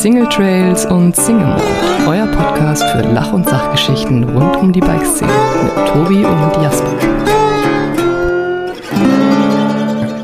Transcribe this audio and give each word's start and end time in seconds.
Single 0.00 0.30
Trails 0.30 0.86
und 0.86 1.14
Single 1.14 1.44
Mode, 1.44 1.62
euer 2.06 2.26
Podcast 2.28 2.82
für 2.84 3.02
Lach- 3.02 3.34
und 3.34 3.46
Sachgeschichten 3.46 4.24
rund 4.24 4.56
um 4.56 4.72
die 4.72 4.80
Bikeszene 4.80 5.30
mit 5.62 5.88
Tobi 5.88 6.24
und 6.24 6.62
Jasper. 6.62 6.96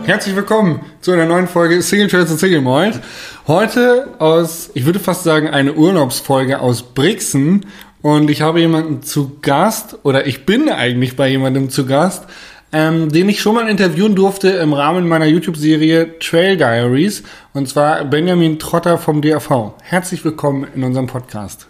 Herzlich 0.07 0.35
willkommen 0.35 0.81
zu 1.03 1.13
einer 1.13 1.27
neuen 1.27 1.47
Folge 1.47 1.83
Single 1.83 2.09
Trails 2.09 2.31
und 2.31 2.39
Single 2.39 2.63
Malt. 2.63 3.03
Heute 3.47 4.09
aus, 4.19 4.71
ich 4.73 4.87
würde 4.87 4.99
fast 4.99 5.25
sagen, 5.25 5.51
eine 5.51 5.75
Urlaubsfolge 5.75 6.59
aus 6.59 6.81
Brixen. 6.95 7.67
Und 8.01 8.31
ich 8.31 8.41
habe 8.41 8.61
jemanden 8.61 9.03
zu 9.03 9.39
Gast, 9.43 9.99
oder 10.05 10.27
ich 10.27 10.47
bin 10.47 10.71
eigentlich 10.71 11.17
bei 11.17 11.29
jemandem 11.29 11.69
zu 11.69 11.85
Gast, 11.85 12.25
ähm, 12.73 13.09
den 13.11 13.29
ich 13.29 13.41
schon 13.41 13.55
mal 13.55 13.69
interviewen 13.69 14.15
durfte 14.15 14.49
im 14.49 14.73
Rahmen 14.73 15.09
meiner 15.09 15.27
YouTube-Serie 15.27 16.19
Trail 16.19 16.57
Diaries. 16.57 17.23
Und 17.55 17.69
zwar 17.69 18.05
Benjamin 18.05 18.59
Trotter 18.59 18.99
vom 18.99 19.23
DAV. 19.23 19.73
Herzlich 19.83 20.25
willkommen 20.25 20.67
in 20.75 20.83
unserem 20.85 21.07
Podcast. 21.07 21.69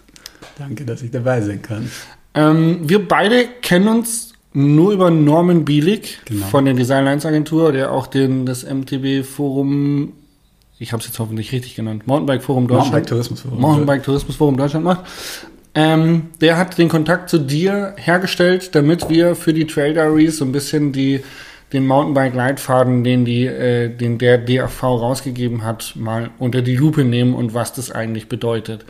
Danke, 0.57 0.85
dass 0.85 1.01
ich 1.03 1.11
dabei 1.11 1.41
sein 1.41 1.61
kann. 1.61 1.91
Ähm, 2.33 2.79
wir 2.83 3.07
beide 3.07 3.45
kennen 3.61 3.87
uns 3.87 4.33
nur 4.53 4.91
über 4.91 5.11
Norman 5.11 5.65
Bielik 5.65 6.19
Genau. 6.25 6.45
von 6.47 6.65
der 6.65 6.73
Design 6.73 7.05
Lines 7.05 7.25
Agentur, 7.25 7.71
der 7.71 7.91
auch 7.91 8.07
den, 8.07 8.45
das 8.47 8.63
MTB 8.63 9.23
Forum, 9.23 10.13
ich 10.79 10.93
habe 10.93 11.01
es 11.01 11.07
jetzt 11.07 11.19
hoffentlich 11.19 11.51
richtig 11.51 11.75
genannt, 11.75 12.07
Mountainbike 12.07 12.41
Forum 12.43 12.67
Deutschland. 12.67 12.85
Mountainbike 12.93 13.07
Tourismusforum. 13.07 13.61
Mountainbike 13.61 14.03
Tourismus 14.03 14.35
Forum 14.35 14.57
Deutschland 14.57 14.83
macht. 14.85 15.01
Ähm, 15.77 16.31
der 16.41 16.57
hat 16.57 16.79
den 16.79 16.89
Kontakt 16.89 17.29
zu 17.29 17.37
dir 17.37 17.93
hergestellt, 17.97 18.73
damit 18.73 19.09
wir 19.09 19.35
für 19.35 19.53
die 19.53 19.67
Trail 19.67 19.93
Diaries 19.93 20.37
so 20.37 20.45
ein 20.45 20.51
bisschen 20.51 20.91
die, 20.91 21.21
den 21.71 21.85
Mountainbike-Leitfaden, 21.85 23.03
den, 23.03 23.27
äh, 23.27 23.87
den 23.89 24.17
der 24.17 24.39
DAV 24.39 24.81
rausgegeben 24.81 25.63
hat, 25.63 25.93
mal 25.95 26.31
unter 26.39 26.63
die 26.63 26.75
Lupe 26.75 27.03
nehmen 27.03 27.35
und 27.35 27.53
was 27.53 27.73
das 27.73 27.91
eigentlich 27.91 28.27
bedeutet. 28.27 28.85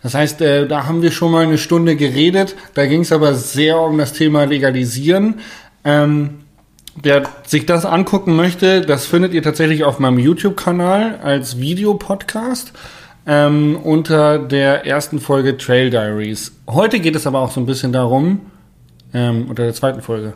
Das 0.00 0.14
heißt, 0.14 0.40
äh, 0.40 0.68
da 0.68 0.86
haben 0.86 1.02
wir 1.02 1.10
schon 1.10 1.32
mal 1.32 1.44
eine 1.44 1.58
Stunde 1.58 1.96
geredet. 1.96 2.54
Da 2.74 2.86
ging 2.86 3.00
es 3.00 3.10
aber 3.10 3.34
sehr 3.34 3.80
um 3.80 3.98
das 3.98 4.12
Thema 4.12 4.44
Legalisieren. 4.44 5.40
Ähm, 5.82 6.44
Wer 7.00 7.28
sich 7.46 7.64
das 7.64 7.84
angucken 7.84 8.34
möchte, 8.34 8.80
das 8.80 9.06
findet 9.06 9.32
ihr 9.32 9.42
tatsächlich 9.42 9.84
auf 9.84 10.00
meinem 10.00 10.18
YouTube-Kanal 10.18 11.20
als 11.22 11.60
Videopodcast 11.60 12.72
ähm, 13.28 13.76
unter 13.76 14.38
der 14.38 14.86
ersten 14.86 15.20
Folge 15.20 15.58
Trail 15.58 15.90
Diaries. 15.90 16.52
Heute 16.66 16.98
geht 16.98 17.14
es 17.14 17.26
aber 17.26 17.40
auch 17.40 17.50
so 17.50 17.60
ein 17.60 17.66
bisschen 17.66 17.92
darum, 17.92 18.40
ähm, 19.12 19.46
unter 19.50 19.64
der 19.64 19.74
zweiten 19.74 20.00
Folge. 20.00 20.32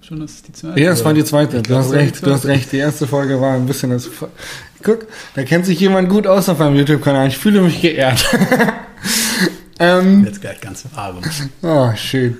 Schon, 0.00 0.20
das 0.20 0.30
ist 0.30 0.48
die 0.48 0.52
zweite. 0.52 0.80
Ja, 0.80 0.92
es 0.92 1.04
war 1.04 1.12
die 1.12 1.24
zweite. 1.24 1.60
Du 1.62 1.74
hast 1.74 1.90
das 1.90 1.94
recht, 1.94 2.24
du 2.24 2.32
hast 2.32 2.46
recht. 2.46 2.70
Die 2.70 2.78
erste 2.78 3.08
Folge 3.08 3.40
war 3.40 3.54
ein 3.54 3.66
bisschen 3.66 3.90
das. 3.90 4.08
Guck, 4.84 5.08
da 5.34 5.42
kennt 5.42 5.66
sich 5.66 5.80
jemand 5.80 6.08
gut 6.08 6.28
aus 6.28 6.48
auf 6.48 6.60
meinem 6.60 6.76
YouTube-Kanal. 6.76 7.26
Ich 7.26 7.36
fühle 7.36 7.60
mich 7.60 7.82
geehrt. 7.82 8.24
ähm, 9.80 10.24
Jetzt 10.24 10.40
gleich 10.40 10.60
ganz 10.60 10.84
warm. 10.94 11.18
Oh, 11.62 11.90
schön. 11.96 12.38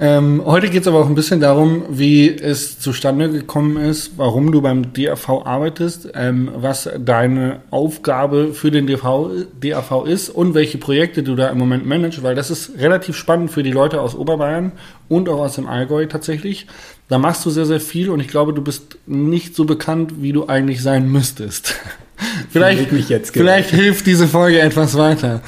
Ähm, 0.00 0.42
heute 0.44 0.70
geht 0.70 0.82
es 0.82 0.88
aber 0.88 0.98
auch 0.98 1.06
ein 1.06 1.14
bisschen 1.14 1.40
darum, 1.40 1.84
wie 1.88 2.28
es 2.28 2.80
zustande 2.80 3.30
gekommen 3.30 3.76
ist, 3.76 4.18
warum 4.18 4.50
du 4.50 4.60
beim 4.60 4.92
DAV 4.92 5.44
arbeitest, 5.44 6.08
ähm, 6.14 6.50
was 6.56 6.90
deine 6.98 7.60
Aufgabe 7.70 8.54
für 8.54 8.72
den 8.72 8.88
DAV, 8.88 9.30
DAV 9.60 10.04
ist 10.06 10.30
und 10.30 10.54
welche 10.54 10.78
Projekte 10.78 11.22
du 11.22 11.36
da 11.36 11.48
im 11.48 11.58
Moment 11.58 11.86
managst, 11.86 12.24
weil 12.24 12.34
das 12.34 12.50
ist 12.50 12.72
relativ 12.78 13.16
spannend 13.16 13.52
für 13.52 13.62
die 13.62 13.70
Leute 13.70 14.00
aus 14.00 14.16
Oberbayern 14.16 14.72
und 15.08 15.28
auch 15.28 15.38
aus 15.38 15.54
dem 15.54 15.68
Allgäu 15.68 16.06
tatsächlich. 16.06 16.66
Da 17.08 17.18
machst 17.18 17.46
du 17.46 17.50
sehr, 17.50 17.66
sehr 17.66 17.80
viel 17.80 18.10
und 18.10 18.18
ich 18.18 18.28
glaube, 18.28 18.52
du 18.52 18.62
bist 18.62 18.98
nicht 19.06 19.54
so 19.54 19.64
bekannt, 19.64 20.14
wie 20.22 20.32
du 20.32 20.48
eigentlich 20.48 20.82
sein 20.82 21.08
müsstest. 21.08 21.76
Vielleicht, 22.50 22.88
Fühl 22.88 22.98
mich 22.98 23.08
jetzt 23.08 23.34
vielleicht 23.34 23.70
hilft 23.70 24.06
diese 24.06 24.28
Folge 24.28 24.60
etwas 24.60 24.96
weiter. 24.96 25.42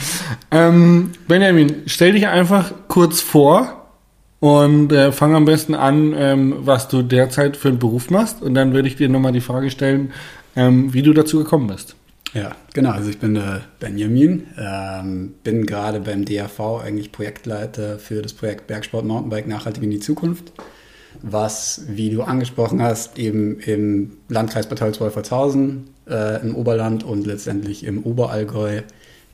Ähm, 0.51 1.13
Benjamin, 1.29 1.83
stell 1.87 2.13
dich 2.13 2.27
einfach 2.27 2.73
kurz 2.89 3.21
vor 3.21 3.76
und 4.47 4.93
äh, 4.93 5.11
fang 5.11 5.35
am 5.35 5.45
besten 5.45 5.75
an, 5.75 6.15
ähm, 6.17 6.55
was 6.61 6.89
du 6.89 7.03
derzeit 7.03 7.57
für 7.57 7.69
einen 7.69 7.79
Beruf 7.79 8.11
machst. 8.11 8.43
Und 8.43 8.55
dann 8.55 8.73
würde 8.73 8.87
ich 8.87 8.97
dir 8.97 9.09
nochmal 9.09 9.33
die 9.33 9.41
Frage 9.41 9.71
stellen, 9.71 10.13
ähm, 10.55 10.95
wie 10.95 11.03
du 11.03 11.13
dazu 11.13 11.39
gekommen 11.39 11.67
bist. 11.67 11.97
Ja, 12.33 12.55
genau. 12.75 12.91
Also 12.91 13.11
ich 13.11 13.19
bin 13.19 13.37
äh, 13.37 13.61
Benjamin, 13.81 14.47
ähm, 14.59 15.35
bin 15.43 15.67
gerade 15.67 16.01
beim 16.01 16.25
DAV 16.25 16.83
eigentlich 16.85 17.11
Projektleiter 17.11 17.99
für 17.99 18.23
das 18.23 18.35
Projekt 18.35 18.67
Bergsport 18.67 19.05
Mountainbike 19.05 19.49
nachhaltig 19.49 19.83
in 19.83 19.91
die 19.91 20.01
Zukunft, 20.01 20.53
was, 21.23 21.83
wie 21.89 22.11
du 22.11 22.23
angesprochen 22.23 22.83
hast, 22.83 23.19
eben 23.19 23.59
im 23.61 24.19
Landkreis 24.29 24.69
Bad 24.69 24.81
Holzwolfertshausen 24.81 25.89
äh, 26.09 26.43
im 26.43 26.55
Oberland 26.55 27.05
und 27.05 27.27
letztendlich 27.27 27.85
im 27.85 28.05
Oberallgäu 28.05 28.83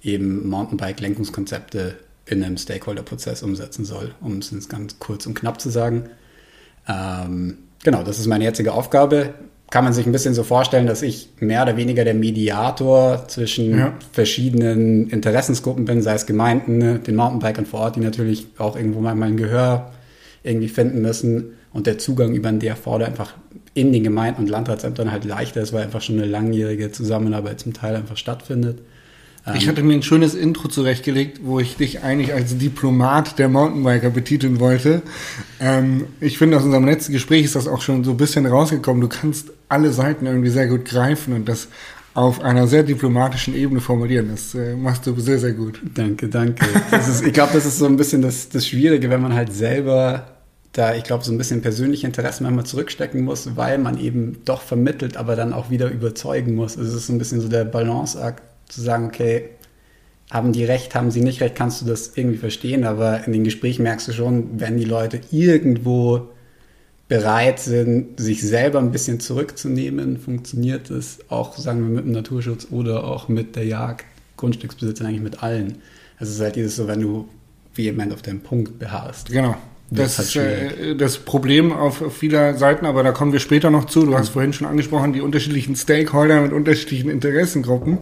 eben 0.02 0.48
Mountainbike-Lenkungskonzepte 0.48 1.96
in 2.32 2.42
einem 2.44 2.56
Stakeholder-Prozess 2.56 3.42
umsetzen 3.42 3.84
soll, 3.84 4.14
um 4.20 4.38
es 4.38 4.50
jetzt 4.50 4.68
ganz 4.68 4.98
kurz 4.98 5.26
und 5.26 5.34
knapp 5.34 5.60
zu 5.60 5.70
sagen. 5.70 6.04
Ähm, 6.88 7.58
genau, 7.84 8.02
das 8.02 8.18
ist 8.18 8.26
meine 8.26 8.44
jetzige 8.44 8.72
Aufgabe. 8.72 9.34
Kann 9.70 9.84
man 9.84 9.92
sich 9.94 10.04
ein 10.04 10.12
bisschen 10.12 10.34
so 10.34 10.42
vorstellen, 10.42 10.86
dass 10.86 11.00
ich 11.00 11.30
mehr 11.40 11.62
oder 11.62 11.76
weniger 11.76 12.04
der 12.04 12.14
Mediator 12.14 13.26
zwischen 13.28 13.78
Ja. 13.78 13.94
verschiedenen 14.12 15.08
Interessensgruppen 15.08 15.84
bin, 15.86 16.02
sei 16.02 16.14
es 16.14 16.26
Gemeinden, 16.26 16.78
ne, 16.78 16.98
den 16.98 17.16
Mountainbikern 17.16 17.64
vor 17.64 17.80
Ort, 17.80 17.96
die 17.96 18.00
natürlich 18.00 18.48
auch 18.58 18.76
irgendwo 18.76 19.00
mal 19.00 19.20
ein 19.22 19.36
Gehör 19.36 19.92
irgendwie 20.42 20.68
finden 20.68 21.00
müssen 21.00 21.52
und 21.72 21.86
der 21.86 21.96
Zugang 21.98 22.34
über 22.34 22.50
den 22.50 22.58
DRV 22.60 22.84
da 22.98 23.06
einfach 23.06 23.34
in 23.74 23.92
den 23.92 24.04
Gemeinden 24.04 24.42
und 24.42 24.50
Landratsämtern 24.50 25.10
halt 25.10 25.24
leichter 25.24 25.62
ist, 25.62 25.72
weil 25.72 25.84
einfach 25.84 26.02
schon 26.02 26.16
eine 26.18 26.26
langjährige 26.26 26.92
Zusammenarbeit 26.92 27.60
zum 27.60 27.72
Teil 27.72 27.96
einfach 27.96 28.18
stattfindet. 28.18 28.80
Ich 29.56 29.68
hatte 29.68 29.82
mir 29.82 29.94
ein 29.94 30.04
schönes 30.04 30.34
Intro 30.34 30.68
zurechtgelegt, 30.68 31.40
wo 31.42 31.58
ich 31.58 31.76
dich 31.76 32.02
eigentlich 32.04 32.32
als 32.32 32.58
Diplomat 32.58 33.40
der 33.40 33.48
Mountainbiker 33.48 34.10
betiteln 34.10 34.60
wollte. 34.60 35.02
Ähm, 35.58 36.06
ich 36.20 36.38
finde, 36.38 36.56
aus 36.56 36.62
unserem 36.62 36.84
letzten 36.84 37.12
Gespräch 37.12 37.44
ist 37.44 37.56
das 37.56 37.66
auch 37.66 37.80
schon 37.80 38.04
so 38.04 38.12
ein 38.12 38.16
bisschen 38.16 38.46
rausgekommen. 38.46 39.00
Du 39.00 39.08
kannst 39.08 39.50
alle 39.68 39.90
Seiten 39.92 40.26
irgendwie 40.26 40.50
sehr 40.50 40.68
gut 40.68 40.84
greifen 40.84 41.34
und 41.34 41.48
das 41.48 41.68
auf 42.14 42.40
einer 42.40 42.68
sehr 42.68 42.84
diplomatischen 42.84 43.56
Ebene 43.56 43.80
formulieren. 43.80 44.28
Das 44.30 44.54
äh, 44.54 44.76
machst 44.76 45.06
du 45.06 45.18
sehr, 45.18 45.40
sehr 45.40 45.54
gut. 45.54 45.80
Danke, 45.94 46.28
danke. 46.28 46.64
Ist, 46.92 47.26
ich 47.26 47.32
glaube, 47.32 47.52
das 47.54 47.66
ist 47.66 47.78
so 47.78 47.86
ein 47.86 47.96
bisschen 47.96 48.22
das, 48.22 48.48
das 48.48 48.66
Schwierige, 48.66 49.10
wenn 49.10 49.22
man 49.22 49.34
halt 49.34 49.52
selber 49.52 50.26
da, 50.72 50.94
ich 50.94 51.04
glaube, 51.04 51.24
so 51.24 51.32
ein 51.32 51.38
bisschen 51.38 51.62
persönliche 51.62 52.06
Interessen 52.06 52.44
manchmal 52.44 52.64
zurückstecken 52.64 53.22
muss, 53.22 53.56
weil 53.56 53.78
man 53.78 53.98
eben 53.98 54.38
doch 54.44 54.62
vermittelt, 54.62 55.16
aber 55.16 55.36
dann 55.36 55.52
auch 55.52 55.70
wieder 55.70 55.90
überzeugen 55.90 56.54
muss. 56.54 56.76
Es 56.76 56.94
ist 56.94 57.06
so 57.06 57.12
ein 57.12 57.18
bisschen 57.18 57.40
so 57.40 57.48
der 57.48 57.64
Balanceakt, 57.64 58.42
zu 58.72 58.80
sagen, 58.80 59.06
okay, 59.06 59.50
haben 60.30 60.52
die 60.52 60.64
recht, 60.64 60.94
haben 60.94 61.10
sie 61.10 61.20
nicht 61.20 61.40
recht, 61.42 61.54
kannst 61.54 61.82
du 61.82 61.86
das 61.86 62.12
irgendwie 62.16 62.38
verstehen, 62.38 62.84
aber 62.84 63.26
in 63.26 63.32
den 63.32 63.44
Gesprächen 63.44 63.82
merkst 63.82 64.08
du 64.08 64.12
schon, 64.12 64.60
wenn 64.60 64.78
die 64.78 64.84
Leute 64.84 65.20
irgendwo 65.30 66.28
bereit 67.06 67.60
sind, 67.60 68.18
sich 68.18 68.40
selber 68.40 68.78
ein 68.78 68.90
bisschen 68.90 69.20
zurückzunehmen, 69.20 70.18
funktioniert 70.18 70.90
es 70.90 71.18
auch, 71.28 71.58
sagen 71.58 71.82
wir, 71.82 71.96
mit 71.96 72.06
dem 72.06 72.12
Naturschutz 72.12 72.68
oder 72.70 73.04
auch 73.04 73.28
mit 73.28 73.56
der 73.56 73.66
Jagd, 73.66 74.06
Grundstücksbesitzer, 74.38 75.04
eigentlich 75.04 75.20
mit 75.20 75.42
allen. 75.42 75.78
Also 76.18 76.30
es 76.30 76.36
ist 76.36 76.40
halt 76.40 76.56
dieses 76.56 76.76
so, 76.76 76.88
wenn 76.88 77.00
du 77.00 77.28
vehement 77.74 78.14
auf 78.14 78.22
deinen 78.22 78.40
Punkt 78.40 78.78
beharrst. 78.78 79.30
Genau. 79.30 79.56
Das 79.90 80.16
Das 80.16 80.28
ist 80.28 80.36
halt 80.36 80.78
äh, 80.78 80.96
das 80.96 81.18
Problem 81.18 81.70
auf 81.70 82.02
vieler 82.16 82.54
Seiten, 82.54 82.86
aber 82.86 83.02
da 83.02 83.12
kommen 83.12 83.32
wir 83.32 83.40
später 83.40 83.70
noch 83.70 83.84
zu. 83.84 84.06
Du 84.06 84.16
hast 84.16 84.30
vorhin 84.30 84.54
schon 84.54 84.66
angesprochen, 84.66 85.12
die 85.12 85.20
unterschiedlichen 85.20 85.76
Stakeholder 85.76 86.40
mit 86.40 86.52
unterschiedlichen 86.52 87.10
Interessengruppen. 87.10 87.98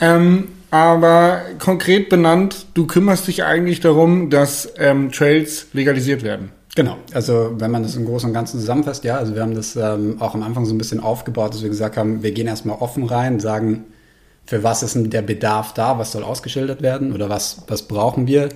Ähm, 0.00 0.48
aber 0.70 1.42
konkret 1.58 2.08
benannt, 2.08 2.66
du 2.74 2.86
kümmerst 2.86 3.28
dich 3.28 3.44
eigentlich 3.44 3.80
darum, 3.80 4.30
dass 4.30 4.72
ähm, 4.78 5.12
Trails 5.12 5.68
legalisiert 5.72 6.22
werden. 6.22 6.50
Genau, 6.74 6.98
also 7.14 7.54
wenn 7.56 7.70
man 7.70 7.82
das 7.82 7.96
im 7.96 8.04
Großen 8.04 8.28
und 8.28 8.34
Ganzen 8.34 8.60
zusammenfasst, 8.60 9.02
ja, 9.04 9.16
also 9.16 9.34
wir 9.34 9.40
haben 9.40 9.54
das 9.54 9.76
ähm, 9.76 10.16
auch 10.20 10.34
am 10.34 10.42
Anfang 10.42 10.66
so 10.66 10.74
ein 10.74 10.78
bisschen 10.78 11.00
aufgebaut, 11.00 11.54
dass 11.54 11.62
wir 11.62 11.70
gesagt 11.70 11.96
haben, 11.96 12.22
wir 12.22 12.32
gehen 12.32 12.46
erstmal 12.46 12.76
offen 12.78 13.04
rein, 13.04 13.40
sagen, 13.40 13.84
für 14.44 14.62
was 14.62 14.82
ist 14.82 14.94
denn 14.94 15.08
der 15.08 15.22
Bedarf 15.22 15.72
da, 15.72 15.98
was 15.98 16.12
soll 16.12 16.22
ausgeschildert 16.22 16.82
werden 16.82 17.14
oder 17.14 17.30
was, 17.30 17.62
was 17.68 17.88
brauchen 17.88 18.26
wir, 18.26 18.50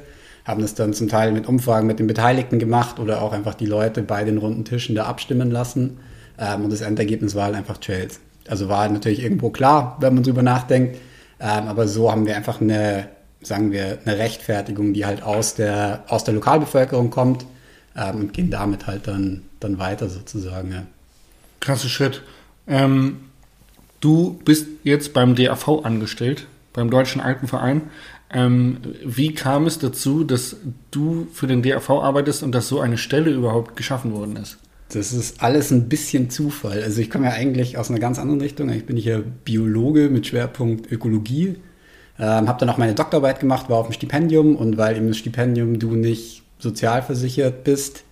haben 0.45 0.61
das 0.61 0.75
dann 0.75 0.93
zum 0.93 1.09
Teil 1.09 1.33
mit 1.33 1.49
Umfragen 1.49 1.87
mit 1.87 1.99
den 1.99 2.07
Beteiligten 2.07 2.59
gemacht 2.59 2.99
oder 2.99 3.23
auch 3.23 3.33
einfach 3.33 3.55
die 3.55 3.67
Leute 3.67 4.03
bei 4.03 4.25
den 4.25 4.37
runden 4.37 4.67
Tischen 4.67 4.95
da 4.95 5.05
abstimmen 5.05 5.51
lassen 5.51 5.99
ähm, 6.39 6.65
und 6.65 6.73
das 6.73 6.83
Endergebnis 6.83 7.35
war 7.35 7.45
halt 7.45 7.57
einfach 7.57 7.79
Trails. 7.79 8.21
Also 8.49 8.69
war 8.69 8.81
halt 8.81 8.93
natürlich 8.93 9.23
irgendwo 9.23 9.49
klar, 9.49 9.97
wenn 10.01 10.13
man 10.13 10.25
drüber 10.25 10.43
nachdenkt, 10.43 10.99
ähm, 11.41 11.69
aber 11.69 11.89
so 11.89 12.11
haben 12.11 12.27
wir 12.27 12.37
einfach 12.37 12.61
eine, 12.61 13.09
sagen 13.41 13.73
wir, 13.73 13.99
eine 14.05 14.19
Rechtfertigung, 14.19 14.93
die 14.93 15.07
halt 15.07 15.23
aus 15.23 15.55
der, 15.55 16.05
aus 16.09 16.25
der 16.25 16.35
Lokalbevölkerung 16.35 17.11
kommt 17.11 17.47
ähm, 17.97 18.17
und 18.17 18.33
gehen 18.33 18.51
damit 18.51 18.87
halt 18.87 19.09
dann, 19.09 19.43
dann 19.59 19.79
weiter 19.79 20.09
sozusagen. 20.09 20.73
Ja. 20.73 20.83
Krasser 21.61 21.89
Schritt. 21.89 22.23
Ähm, 22.67 23.21
du 24.01 24.39
bist 24.45 24.67
jetzt 24.85 25.15
beim 25.15 25.35
DAV 25.35 25.85
angestellt, 25.85 26.47
beim 26.73 26.91
Deutschen 26.91 27.21
Alpenverein. 27.21 27.83
Ähm, 28.33 28.79
wie 29.05 29.35
kam 29.35 29.67
es 29.67 29.79
dazu, 29.79 30.23
dass 30.25 30.57
du 30.91 31.27
für 31.33 31.47
den 31.47 31.63
DAV 31.63 31.91
arbeitest 31.91 32.43
und 32.43 32.53
dass 32.53 32.69
so 32.69 32.81
eine 32.81 32.99
Stelle 32.99 33.31
überhaupt 33.31 33.77
geschaffen 33.77 34.13
worden 34.13 34.37
ist? 34.37 34.59
Das 34.93 35.13
ist 35.13 35.43
alles 35.43 35.71
ein 35.71 35.89
bisschen 35.89 36.31
Zufall. 36.31 36.83
Also 36.83 37.01
ich 37.01 37.11
komme 37.11 37.27
ja 37.27 37.33
eigentlich 37.33 37.79
aus 37.79 37.91
einer 37.91 38.01
ganz 38.01 38.19
anderen 38.19 38.41
Richtung. 38.41 38.69
Ich 38.71 38.87
bin 38.87 38.97
hier 38.97 39.21
Biologe 39.21 40.11
mit 40.11 40.27
Schwerpunkt 40.27 40.91
Ökologie. 40.91 41.57
Ähm, 42.19 42.49
habe 42.49 42.59
dann 42.59 42.69
auch 42.69 42.77
meine 42.77 42.95
Doktorarbeit 42.95 43.41
gemacht, 43.41 43.71
war 43.71 43.79
auf 43.79 43.87
dem 43.87 43.93
Stipendium 43.93 44.57
und 44.57 44.77
weil 44.77 45.01
das 45.07 45.17
Stipendium 45.17 45.79
du 45.79 45.95
nicht 45.95 46.43
sozialversichert 46.59 47.65
bist, 47.65 48.05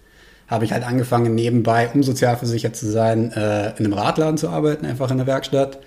habe 0.47 0.65
ich 0.65 0.73
halt 0.73 0.85
angefangen 0.85 1.35
nebenbei, 1.35 1.91
um 1.93 2.03
sozialversichert 2.03 2.75
zu 2.75 2.91
sein, 2.91 3.33
äh, 3.33 3.71
in 3.77 3.85
einem 3.85 3.93
Radladen 3.93 4.39
zu 4.39 4.49
arbeiten, 4.49 4.87
einfach 4.87 5.11
in 5.11 5.19
der 5.19 5.27
Werkstatt. 5.27 5.81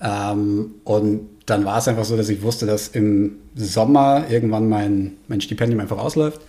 Ähm, 0.00 0.74
und 0.84 1.28
dann 1.46 1.64
war 1.64 1.78
es 1.78 1.88
einfach 1.88 2.04
so, 2.04 2.16
dass 2.16 2.28
ich 2.28 2.42
wusste, 2.42 2.66
dass 2.66 2.88
im 2.88 3.36
Sommer 3.56 4.26
irgendwann 4.28 4.68
mein, 4.68 5.16
mein 5.26 5.40
Stipendium 5.40 5.80
einfach 5.80 5.98
ausläuft. 5.98 6.40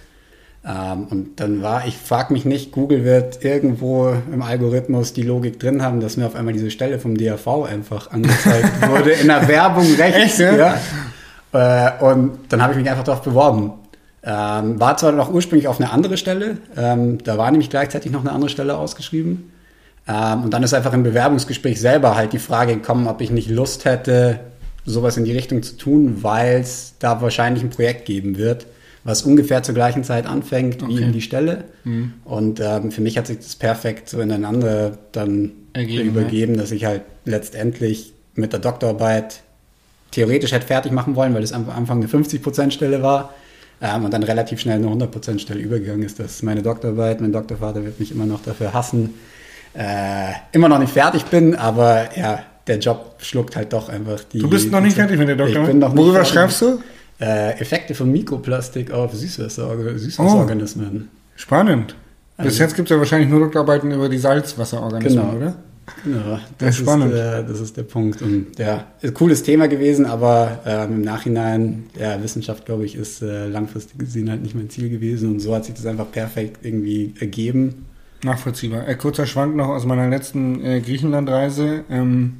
Ähm, 0.68 1.08
und 1.10 1.40
dann 1.40 1.62
war, 1.62 1.88
ich 1.88 1.98
frage 1.98 2.34
mich 2.34 2.44
nicht, 2.44 2.74
Google 2.74 3.06
wird 3.06 3.44
irgendwo 3.44 4.14
im 4.31 4.42
Algorithmus 4.42 5.14
die 5.14 5.22
Logik 5.22 5.60
drin 5.60 5.81
haben, 5.81 6.02
dass 6.02 6.18
mir 6.18 6.25
auf 6.25 6.36
einmal 6.36 6.54
diese 6.54 6.72
Stelle 6.72 7.00
vom 7.00 7.18
DAV 7.18 7.64
einfach 7.64 8.12
angezeigt 8.12 8.69
wurde 8.90 9.12
in 9.12 9.28
der 9.28 9.48
Werbung 9.48 9.86
rechts. 9.96 10.40
Echt, 10.40 10.58
ja? 10.58 10.78
Äh, 11.54 12.04
und 12.04 12.40
dann 12.50 12.62
habe 12.62 12.74
ich 12.74 12.80
mich 12.80 12.90
einfach 12.90 13.06
darauf 13.06 13.22
beworben. 13.22 13.74
Ähm, 14.24 14.78
war 14.80 14.98
zwar 14.98 15.14
noch 15.14 15.31
ursprünglich 15.31 15.69
auf 15.69 15.80
eine 15.80 15.92
andere 15.92 16.18
Stelle, 16.18 16.58
ähm, 16.75 17.20
da 17.24 17.38
war 17.38 17.50
nämlich 17.50 17.70
gleichzeitig 17.70 18.12
noch 18.12 18.22
eine 18.22 18.34
andere 18.34 18.50
Stelle 18.50 18.78
ausgeschrieben. 18.78 19.54
Und 20.10 20.52
dann 20.52 20.63
ist 20.63 20.74
einfach 20.74 20.94
im 20.94 21.04
Bewerbungsgespräch 21.04 21.81
selber 21.81 22.16
halt 22.16 22.31
die 22.31 22.40
Frage 22.40 22.75
gekommen, 22.75 23.08
ob 23.08 23.20
ich 23.20 23.30
nicht 23.30 23.50
Lust 23.50 23.84
hätte, 23.84 24.40
sowas 24.86 25.18
in 25.18 25.25
die 25.25 25.34
Richtung 25.34 25.63
zu 25.63 25.75
tun, 25.75 26.20
weil 26.22 26.62
es 26.62 26.94
da 27.00 27.22
wahrscheinlich 27.22 27.62
ein 27.62 27.72
Projekt 27.72 28.06
geben 28.06 28.38
wird, 28.38 28.68
was 29.07 29.24
ungefähr 29.24 29.63
zur 29.63 29.74
gleichen 29.74 30.04
Zeit 30.04 30.25
anfängt 30.25 30.81
wie 30.86 30.95
Okay. 30.95 31.04
in 31.06 31.13
die 31.13 31.21
Stelle. 31.21 31.63
Mhm. 31.86 32.13
Und 32.25 32.59
ähm, 32.59 32.92
für 32.92 33.00
mich 33.00 33.18
hat 33.18 33.27
sich 33.27 33.38
das 33.38 33.56
perfekt 33.56 34.09
so 34.09 34.19
ineinander 34.19 34.98
dann 35.13 35.54
Ergeben, 35.71 36.09
übergeben, 36.09 36.57
dass 36.57 36.71
ich 36.71 36.83
halt 36.83 37.04
letztendlich 37.24 38.12
mit 38.36 38.51
der 38.51 38.59
Doktorarbeit 38.59 39.39
theoretisch 40.12 40.51
hätte 40.51 40.68
fertig 40.68 40.92
machen 40.92 41.15
wollen, 41.15 41.33
weil 41.33 41.42
es 41.42 41.54
am 41.54 41.69
Anfang 41.69 42.00
eine 42.00 42.07
50%-Stelle 42.07 43.01
war 43.01 43.33
ähm, 43.81 44.04
und 44.04 44.13
dann 44.13 44.24
relativ 44.24 44.59
schnell 44.59 44.75
eine 44.75 44.88
100%-Stelle 44.88 45.62
übergegangen 45.62 46.03
ist. 46.03 46.19
Das 46.19 46.31
ist 46.33 46.44
meine 46.44 46.62
Doktorarbeit. 46.62 47.21
Mein 47.21 47.31
Doktorvater 47.31 47.86
wird 47.86 48.01
mich 48.01 48.12
immer 48.12 48.25
noch 48.25 48.44
dafür 48.44 48.74
hassen. 48.74 49.13
Äh, 49.74 50.31
immer 50.51 50.68
noch 50.68 50.80
nicht 50.80 50.92
fertig 50.92 51.24
bin, 51.25 51.56
aber 51.56 52.10
ja, 52.18 52.39
der 52.68 52.80
Job 52.80 53.15
schluckt 53.19 53.56
halt 53.56 53.71
doch 53.71 53.88
einfach 53.88 54.21
die. 54.25 54.39
Du 54.39 54.50
bist 54.50 54.69
noch 54.69 54.81
nicht 54.81 54.95
fertig 54.95 55.18
mit 55.18 55.30
der 55.30 55.38
Doktorarbeit? 55.38 55.95
Worüber 55.95 56.13
fertig. 56.15 56.33
schreibst 56.33 56.62
du? 56.62 56.80
Äh, 57.19 57.60
Effekte 57.60 57.96
von 57.96 58.12
Mikroplastik 58.12 58.92
auf 58.92 59.14
Süßwasser, 59.14 59.98
Süßwasserorganismen. 59.98 61.10
Spannend. 61.36 61.96
Bis 62.38 62.46
Also- 62.46 62.64
jetzt 62.64 62.75
gibt 62.75 62.90
es 62.90 62.94
ja 62.96 63.00
wahrscheinlich 63.00 63.30
nur 63.30 63.40
Doktorarbeiten 63.40 63.92
über 63.92 64.08
die 64.10 64.19
Salzwasserorganismen, 64.19 65.24
Genau. 65.25 65.36
oder? 65.38 65.56
Genau, 66.04 66.40
Das 66.58 66.69
ist 66.72 66.78
spannend. 66.81 67.14
Äh, 67.14 67.44
das 67.46 67.60
ist 67.62 67.78
der 67.78 67.84
Punkt. 67.84 68.22
Und 68.22 68.60
ja, 68.60 68.86
cooles 69.14 69.42
Thema 69.44 69.68
gewesen, 69.68 70.06
aber 70.06 70.60
ähm, 70.66 70.96
im 70.96 71.02
Nachhinein, 71.02 71.86
ja, 72.00 72.22
Wissenschaft, 72.22 72.66
glaube 72.66 72.86
ich, 72.86 72.96
ist 72.96 73.22
äh, 73.22 73.48
langfristig 73.48 73.98
gesehen 73.98 74.30
halt 74.30 74.44
nicht 74.44 74.54
mein 74.54 74.70
Ziel 74.70 74.90
gewesen. 74.90 75.30
Und 75.31 75.40
so 75.40 75.56
hat 75.56 75.66
sich 75.66 75.74
das 75.75 75.86
einfach 75.86 76.12
perfekt 76.12 76.60
irgendwie 76.66 77.13
ergeben. 77.20 77.86
Nachvollziehbar. 78.24 78.88
Äh, 78.88 78.96
kurzer 78.96 79.25
Schwank 79.25 79.56
noch 79.56 79.70
aus 79.70 79.86
meiner 79.86 80.10
letzten 80.10 80.63
äh, 80.63 80.81
Griechenlandreise. 80.81 81.84
Ähm, 81.90 82.34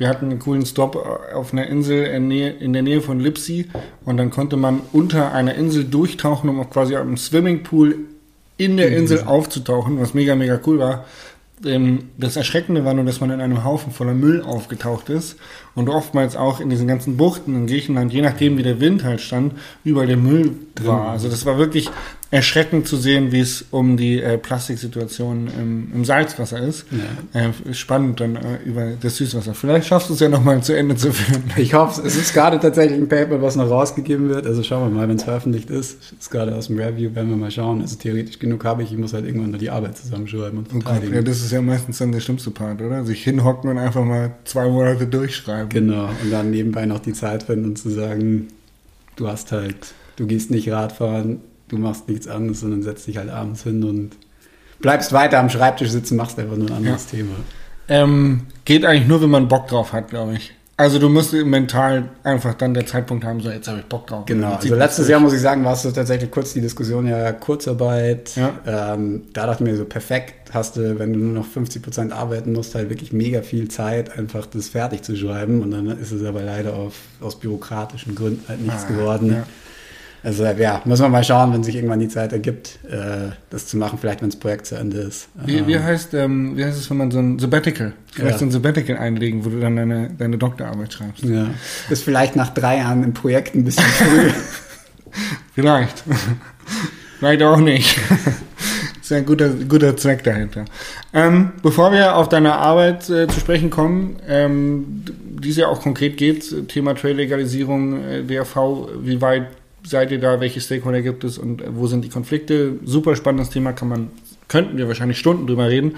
wir 0.00 0.08
hatten 0.08 0.30
einen 0.30 0.38
coolen 0.38 0.64
Stop 0.64 0.96
auf 1.34 1.52
einer 1.52 1.66
Insel 1.66 2.06
in, 2.06 2.72
der 2.72 2.82
Nähe 2.82 3.02
von 3.02 3.20
Lipsi 3.20 3.68
und 4.06 4.16
dann 4.16 4.30
konnte 4.30 4.56
man 4.56 4.80
unter 4.94 5.32
einer 5.32 5.54
Insel 5.54 5.84
durchtauchen, 5.84 6.48
um 6.48 6.58
auch 6.58 6.70
quasi 6.70 6.96
am 6.96 7.18
Swimmingpool 7.18 7.96
in 8.56 8.78
der 8.78 8.96
Insel 8.96 9.24
aufzutauchen, 9.24 10.00
was 10.00 10.14
mega, 10.14 10.34
mega 10.34 10.58
cool 10.66 10.78
war. 10.78 11.04
Ähm, 11.66 12.04
das 12.16 12.36
Erschreckende 12.36 12.86
war 12.86 12.94
nur, 12.94 13.04
dass 13.04 13.20
man 13.20 13.30
in 13.30 13.42
einem 13.42 13.62
Haufen 13.62 13.92
voller 13.92 14.14
Müll 14.14 14.40
aufgetaucht 14.40 15.10
ist 15.10 15.36
und 15.74 15.90
oftmals 15.90 16.34
auch 16.34 16.60
in 16.60 16.70
diesen 16.70 16.88
ganzen 16.88 17.18
Buchten 17.18 17.54
in 17.54 17.66
Griechenland, 17.66 18.10
je 18.10 18.22
nachdem 18.22 18.56
wie 18.56 18.62
der 18.62 18.80
Wind 18.80 19.04
halt 19.04 19.20
stand, 19.20 19.52
überall 19.84 20.06
der 20.06 20.16
Müll 20.16 20.52
war. 20.80 21.10
Also 21.10 21.28
das 21.28 21.44
war 21.44 21.58
wirklich 21.58 21.90
erschreckend 22.32 22.86
zu 22.86 22.96
sehen, 22.96 23.32
wie 23.32 23.40
es 23.40 23.64
um 23.72 23.96
die 23.96 24.22
äh, 24.22 24.38
Plastiksituation 24.38 25.48
im, 25.58 25.90
im 25.92 26.04
Salzwasser 26.04 26.60
ist. 26.60 26.86
Äh, 27.32 27.50
spannend 27.74 28.20
dann 28.20 28.36
äh, 28.36 28.58
über 28.64 28.92
das 29.00 29.16
Süßwasser. 29.16 29.52
Vielleicht 29.54 29.88
schaffst 29.88 30.10
du 30.10 30.14
es 30.14 30.20
ja 30.20 30.28
nochmal 30.28 30.62
zu 30.62 30.76
Ende 30.76 30.94
zu 30.94 31.12
führen. 31.12 31.42
Ich 31.56 31.74
hoffe, 31.74 32.02
es 32.06 32.14
ist 32.16 32.32
gerade 32.32 32.60
tatsächlich 32.60 32.98
ein 33.00 33.08
Paper, 33.08 33.42
was 33.42 33.56
noch 33.56 33.68
rausgegeben 33.68 34.28
wird. 34.28 34.46
Also 34.46 34.62
schauen 34.62 34.88
wir 34.92 34.96
mal, 35.00 35.08
wenn 35.08 35.16
es 35.16 35.24
veröffentlicht 35.24 35.70
ist. 35.70 36.12
Ist 36.18 36.30
gerade 36.30 36.54
aus 36.54 36.68
dem 36.68 36.78
Review, 36.78 37.14
werden 37.16 37.30
wir 37.30 37.36
mal 37.36 37.50
schauen. 37.50 37.80
Also 37.80 37.96
theoretisch 37.96 38.38
genug 38.38 38.64
habe 38.64 38.84
ich. 38.84 38.92
Ich 38.92 38.98
muss 38.98 39.12
halt 39.12 39.24
irgendwann 39.26 39.50
nur 39.50 39.58
die 39.58 39.70
Arbeit 39.70 39.98
zusammenschreiben 39.98 40.58
und 40.58 40.68
Oh 40.68 40.80
verteidigen. 40.80 41.14
ja, 41.14 41.22
das 41.22 41.40
ist 41.40 41.50
ja 41.50 41.60
meistens 41.60 41.98
dann 41.98 42.12
der 42.12 42.20
schlimmste 42.20 42.50
Part, 42.52 42.80
oder? 42.80 43.04
Sich 43.04 43.24
hinhocken 43.24 43.68
und 43.70 43.78
einfach 43.78 44.04
mal 44.04 44.32
zwei 44.44 44.68
Monate 44.68 45.06
durchschreiben. 45.08 45.68
Genau, 45.68 46.08
und 46.22 46.30
dann 46.30 46.52
nebenbei 46.52 46.86
noch 46.86 47.00
die 47.00 47.12
Zeit 47.12 47.42
finden 47.42 47.64
und 47.70 47.76
zu 47.76 47.90
sagen, 47.90 48.46
du 49.16 49.26
hast 49.26 49.50
halt, 49.50 49.94
du 50.16 50.26
gehst 50.28 50.50
nicht 50.52 50.70
Radfahren, 50.70 51.40
du 51.70 51.78
machst 51.78 52.08
nichts 52.08 52.28
anderes, 52.28 52.60
sondern 52.60 52.82
setzt 52.82 53.06
dich 53.06 53.16
halt 53.16 53.30
abends 53.30 53.62
hin 53.62 53.82
und 53.84 54.10
bleibst 54.80 55.12
weiter 55.12 55.38
am 55.38 55.48
Schreibtisch 55.50 55.90
sitzen, 55.90 56.16
machst 56.16 56.38
einfach 56.38 56.56
nur 56.56 56.68
ein 56.68 56.76
anderes 56.76 57.06
Thema. 57.06 57.32
Ähm, 57.88 58.42
geht 58.64 58.84
eigentlich 58.84 59.08
nur, 59.08 59.22
wenn 59.22 59.30
man 59.30 59.48
Bock 59.48 59.66
drauf 59.68 59.92
hat, 59.92 60.10
glaube 60.10 60.34
ich. 60.34 60.52
Also 60.76 60.98
du 60.98 61.10
musst 61.10 61.34
mental 61.34 62.08
einfach 62.24 62.54
dann 62.54 62.72
der 62.72 62.86
Zeitpunkt 62.86 63.22
haben, 63.22 63.40
so 63.40 63.50
jetzt 63.50 63.68
habe 63.68 63.80
ich 63.80 63.84
Bock 63.84 64.06
drauf. 64.06 64.24
Genau, 64.24 64.54
also 64.54 64.74
letztes. 64.74 65.08
Jahr 65.08 65.20
muss 65.20 65.34
ich 65.34 65.40
sagen, 65.40 65.62
war 65.62 65.74
es 65.74 65.82
so 65.82 65.90
tatsächlich 65.90 66.30
kurz 66.30 66.54
die 66.54 66.62
Diskussion 66.62 67.06
ja 67.06 67.32
Kurzarbeit. 67.32 68.34
Ja. 68.36 68.94
Ähm, 68.94 69.24
da 69.34 69.46
dachte 69.46 69.62
ich 69.62 69.70
mir 69.70 69.76
so, 69.76 69.84
perfekt, 69.84 70.54
hast 70.54 70.76
du, 70.76 70.98
wenn 70.98 71.12
du 71.12 71.18
nur 71.18 71.34
noch 71.34 71.44
50 71.46 71.82
Prozent 71.82 72.12
arbeiten 72.14 72.52
musst, 72.54 72.74
halt 72.74 72.88
wirklich 72.88 73.12
mega 73.12 73.42
viel 73.42 73.68
Zeit, 73.68 74.16
einfach 74.18 74.46
das 74.46 74.70
fertig 74.70 75.02
zu 75.02 75.14
schreiben. 75.16 75.60
Und 75.60 75.72
dann 75.72 75.86
ist 75.98 76.12
es 76.12 76.24
aber 76.24 76.42
leider 76.42 76.72
auf, 76.72 76.94
aus 77.20 77.38
bürokratischen 77.38 78.14
Gründen 78.14 78.44
halt 78.48 78.62
nichts 78.62 78.84
Ah, 78.84 78.88
geworden. 78.92 79.32
ja. 79.34 79.42
Also 80.22 80.44
ja, 80.44 80.82
müssen 80.84 81.02
wir 81.02 81.08
mal 81.08 81.24
schauen, 81.24 81.52
wenn 81.52 81.62
sich 81.64 81.74
irgendwann 81.76 81.98
die 82.00 82.08
Zeit 82.08 82.32
ergibt, 82.32 82.78
äh, 82.90 83.30
das 83.48 83.66
zu 83.66 83.76
machen, 83.78 83.98
vielleicht 83.98 84.20
wenn 84.20 84.28
das 84.30 84.38
Projekt 84.38 84.66
zu 84.66 84.74
Ende 84.74 84.98
ist. 84.98 85.28
Wie, 85.46 85.66
wie, 85.66 85.72
Ähm, 85.74 85.82
heißt, 85.82 86.12
ähm, 86.14 86.56
wie 86.56 86.64
heißt 86.64 86.78
es, 86.78 86.90
wenn 86.90 86.98
man 86.98 87.10
so 87.10 87.18
ein 87.18 87.38
Sabbatical, 87.38 87.92
vielleicht 88.12 88.32
Ja. 88.32 88.38
so 88.38 88.44
ein 88.44 88.50
Sabbatical 88.50 88.98
einlegen, 88.98 89.44
wo 89.44 89.48
du 89.48 89.60
dann 89.60 89.76
deine, 89.76 90.10
deine 90.18 90.36
Doktorarbeit 90.36 90.92
schreibst? 90.92 91.24
ja. 91.24 91.46
Ist 91.88 92.04
vielleicht 92.04 92.36
nach 92.36 92.52
drei 92.52 92.78
Jahren 92.78 93.02
im 93.02 93.14
Projekt 93.14 93.54
ein 93.54 93.64
bisschen 93.64 93.84
früh. 93.84 94.30
Vielleicht. 95.54 96.04
Vielleicht 97.18 97.42
auch 97.42 97.58
nicht. 97.58 97.98
ist 99.02 99.10
ja 99.10 99.18
ein 99.18 99.26
guter, 99.26 99.48
guter 99.50 99.96
Zweck 99.96 100.22
dahinter. 100.24 100.64
Ähm, 101.12 101.52
bevor 101.62 101.92
wir 101.92 102.16
auf 102.16 102.28
deine 102.28 102.54
Arbeit 102.54 103.10
äh, 103.10 103.26
zu 103.26 103.40
sprechen 103.40 103.68
kommen, 103.70 104.16
ähm, 104.28 105.02
die 105.42 105.50
es 105.50 105.56
ja 105.56 105.66
auch 105.66 105.82
konkret 105.82 106.16
geht, 106.16 106.68
Thema 106.68 106.94
Trail-Legalisierung, 106.94 108.02
äh, 108.04 108.22
DRV, 108.22 108.88
wie 109.02 109.20
weit 109.20 109.48
seid 109.84 110.10
ihr 110.10 110.20
da, 110.20 110.40
welche 110.40 110.60
Stakeholder 110.60 111.02
gibt 111.02 111.24
es 111.24 111.38
und 111.38 111.62
äh, 111.62 111.66
wo 111.74 111.86
sind 111.86 112.04
die 112.04 112.08
Konflikte? 112.08 112.74
Super 112.84 113.16
spannendes 113.16 113.50
Thema, 113.50 113.72
kann 113.72 113.88
man, 113.88 114.08
könnten 114.48 114.76
wir 114.78 114.88
wahrscheinlich 114.88 115.18
Stunden 115.18 115.46
drüber 115.46 115.68
reden. 115.68 115.96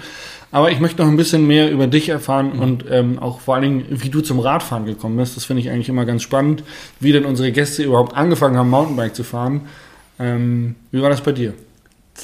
Aber 0.51 0.71
ich 0.71 0.79
möchte 0.79 1.01
noch 1.01 1.09
ein 1.09 1.17
bisschen 1.17 1.47
mehr 1.47 1.71
über 1.71 1.87
dich 1.87 2.09
erfahren 2.09 2.51
und 2.51 2.85
ähm, 2.89 3.17
auch 3.19 3.39
vor 3.39 3.55
allen 3.55 3.63
Dingen, 3.63 3.85
wie 3.89 4.09
du 4.09 4.21
zum 4.21 4.39
Radfahren 4.39 4.85
gekommen 4.85 5.17
bist. 5.17 5.35
Das 5.35 5.45
finde 5.45 5.61
ich 5.61 5.69
eigentlich 5.69 5.89
immer 5.89 6.05
ganz 6.05 6.21
spannend, 6.21 6.63
wie 6.99 7.11
denn 7.11 7.25
unsere 7.25 7.51
Gäste 7.51 7.83
überhaupt 7.83 8.15
angefangen 8.15 8.57
haben, 8.57 8.69
Mountainbike 8.69 9.15
zu 9.15 9.23
fahren. 9.23 9.61
Ähm, 10.19 10.75
wie 10.91 11.01
war 11.01 11.09
das 11.09 11.21
bei 11.21 11.31
dir? 11.31 11.53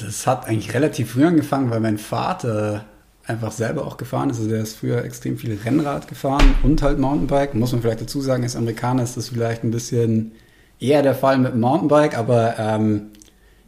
Das 0.00 0.26
hat 0.26 0.46
eigentlich 0.46 0.72
relativ 0.74 1.12
früh 1.12 1.24
angefangen, 1.24 1.70
weil 1.70 1.80
mein 1.80 1.98
Vater 1.98 2.84
einfach 3.26 3.52
selber 3.52 3.86
auch 3.86 3.96
gefahren 3.96 4.30
ist. 4.30 4.38
Also 4.38 4.50
der 4.50 4.62
ist 4.62 4.76
früher 4.76 5.04
extrem 5.04 5.38
viel 5.38 5.58
Rennrad 5.64 6.08
gefahren 6.08 6.54
und 6.62 6.82
halt 6.82 6.98
Mountainbike. 6.98 7.54
Muss 7.54 7.72
man 7.72 7.80
vielleicht 7.80 8.02
dazu 8.02 8.20
sagen, 8.20 8.42
als 8.42 8.56
Amerikaner 8.56 9.02
ist 9.02 9.16
das 9.16 9.30
vielleicht 9.30 9.64
ein 9.64 9.70
bisschen 9.70 10.32
eher 10.80 11.02
der 11.02 11.14
Fall 11.14 11.38
mit 11.38 11.52
dem 11.52 11.60
Mountainbike, 11.60 12.16
aber 12.18 12.54
ähm, 12.58 13.02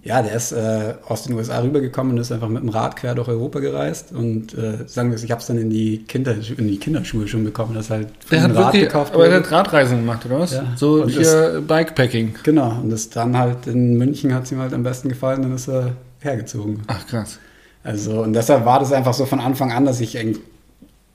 ja, 0.05 0.21
der 0.21 0.35
ist 0.35 0.51
äh, 0.51 0.95
aus 1.07 1.23
den 1.23 1.35
USA 1.35 1.61
rübergekommen 1.61 2.13
und 2.15 2.19
ist 2.19 2.33
einfach 2.33 2.49
mit 2.49 2.63
dem 2.63 2.71
Rad 2.71 2.97
quer 2.97 3.15
durch 3.15 3.29
Europa 3.29 3.61
gereist. 3.61 4.11
Und 4.13 4.53
äh, 4.53 4.79
sagen 4.87 5.11
wir 5.11 5.15
es, 5.15 5.23
ich 5.23 5.31
habe 5.31 5.41
es 5.41 5.47
dann 5.47 5.59
in 5.59 5.71
die, 5.71 5.99
Kinder, 6.09 6.35
in 6.57 6.67
die 6.67 6.79
Kinderschuhe 6.79 7.29
schon 7.29 7.45
bekommen, 7.45 7.75
das 7.75 7.89
halt 7.89 8.09
Der 8.33 8.39
ein 8.39 8.51
hat 8.51 8.57
Rad 8.57 8.65
wirklich, 8.75 8.83
gekauft 8.89 9.15
aber 9.15 9.29
der 9.29 9.35
wurde. 9.39 9.45
hat 9.47 9.53
Radreisen 9.53 9.99
gemacht, 9.99 10.27
oder 10.27 10.41
was? 10.41 10.55
Ja. 10.55 10.65
So 10.75 11.03
Und 11.03 11.11
hier 11.11 11.63
Bikepacking. 11.67 12.35
Genau, 12.43 12.81
und 12.83 12.91
das 12.91 13.11
dann 13.11 13.39
halt 13.39 13.69
in 13.69 13.97
München 13.97 14.35
hat 14.35 14.43
es 14.45 14.51
ihm 14.53 14.59
halt 14.59 14.75
am 14.75 14.83
besten 14.83 15.09
gefallen, 15.09 15.43
dann 15.43 15.55
ist 15.55 15.69
er 15.69 15.93
hergezogen. 16.19 16.83
Ach 16.89 17.07
krass. 17.07 17.39
Also, 17.85 18.23
und 18.23 18.33
deshalb 18.33 18.65
war 18.65 18.81
das 18.81 18.93
einfach 18.93 19.15
so 19.15 19.25
von 19.25 19.39
Anfang 19.39 19.71
an, 19.71 19.85
dass 19.85 20.01
ich 20.01 20.19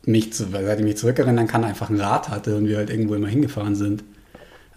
mich, 0.06 0.32
zu, 0.34 0.46
seit 0.50 0.80
ich 0.80 0.86
mich 0.86 0.96
zurückerinnern 0.98 1.48
kann, 1.48 1.66
einfach 1.66 1.90
ein 1.90 2.00
Rad 2.00 2.30
hatte 2.30 2.56
und 2.56 2.68
wir 2.68 2.78
halt 2.78 2.90
irgendwo 2.90 3.16
immer 3.16 3.28
hingefahren 3.28 3.76
sind. 3.76 4.06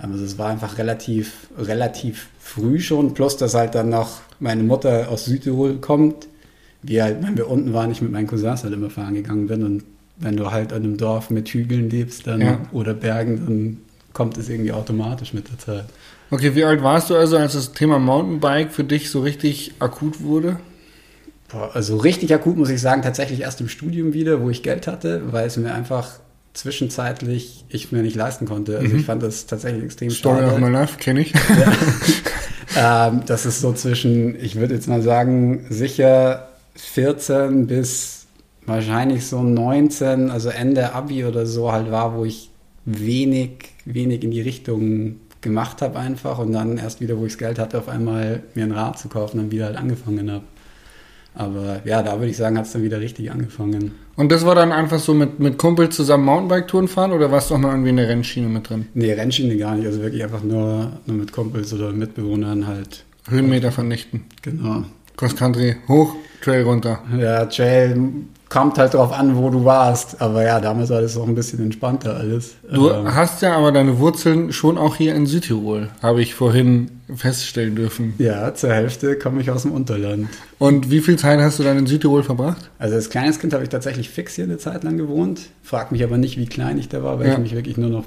Also 0.03 0.25
es 0.25 0.39
war 0.39 0.49
einfach 0.49 0.79
relativ, 0.79 1.49
relativ 1.59 2.29
früh 2.41 2.81
schon, 2.81 3.15
plus 3.15 3.37
dass 3.37 3.55
halt 3.55 3.75
dann 3.75 3.91
noch 3.91 4.21
meine 4.39 4.63
Mutter 4.63 5.09
aus 5.11 5.27
Südtirol 5.27 5.77
kommt. 5.77 6.27
Wir 6.83 7.05
halt, 7.05 7.23
wenn 7.23 7.37
wir 7.37 7.49
unten 7.49 7.73
waren, 7.75 7.91
ich 7.91 8.01
mit 8.01 8.11
meinen 8.11 8.27
Cousins 8.27 8.65
halt 8.65 8.73
immer 8.73 8.89
fahren 8.91 9.15
gegangen 9.15 9.47
bin 9.47 9.63
und 9.65 9.85
wenn 10.17 10.37
du 10.37 10.51
halt 10.51 10.73
an 10.73 10.83
einem 10.85 10.97
Dorf 10.97 11.31
mit 11.31 11.49
Hügeln 11.51 11.91
lebst 11.91 12.27
dann, 12.27 12.41
Ja. 12.41 12.59
oder 12.73 12.95
Bergen, 12.95 13.37
dann 13.47 13.77
kommt 14.13 14.37
es 14.39 14.49
irgendwie 14.49 14.73
automatisch 14.73 15.33
mit 15.35 15.49
der 15.51 15.59
Zeit. 15.59 15.85
Okay, 16.31 16.55
wie 16.55 16.65
alt 16.65 16.83
warst 16.83 17.11
du 17.11 17.17
also, 17.17 17.37
als 17.37 17.53
das 17.55 17.73
Thema 17.73 17.99
Mountainbike 17.99 18.71
für 18.73 18.85
dich 18.85 19.11
so 19.11 19.21
richtig 19.21 19.73
akut 19.79 20.23
wurde? 20.23 20.59
Boah, 21.49 21.71
also 21.75 21.97
richtig 21.97 22.33
akut 22.33 22.57
muss 22.57 22.71
ich 22.71 22.81
sagen, 22.81 23.03
tatsächlich 23.03 23.41
erst 23.41 23.61
im 23.61 23.69
Studium 23.69 24.13
wieder, 24.13 24.41
wo 24.41 24.51
ich 24.51 24.63
Geld 24.63 24.87
hatte, 24.87 25.33
weil 25.33 25.47
es 25.47 25.57
mir 25.57 25.75
einfach 25.75 26.21
zwischenzeitlich 26.55 27.65
ich 27.69 27.93
mir 27.93 28.03
nicht 28.03 28.17
leisten 28.17 28.47
konnte. 28.47 28.79
Also 28.79 28.89
Mhm. 28.93 29.01
ich 29.01 29.07
fand 29.07 29.23
das 29.23 29.47
tatsächlich 29.47 29.85
extrem 29.85 30.11
Story 30.11 30.45
of 30.45 30.51
schade. 30.53 30.61
my 30.61 30.69
life, 30.71 30.99
kenne 30.99 31.21
ich. 31.21 31.33
Ähm, 32.77 33.23
das 33.27 33.47
ist 33.47 33.61
so 33.61 33.73
zwischen, 33.73 34.37
ich 34.41 34.55
würde 34.55 34.75
jetzt 34.75 34.87
mal 34.87 35.03
sagen, 35.03 35.67
sicher 35.71 36.49
14 36.77 37.67
bis 37.67 38.27
wahrscheinlich 38.65 39.27
so 39.27 39.43
19, 39.43 40.31
also 40.31 40.51
Ende 40.51 40.93
Abi 40.93 41.25
oder 41.25 41.47
so 41.47 41.73
halt 41.73 41.91
war, 41.91 42.15
wo 42.17 42.25
ich 42.25 42.49
wenig, 42.85 43.71
wenig 43.85 44.23
in 44.23 44.31
die 44.31 44.41
Richtung 44.41 45.17
gemacht 45.41 45.83
habe 45.83 45.99
einfach 45.99 46.39
und 46.39 46.53
dann 46.53 46.79
erst 46.79 47.01
wieder, 47.01 47.19
wo 47.19 47.27
ich 47.27 47.33
das 47.33 47.39
Geld 47.39 47.59
hatte, 47.59 47.77
auf 47.77 47.89
einmal 47.89 48.45
mir 48.55 48.63
ein 48.65 48.73
Rad 48.73 49.01
zu 49.01 49.09
kaufen 49.09 49.39
und 49.39 49.47
dann 49.47 49.51
wieder 49.51 49.65
halt 49.67 49.77
angefangen 49.77 50.31
habe. 50.31 50.45
Aber 51.35 51.81
ja, 51.85 52.03
da 52.05 52.19
würde 52.21 52.31
ich 52.31 52.37
sagen, 52.37 52.57
hat 52.57 52.67
es 52.67 52.73
dann 52.73 52.85
wieder 52.85 53.01
richtig 53.01 53.33
angefangen. 53.33 53.97
Und 54.21 54.31
das 54.31 54.45
war 54.45 54.55
dann 54.55 54.71
einfach 54.71 54.99
so 54.99 55.15
mit, 55.15 55.41
mit 55.41 55.57
Kumpels 55.57 55.97
zusammen 55.97 56.27
Mountainbike-Touren 56.27 56.89
fahren 56.89 57.13
oder 57.13 57.33
warst 57.33 57.49
du 57.49 57.55
auch 57.55 57.59
mal 57.59 57.71
irgendwie 57.71 57.89
in 57.89 57.97
der 57.97 58.07
Rennschiene 58.07 58.51
mit 58.51 58.69
drin? 58.69 58.87
Nee, 58.93 59.15
Rennschiene 59.15 59.57
gar 59.57 59.75
nicht, 59.75 59.87
also 59.87 60.03
wirklich 60.03 60.23
einfach 60.23 60.43
nur, 60.43 60.93
nur 61.07 61.17
mit 61.17 61.33
Kumpels 61.33 61.73
oder 61.73 61.91
Mitbewohnern 61.91 62.67
halt. 62.67 63.03
Höhenmeter 63.31 63.73
vernichten. 63.73 64.25
Genau. 64.43 64.85
Cross 65.17 65.37
Country 65.37 65.77
hoch, 65.89 66.17
Trail 66.43 66.65
runter. 66.65 67.03
Ja, 67.19 67.47
Trail 67.47 67.97
kommt 68.51 68.77
halt 68.77 68.93
drauf 68.93 69.13
an, 69.13 69.37
wo 69.37 69.49
du 69.49 69.65
warst. 69.65 70.21
Aber 70.21 70.43
ja, 70.45 70.61
damals 70.61 70.91
war 70.91 71.01
das 71.01 71.17
auch 71.17 71.27
ein 71.27 71.35
bisschen 71.35 71.61
entspannter 71.63 72.17
alles. 72.17 72.57
Du 72.71 72.91
Ähm, 72.91 73.15
hast 73.15 73.41
ja 73.41 73.57
aber 73.57 73.73
deine 73.73 73.99
Wurzeln 73.99 74.53
schon 74.53 74.77
auch 74.77 74.97
hier 74.97 75.15
in 75.15 75.25
Südtirol, 75.25 75.89
habe 76.03 76.21
ich 76.21 76.35
vorhin 76.35 76.91
feststellen 77.15 77.75
dürfen. 77.77 78.15
ja, 78.19 78.53
zur 78.55 78.73
Hälfte 78.75 79.17
komme 79.17 79.41
ich 79.41 79.51
aus 79.51 79.63
dem 79.63 79.73
Unterland. 79.73 80.29
Und 80.59 80.91
wie 80.91 81.01
viel 81.01 81.17
Zeit 81.17 81.41
hast 81.41 81.59
du 81.59 81.63
dann 81.63 81.79
in 81.79 81.87
Südtirol 81.87 82.23
verbracht? 82.23 82.69
Also 82.79 82.97
als 82.97 83.09
kleines 83.09 83.39
Kind 83.39 83.53
habe 83.55 83.63
ich 83.63 83.69
tatsächlich 83.71 84.11
fix 84.11 84.35
hier 84.35 84.45
eine 84.45 84.59
Zeit 84.59 84.85
lang 84.85 84.97
gewohnt. 84.99 85.41
Frag 85.63 85.91
mich 85.93 86.05
aber 86.05 86.19
nicht, 86.19 86.37
wie 86.37 86.47
klein 86.47 86.77
ich 86.79 86.89
da 86.89 87.03
war, 87.03 87.19
weil 87.19 87.29
Ja. 87.29 87.33
ich 87.35 87.39
mich 87.39 87.55
wirklich 87.55 87.77
nur 87.79 87.89
noch 87.91 88.05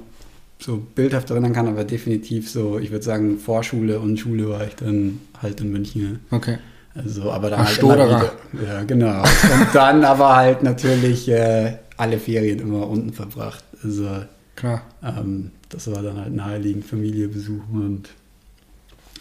so 0.59 0.77
bildhaft 0.95 1.29
erinnern 1.31 1.53
kann. 1.53 1.67
Aber 1.67 1.83
definitiv 1.85 2.49
so, 2.49 2.79
ich 2.79 2.91
würde 2.91 3.03
sagen, 3.03 3.37
Vorschule 3.39 3.99
und 3.99 4.17
Schule 4.19 4.49
war 4.49 4.65
ich 4.67 4.75
dann 4.75 5.19
halt 5.41 5.59
in 5.61 5.71
München. 5.71 6.19
Okay. 6.31 6.57
Also, 6.95 7.31
aber 7.31 7.49
dann 7.49 7.61
Ach, 7.61 7.65
halt 7.65 7.81
wieder. 7.81 8.31
Ja, 8.67 8.83
genau. 8.83 9.21
Und 9.21 9.67
dann 9.73 10.03
aber 10.03 10.35
halt 10.35 10.61
natürlich 10.63 11.27
äh, 11.27 11.77
alle 11.97 12.19
Ferien 12.19 12.59
immer 12.59 12.87
unten 12.87 13.13
verbracht. 13.13 13.63
Also 13.83 14.07
Klar. 14.55 14.81
Ähm, 15.03 15.51
das 15.69 15.91
war 15.91 16.01
dann 16.03 16.17
halt 16.17 16.33
naheliegend 16.33 16.85
Familie 16.85 17.27
besuchen 17.27 17.85
und 17.85 18.09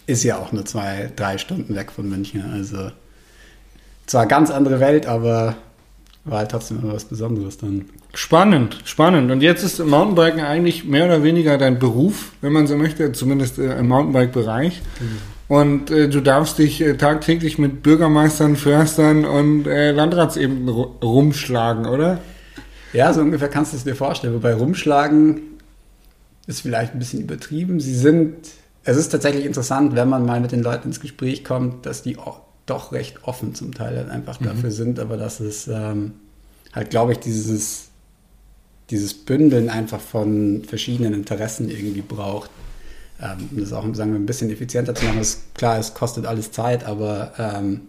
ist 0.07 0.25
ja 0.25 0.39
auch 0.39 0.53
nur 0.53 0.65
zwei, 0.65 1.11
drei 1.17 1.39
Stunden 1.39 1.75
weg 1.75 1.93
von 1.93 2.09
München. 2.09 2.43
Also 2.53 2.91
zwar 4.07 4.27
ganz 4.27 4.51
andere 4.51 4.81
Welt, 4.81 5.07
aber 5.07 5.57
war 6.25 6.39
halt 6.39 6.51
trotzdem 6.51 6.81
immer 6.81 6.93
was 6.93 7.05
Besonderes 7.05 7.59
dann. 7.59 7.87
Spannend, 8.15 8.79
spannend. 8.85 9.31
Und 9.31 9.41
jetzt 9.41 9.65
ist 9.65 9.79
Mountainbiken 9.85 10.41
eigentlich 10.41 10.85
mehr 10.85 11.07
oder 11.07 11.23
weniger 11.23 11.57
dein 11.57 11.79
Beruf, 11.79 12.33
wenn 12.43 12.53
man 12.53 12.67
so 12.67 12.77
möchte, 12.77 13.13
zumindest 13.13 13.59
äh, 13.59 13.79
im 13.79 13.89
Mountainbike-Bereich. 13.89 14.83
Und 15.53 15.91
äh, 15.91 16.09
du 16.09 16.23
darfst 16.23 16.57
dich 16.57 16.81
äh, 16.81 16.97
tagtäglich 16.97 17.59
mit 17.59 17.83
Bürgermeistern, 17.83 18.57
Förstern 18.57 19.27
und 19.27 19.67
äh, 19.67 19.91
Landratsebenen 19.93 20.67
ru- 20.67 20.99
rumschlagen, 21.05 21.85
oder? 21.85 22.21
Ja, 22.95 23.13
so 23.13 23.21
ungefähr 23.21 23.49
kannst 23.49 23.75
du 23.75 23.77
es 23.77 23.85
dir 23.85 23.95
vorstellen. 23.95 24.33
Wobei 24.33 24.55
rumschlagen 24.55 25.43
ist 26.47 26.63
vielleicht 26.63 26.95
ein 26.95 26.99
bisschen 26.99 27.21
übertrieben. 27.21 27.81
Sie 27.81 27.95
sind, 27.95 28.35
es 28.85 28.97
ist 28.97 29.11
tatsächlich 29.11 29.45
interessant, 29.45 29.95
wenn 29.95 30.09
man 30.09 30.25
mal 30.25 30.41
mit 30.41 30.53
den 30.53 30.63
Leuten 30.63 30.89
ins 30.89 31.01
Gespräch 31.01 31.45
kommt, 31.45 31.85
dass 31.85 32.01
die 32.01 32.17
doch 32.65 32.93
recht 32.93 33.25
offen 33.25 33.55
zum 33.55 33.75
Teil 33.75 33.99
halt 33.99 34.09
einfach 34.09 34.39
dafür 34.39 34.71
sind, 34.71 34.99
aber 34.99 35.19
dass 35.19 35.39
es 35.41 35.69
ähm, 35.69 36.13
halt, 36.73 36.89
glaube 36.89 37.13
ich, 37.13 37.19
dieses, 37.19 37.89
dieses 38.89 39.13
Bündeln 39.13 39.69
einfach 39.69 40.01
von 40.01 40.63
verschiedenen 40.67 41.13
Interessen 41.13 41.69
irgendwie 41.69 42.01
braucht. 42.01 42.49
Ähm, 43.21 43.49
das 43.53 43.73
auch, 43.73 43.83
sagen 43.95 44.13
wir, 44.13 44.19
ein 44.19 44.27
bisschen 44.27 44.51
effizienter 44.51 44.95
zu 44.95 45.05
machen. 45.05 45.21
Ist, 45.21 45.55
klar, 45.55 45.79
es 45.79 45.95
kostet 45.95 46.27
alles 46.27 46.53
Zeit, 46.53 46.85
aber 46.85 47.33
ähm, 47.39 47.83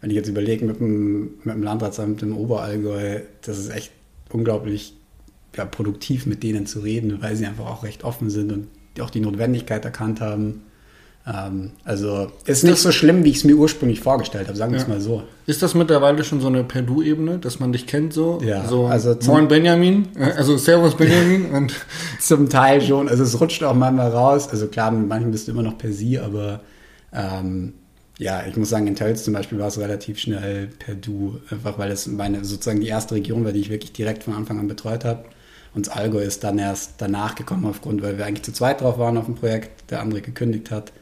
wenn 0.00 0.10
ich 0.10 0.16
jetzt 0.16 0.28
überlege, 0.28 0.64
mit 0.64 0.80
dem, 0.80 1.38
mit 1.42 1.54
dem 1.54 1.62
Landratsamt 1.62 2.22
im 2.22 2.36
Oberallgäu, 2.36 3.20
das 3.42 3.58
ist 3.58 3.70
echt 3.70 3.92
unglaublich 4.30 4.94
ja, 5.56 5.64
produktiv, 5.64 6.26
mit 6.26 6.42
denen 6.42 6.66
zu 6.66 6.80
reden, 6.80 7.22
weil 7.22 7.36
sie 7.36 7.46
einfach 7.46 7.66
auch 7.66 7.82
recht 7.82 8.04
offen 8.04 8.30
sind 8.30 8.52
und 8.52 8.68
auch 9.00 9.10
die 9.10 9.20
Notwendigkeit 9.20 9.84
erkannt 9.84 10.20
haben. 10.20 10.62
Ähm, 11.26 11.72
also 11.84 12.28
ist 12.44 12.62
nicht 12.62 12.78
so 12.78 12.92
schlimm, 12.92 13.24
wie 13.24 13.30
ich 13.30 13.38
es 13.38 13.44
mir 13.44 13.56
ursprünglich 13.56 14.00
vorgestellt 14.00 14.46
habe, 14.46 14.56
sagen 14.56 14.72
wir 14.72 14.76
es 14.78 14.84
Ja. 14.84 14.90
mal 14.90 15.00
so. 15.00 15.24
Ist 15.46 15.60
das 15.62 15.74
mittlerweile 15.74 16.22
schon 16.22 16.40
so 16.40 16.46
eine 16.46 16.62
Per-Du-Ebene, 16.62 17.38
dass 17.38 17.58
man 17.58 17.72
dich 17.72 17.86
kennt 17.88 18.12
so? 18.12 18.38
Ja, 18.44 18.64
so 18.68 18.86
also 18.86 19.14
zum- 19.16 19.34
Moin 19.34 19.48
Benjamin, 19.48 20.06
äh, 20.16 20.32
also 20.36 20.56
Servus 20.56 20.94
Benjamin 20.96 21.46
und 21.52 21.72
Zum 22.20 22.48
Teil 22.48 22.80
schon, 22.80 23.08
also 23.08 23.24
es 23.24 23.40
rutscht 23.40 23.62
auch 23.64 23.74
manchmal 23.74 24.10
raus. 24.10 24.48
Also 24.48 24.68
klar, 24.68 24.90
mit 24.92 25.08
manchen 25.08 25.32
bist 25.32 25.48
du 25.48 25.52
immer 25.52 25.62
noch 25.62 25.76
per 25.78 25.92
Sie, 25.92 26.18
aber 26.18 26.60
ähm, 27.12 27.72
ja, 28.18 28.44
ich 28.48 28.56
muss 28.56 28.70
sagen, 28.70 28.86
in 28.86 28.94
Tölz 28.94 29.24
zum 29.24 29.34
Beispiel 29.34 29.58
war 29.58 29.66
es 29.68 29.78
relativ 29.78 30.18
schnell 30.18 30.68
per 30.78 30.94
Du, 30.94 31.38
einfach 31.50 31.76
weil 31.78 31.90
es 31.90 32.06
meine 32.06 32.44
sozusagen 32.44 32.80
die 32.80 32.86
erste 32.88 33.14
Region 33.16 33.44
war, 33.44 33.52
die 33.52 33.60
ich 33.60 33.68
wirklich 33.70 33.92
direkt 33.92 34.22
von 34.22 34.34
Anfang 34.34 34.58
an 34.60 34.68
betreut 34.68 35.04
habe. 35.04 35.24
Und 35.74 35.86
das 35.88 35.94
Allgäu 35.94 36.20
ist 36.22 36.42
dann 36.44 36.58
erst 36.58 36.92
danach 36.98 37.34
gekommen 37.34 37.66
aufgrund, 37.66 38.00
weil 38.02 38.16
wir 38.16 38.24
eigentlich 38.24 38.44
zu 38.44 38.52
zweit 38.52 38.80
drauf 38.80 38.96
waren 38.98 39.18
auf 39.18 39.26
dem 39.26 39.34
Projekt, 39.34 39.90
der 39.90 40.00
andere 40.00 40.22
gekündigt 40.22 40.70
hat. 40.70 40.92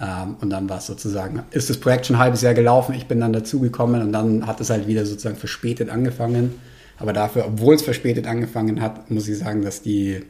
Ähm, 0.00 0.36
und 0.40 0.50
dann 0.50 0.68
war 0.68 0.78
es 0.78 0.86
sozusagen, 0.86 1.42
ist 1.50 1.68
das 1.70 1.76
Projekt 1.78 2.06
schon 2.06 2.16
ein 2.16 2.22
halbes 2.22 2.40
Jahr 2.42 2.54
gelaufen, 2.54 2.94
ich 2.94 3.06
bin 3.06 3.20
dann 3.20 3.32
dazugekommen 3.32 4.00
und 4.02 4.12
dann 4.12 4.46
hat 4.46 4.60
es 4.60 4.70
halt 4.70 4.86
wieder 4.86 5.04
sozusagen 5.04 5.36
verspätet 5.36 5.90
angefangen. 5.90 6.54
Aber 6.98 7.12
dafür, 7.12 7.46
obwohl 7.46 7.74
es 7.74 7.82
verspätet 7.82 8.26
angefangen 8.26 8.80
hat, 8.80 9.10
muss 9.10 9.28
ich 9.28 9.38
sagen, 9.38 9.62
dass 9.62 9.82
die 9.82 10.20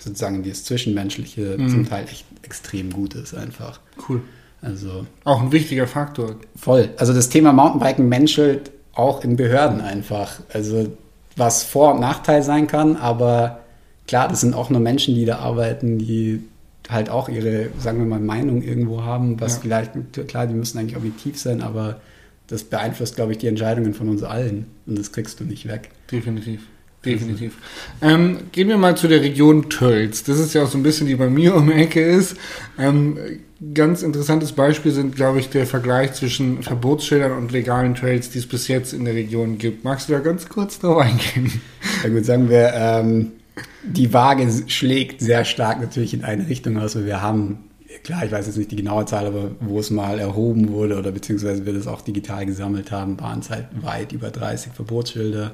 sozusagen 0.00 0.42
das 0.42 0.64
Zwischenmenschliche 0.64 1.56
zum 1.68 1.88
Teil 1.88 2.04
echt 2.04 2.24
extrem 2.42 2.90
gut 2.90 3.14
ist 3.14 3.34
einfach. 3.34 3.80
cool. 4.08 4.20
Also 4.62 5.06
Auch 5.24 5.42
ein 5.42 5.50
wichtiger 5.52 5.86
Faktor. 5.88 6.36
voll. 6.56 6.90
Also 6.96 7.12
das 7.12 7.28
Thema 7.28 7.52
Mountainbiken 7.52 8.08
menschelt 8.08 8.70
auch 8.94 9.24
in 9.24 9.36
Behörden 9.36 9.80
einfach. 9.80 10.40
Also 10.52 10.96
was 11.36 11.62
Vor- 11.64 11.94
und 11.94 12.00
Nachteil 12.00 12.42
sein 12.42 12.66
kann, 12.68 12.96
aber 12.96 13.60
klar, 14.06 14.28
das 14.28 14.40
sind 14.40 14.54
auch 14.54 14.70
nur 14.70 14.80
Menschen, 14.80 15.14
die 15.14 15.24
da 15.24 15.38
arbeiten, 15.38 15.98
die 15.98 16.44
halt 16.88 17.10
auch 17.10 17.28
ihre, 17.28 17.68
sagen 17.78 17.98
wir 17.98 18.06
mal, 18.06 18.20
Meinung 18.20 18.62
irgendwo 18.62 19.02
haben, 19.02 19.40
was 19.40 19.54
Ja. 19.54 19.60
vielleicht, 19.62 19.92
klar, 20.28 20.46
die 20.46 20.54
müssen 20.54 20.78
eigentlich 20.78 20.96
objektiv 20.96 21.38
sein, 21.38 21.62
aber 21.62 22.00
das 22.48 22.64
beeinflusst, 22.64 23.16
glaube 23.16 23.32
ich, 23.32 23.38
die 23.38 23.46
Entscheidungen 23.46 23.94
von 23.94 24.08
uns 24.08 24.22
allen 24.22 24.66
und 24.86 24.98
das 24.98 25.12
kriegst 25.12 25.40
du 25.40 25.44
nicht 25.44 25.68
weg. 25.68 25.90
Definitiv. 26.10 26.62
Definitiv. 27.04 27.54
Ähm, 28.00 28.38
gehen 28.52 28.68
wir 28.68 28.76
mal 28.78 28.96
zu 28.96 29.08
der 29.08 29.22
Region 29.22 29.68
Tölz. 29.68 30.22
Das 30.22 30.38
ist 30.38 30.54
ja 30.54 30.62
auch 30.62 30.68
so 30.68 30.78
ein 30.78 30.84
bisschen, 30.84 31.08
die 31.08 31.16
bei 31.16 31.28
mir 31.28 31.56
um 31.56 31.66
die 31.66 31.72
Ecke 31.72 32.00
ist. 32.00 32.36
Ähm, 32.78 33.18
ganz 33.74 34.02
interessantes 34.04 34.52
Beispiel 34.52 34.92
sind, 34.92 35.16
glaube 35.16 35.40
ich, 35.40 35.48
der 35.48 35.66
Vergleich 35.66 36.12
zwischen 36.12 36.62
Verbotsschildern 36.62 37.32
und 37.32 37.50
legalen 37.50 37.96
Trails, 37.96 38.30
die 38.30 38.38
es 38.38 38.46
bis 38.46 38.68
jetzt 38.68 38.92
in 38.92 39.04
der 39.04 39.14
Region 39.14 39.58
gibt. 39.58 39.82
Magst 39.82 40.08
du 40.08 40.12
da 40.12 40.20
ganz 40.20 40.48
kurz 40.48 40.78
drauf 40.78 40.98
eingehen? 40.98 41.60
Ja 42.04 42.08
gut, 42.08 42.24
sagen 42.24 42.48
wir, 42.48 42.72
ähm, 42.72 43.32
die 43.82 44.12
Waage 44.12 44.48
schlägt 44.68 45.20
sehr 45.20 45.44
stark 45.44 45.80
natürlich 45.80 46.14
in 46.14 46.24
eine 46.24 46.48
Richtung 46.48 46.78
aus, 46.78 46.96
weil 46.96 47.06
wir 47.06 47.20
haben, 47.20 47.70
klar, 48.04 48.24
ich 48.24 48.32
weiß 48.32 48.46
jetzt 48.46 48.56
nicht 48.56 48.70
die 48.70 48.76
genaue 48.76 49.04
Zahl, 49.04 49.26
aber 49.26 49.50
wo 49.60 49.78
es 49.78 49.90
mal 49.90 50.18
erhoben 50.18 50.70
wurde 50.70 50.98
oder 50.98 51.12
beziehungsweise 51.12 51.66
wir 51.66 51.72
das 51.72 51.86
auch 51.86 52.00
digital 52.00 52.46
gesammelt 52.46 52.90
haben, 52.90 53.20
waren 53.20 53.40
es 53.40 53.50
halt 53.50 53.66
weit 53.82 54.12
über 54.12 54.30
30 54.30 54.72
Verbotsschilder. 54.72 55.52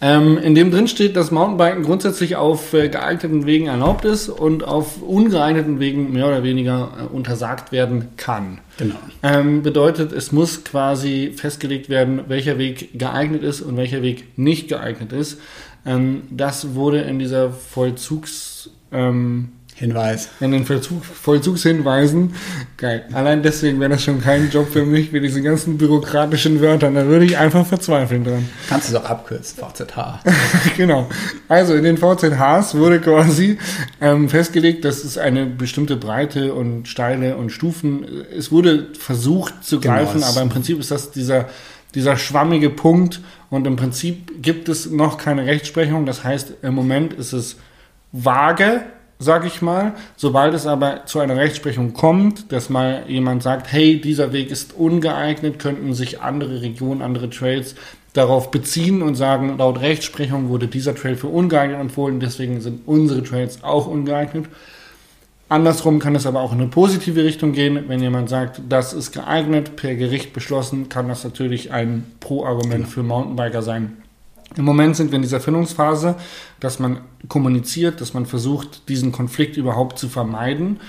Ähm, 0.05 0.37
in 0.37 0.57
dem 0.57 0.73
drin 0.73 0.89
steht, 0.89 1.15
dass 1.15 1.31
Mountainbiken 1.31 1.85
grundsätzlich 1.85 2.35
auf 2.35 2.75
äh, 2.75 2.89
geeigneten 2.89 3.47
Wegen 3.47 3.69
erlaubt 3.69 4.05
ist 4.05 4.29
und 4.29 4.65
auf 4.65 5.01
ungeeigneten 5.01 5.79
Wegen 5.79 6.13
mehr 6.13 6.27
oder 6.27 6.43
weniger 6.43 6.91
äh, 6.99 7.15
untersagt 7.15 7.71
werden 7.71 8.09
kann. 8.17 8.59
Genau. 8.79 8.97
Ähm, 9.23 9.63
bedeutet, 9.63 10.11
es 10.11 10.33
muss 10.33 10.65
quasi 10.65 11.33
festgelegt 11.37 11.89
werden, 11.89 12.23
welcher 12.27 12.59
Weg 12.59 12.99
geeignet 12.99 13.45
ist 13.45 13.61
und 13.61 13.77
welcher 13.77 14.03
Weg 14.03 14.37
nicht 14.37 14.67
geeignet 14.69 15.13
ist. 15.13 15.41
Ähm, 15.87 16.23
das 16.31 16.75
wurde 16.75 17.03
in 17.03 17.21
dieser 17.21 17.53
Vollzugsverordnung 17.53 18.73
ähm, 18.93 19.49
Hinweis. 19.75 20.29
In 20.41 20.53
den 20.53 20.65
Vollzug, 20.67 21.05
Vollzugshinweisen. 21.05 22.35
Geil. 22.77 23.05
Allein 23.13 23.43
deswegen 23.43 23.81
wäre 23.81 23.91
das 23.91 24.05
schon 24.05 24.21
kein 24.21 24.51
Job 24.51 24.71
für 24.73 24.85
mich 24.85 25.13
mit 25.13 25.25
diesen 25.25 25.43
ganzen 25.43 25.79
bürokratischen 25.79 26.61
Wörtern. 26.61 26.95
Da 26.95 27.07
würde 27.07 27.25
ich 27.25 27.37
einfach 27.39 27.67
verzweifeln 27.67 28.23
dran. 28.25 28.49
Kannst 28.69 28.91
du 28.91 28.97
es 28.97 29.03
auch 29.03 29.09
abkürzen, 29.09 29.59
VZH. 29.59 30.21
genau. 30.77 31.09
Also 31.49 31.75
in 31.75 31.85
den 31.85 31.97
VZHs 31.99 32.75
wurde 32.77 33.01
quasi 33.01 33.59
ähm, 34.01 34.29
festgelegt, 34.29 34.85
dass 34.85 35.05
es 35.05 35.19
eine 35.19 35.47
bestimmte 35.47 35.97
Breite 35.97 36.55
und 36.55 36.87
Steile 36.87 37.37
und 37.37 37.51
Stufen. 37.51 38.05
Es 38.37 38.53
wurde 38.53 38.89
versucht 38.99 39.65
zu 39.65 39.81
Genau, 39.81 39.95
greifen, 39.95 40.19
es- 40.21 40.25
aber 40.31 40.43
im 40.43 40.49
Prinzip 40.49 40.79
ist 40.79 40.91
das 40.91 41.11
dieser, 41.11 41.49
dieser 41.95 42.17
schwammige 42.17 42.71
Punkt 42.71 43.21
und 43.51 43.67
im 43.67 43.77
Prinzip 43.77 44.43
gibt 44.43 44.69
es 44.69 44.91
noch 44.91 45.19
keine 45.19 45.47
Rechtsprechung. 45.47 46.07
Das 46.07 46.23
heißt, 46.25 46.55
im 46.63 46.75
Moment 46.75 47.15
ist 47.15 47.33
es 47.33 47.57
vage, 48.13 48.83
sag 49.19 49.47
ich 49.47 49.63
mal. 49.63 49.93
Sobald 50.17 50.55
es 50.55 50.67
aber 50.67 51.07
zu 51.07 51.21
einer 51.21 51.37
Rechtsprechung 51.37 51.93
kommt, 51.93 52.53
dass 52.53 52.71
mal 52.71 53.05
jemand 53.09 53.43
sagt, 53.43 53.73
hey, 53.73 54.01
dieser 54.01 54.33
Weg 54.33 54.51
ist 54.51 54.75
ungeeignet, 54.75 55.59
könnten 55.59 55.95
sich 55.95 56.21
andere 56.21 56.61
Regionen, 56.63 57.03
andere 57.03 57.31
Trails 57.31 57.75
darauf 58.13 58.51
beziehen 58.51 59.03
und 59.03 59.15
sagen, 59.15 59.57
laut 59.59 59.81
Rechtsprechung 59.81 60.49
wurde 60.49 60.69
dieser 60.69 60.95
Trail 60.95 61.17
für 61.17 61.29
ungeeignet 61.29 61.81
empfohlen, 61.81 62.21
deswegen 62.21 62.61
sind 62.61 62.83
unsere 62.87 63.23
Trails 63.23 63.63
auch 63.63 63.87
ungeeignet. 63.87 64.47
Andersrum 65.49 65.99
kann 65.99 66.15
es 66.15 66.25
aber 66.25 66.41
auch 66.41 66.53
in 66.53 66.61
eine 66.61 66.69
positive 66.69 67.25
Richtung 67.25 67.53
gehen. 67.53 67.85
Wenn 67.87 68.01
jemand 68.01 68.31
sagt, 68.31 68.63
das 68.71 68.95
ist 68.95 69.13
geeignet, 69.13 69.77
per 69.77 69.95
Gericht 69.95 70.33
beschlossen, 70.33 70.89
kann 70.89 71.09
das 71.09 71.25
natürlich 71.25 71.71
ein 71.71 72.07
Pro-Argument 72.21 72.89
für 72.89 73.03
Mountainbiker 73.03 73.61
sein. 73.61 74.02
Im 74.57 74.65
Moment 74.65 74.97
sind 74.97 75.11
wir 75.11 75.17
in 75.17 75.23
dieser 75.23 75.41
Findungsphase, 75.41 76.17
dass 76.61 76.79
man 76.79 77.01
kommuniziert, 77.29 78.01
dass 78.01 78.15
man 78.15 78.27
versucht, 78.27 78.89
diesen 78.89 79.13
Konflikt 79.13 79.57
überhaupt 79.57 79.99
zu 79.99 80.09
vermeiden. 80.09 80.81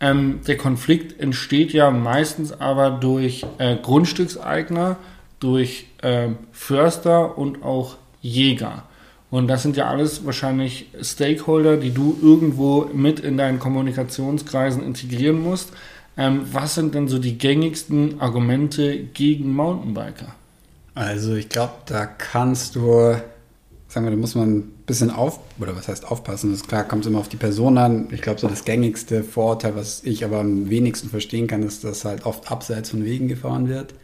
Ähm, 0.00 0.40
der 0.46 0.56
Konflikt 0.56 1.20
entsteht 1.20 1.72
ja 1.72 1.90
meistens 1.90 2.52
aber 2.52 2.90
durch 2.90 3.44
äh, 3.58 3.76
Grundstückseigner, 3.76 4.96
durch 5.40 5.86
äh, 6.02 6.28
Förster 6.52 7.36
und 7.36 7.64
auch 7.64 7.96
Jäger. 8.20 8.84
Und 9.30 9.48
das 9.48 9.62
sind 9.62 9.76
ja 9.76 9.88
alles 9.88 10.24
wahrscheinlich 10.24 10.86
Stakeholder, 11.02 11.76
die 11.76 11.90
du 11.90 12.16
irgendwo 12.22 12.88
mit 12.94 13.20
in 13.20 13.36
deinen 13.36 13.58
Kommunikationskreisen 13.58 14.82
integrieren 14.82 15.42
musst. 15.42 15.72
Ähm, 16.16 16.42
was 16.52 16.74
sind 16.74 16.94
denn 16.94 17.08
so 17.08 17.18
die 17.18 17.36
gängigsten 17.36 18.20
Argumente 18.20 18.98
gegen 18.98 19.54
Mountainbiker? 19.54 20.34
Also 20.98 21.34
ich 21.36 21.48
glaube, 21.48 21.74
da 21.86 22.06
kannst 22.06 22.74
du, 22.74 23.14
sagen 23.86 24.04
wir, 24.06 24.10
da 24.10 24.16
muss 24.16 24.34
man 24.34 24.58
ein 24.58 24.62
bisschen 24.84 25.10
auf, 25.10 25.38
oder 25.60 25.76
was 25.76 25.86
heißt 25.86 26.04
aufpassen, 26.10 26.50
das 26.50 26.62
ist 26.62 26.68
klar, 26.68 26.82
kommt 26.82 27.04
es 27.04 27.08
immer 27.10 27.20
auf 27.20 27.28
die 27.28 27.36
Person 27.36 27.78
an. 27.78 28.08
Ich 28.10 28.20
glaube, 28.20 28.40
so 28.40 28.48
das 28.48 28.64
gängigste 28.64 29.22
Vorurteil, 29.22 29.76
was 29.76 30.02
ich 30.02 30.24
aber 30.24 30.40
am 30.40 30.68
wenigsten 30.70 31.08
verstehen 31.08 31.46
kann, 31.46 31.62
ist, 31.62 31.84
dass 31.84 32.04
halt 32.04 32.26
oft 32.26 32.50
abseits 32.50 32.90
von 32.90 33.04
Wegen 33.04 33.28
gefahren 33.28 33.68
wird. 33.68 33.94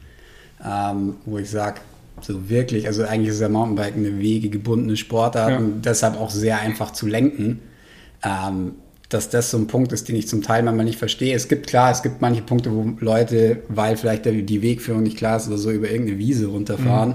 Ähm, 0.64 1.16
wo 1.26 1.38
ich 1.38 1.50
sage, 1.50 1.80
so 2.20 2.48
wirklich, 2.48 2.86
also 2.86 3.02
eigentlich 3.02 3.30
ist 3.30 3.40
ja 3.40 3.48
Mountainbike 3.48 3.96
eine 3.96 4.20
wegegebundene 4.20 4.96
Sportart 4.96 5.50
Ja. 5.50 5.56
und 5.58 5.82
deshalb 5.82 6.16
auch 6.16 6.30
sehr 6.30 6.60
einfach 6.60 6.92
zu 6.92 7.06
lenken. 7.08 7.60
Ähm, 8.22 8.76
dass 9.10 9.28
das 9.28 9.50
so 9.50 9.58
ein 9.58 9.66
Punkt 9.66 9.92
ist, 9.92 10.08
den 10.08 10.16
ich 10.16 10.28
zum 10.28 10.42
Teil 10.42 10.62
manchmal 10.62 10.86
nicht 10.86 10.98
verstehe. 10.98 11.34
Es 11.34 11.48
gibt 11.48 11.66
klar, 11.66 11.90
es 11.92 12.02
gibt 12.02 12.20
manche 12.20 12.42
Punkte, 12.42 12.72
wo 12.72 12.94
Leute, 13.00 13.62
weil 13.68 13.96
vielleicht 13.96 14.24
der, 14.24 14.32
die 14.32 14.62
Wegführung 14.62 15.02
nicht 15.02 15.16
klar 15.16 15.36
ist 15.36 15.46
oder 15.46 15.58
so, 15.58 15.70
über 15.70 15.90
irgendeine 15.90 16.18
Wiese 16.18 16.46
runterfahren. 16.46 17.12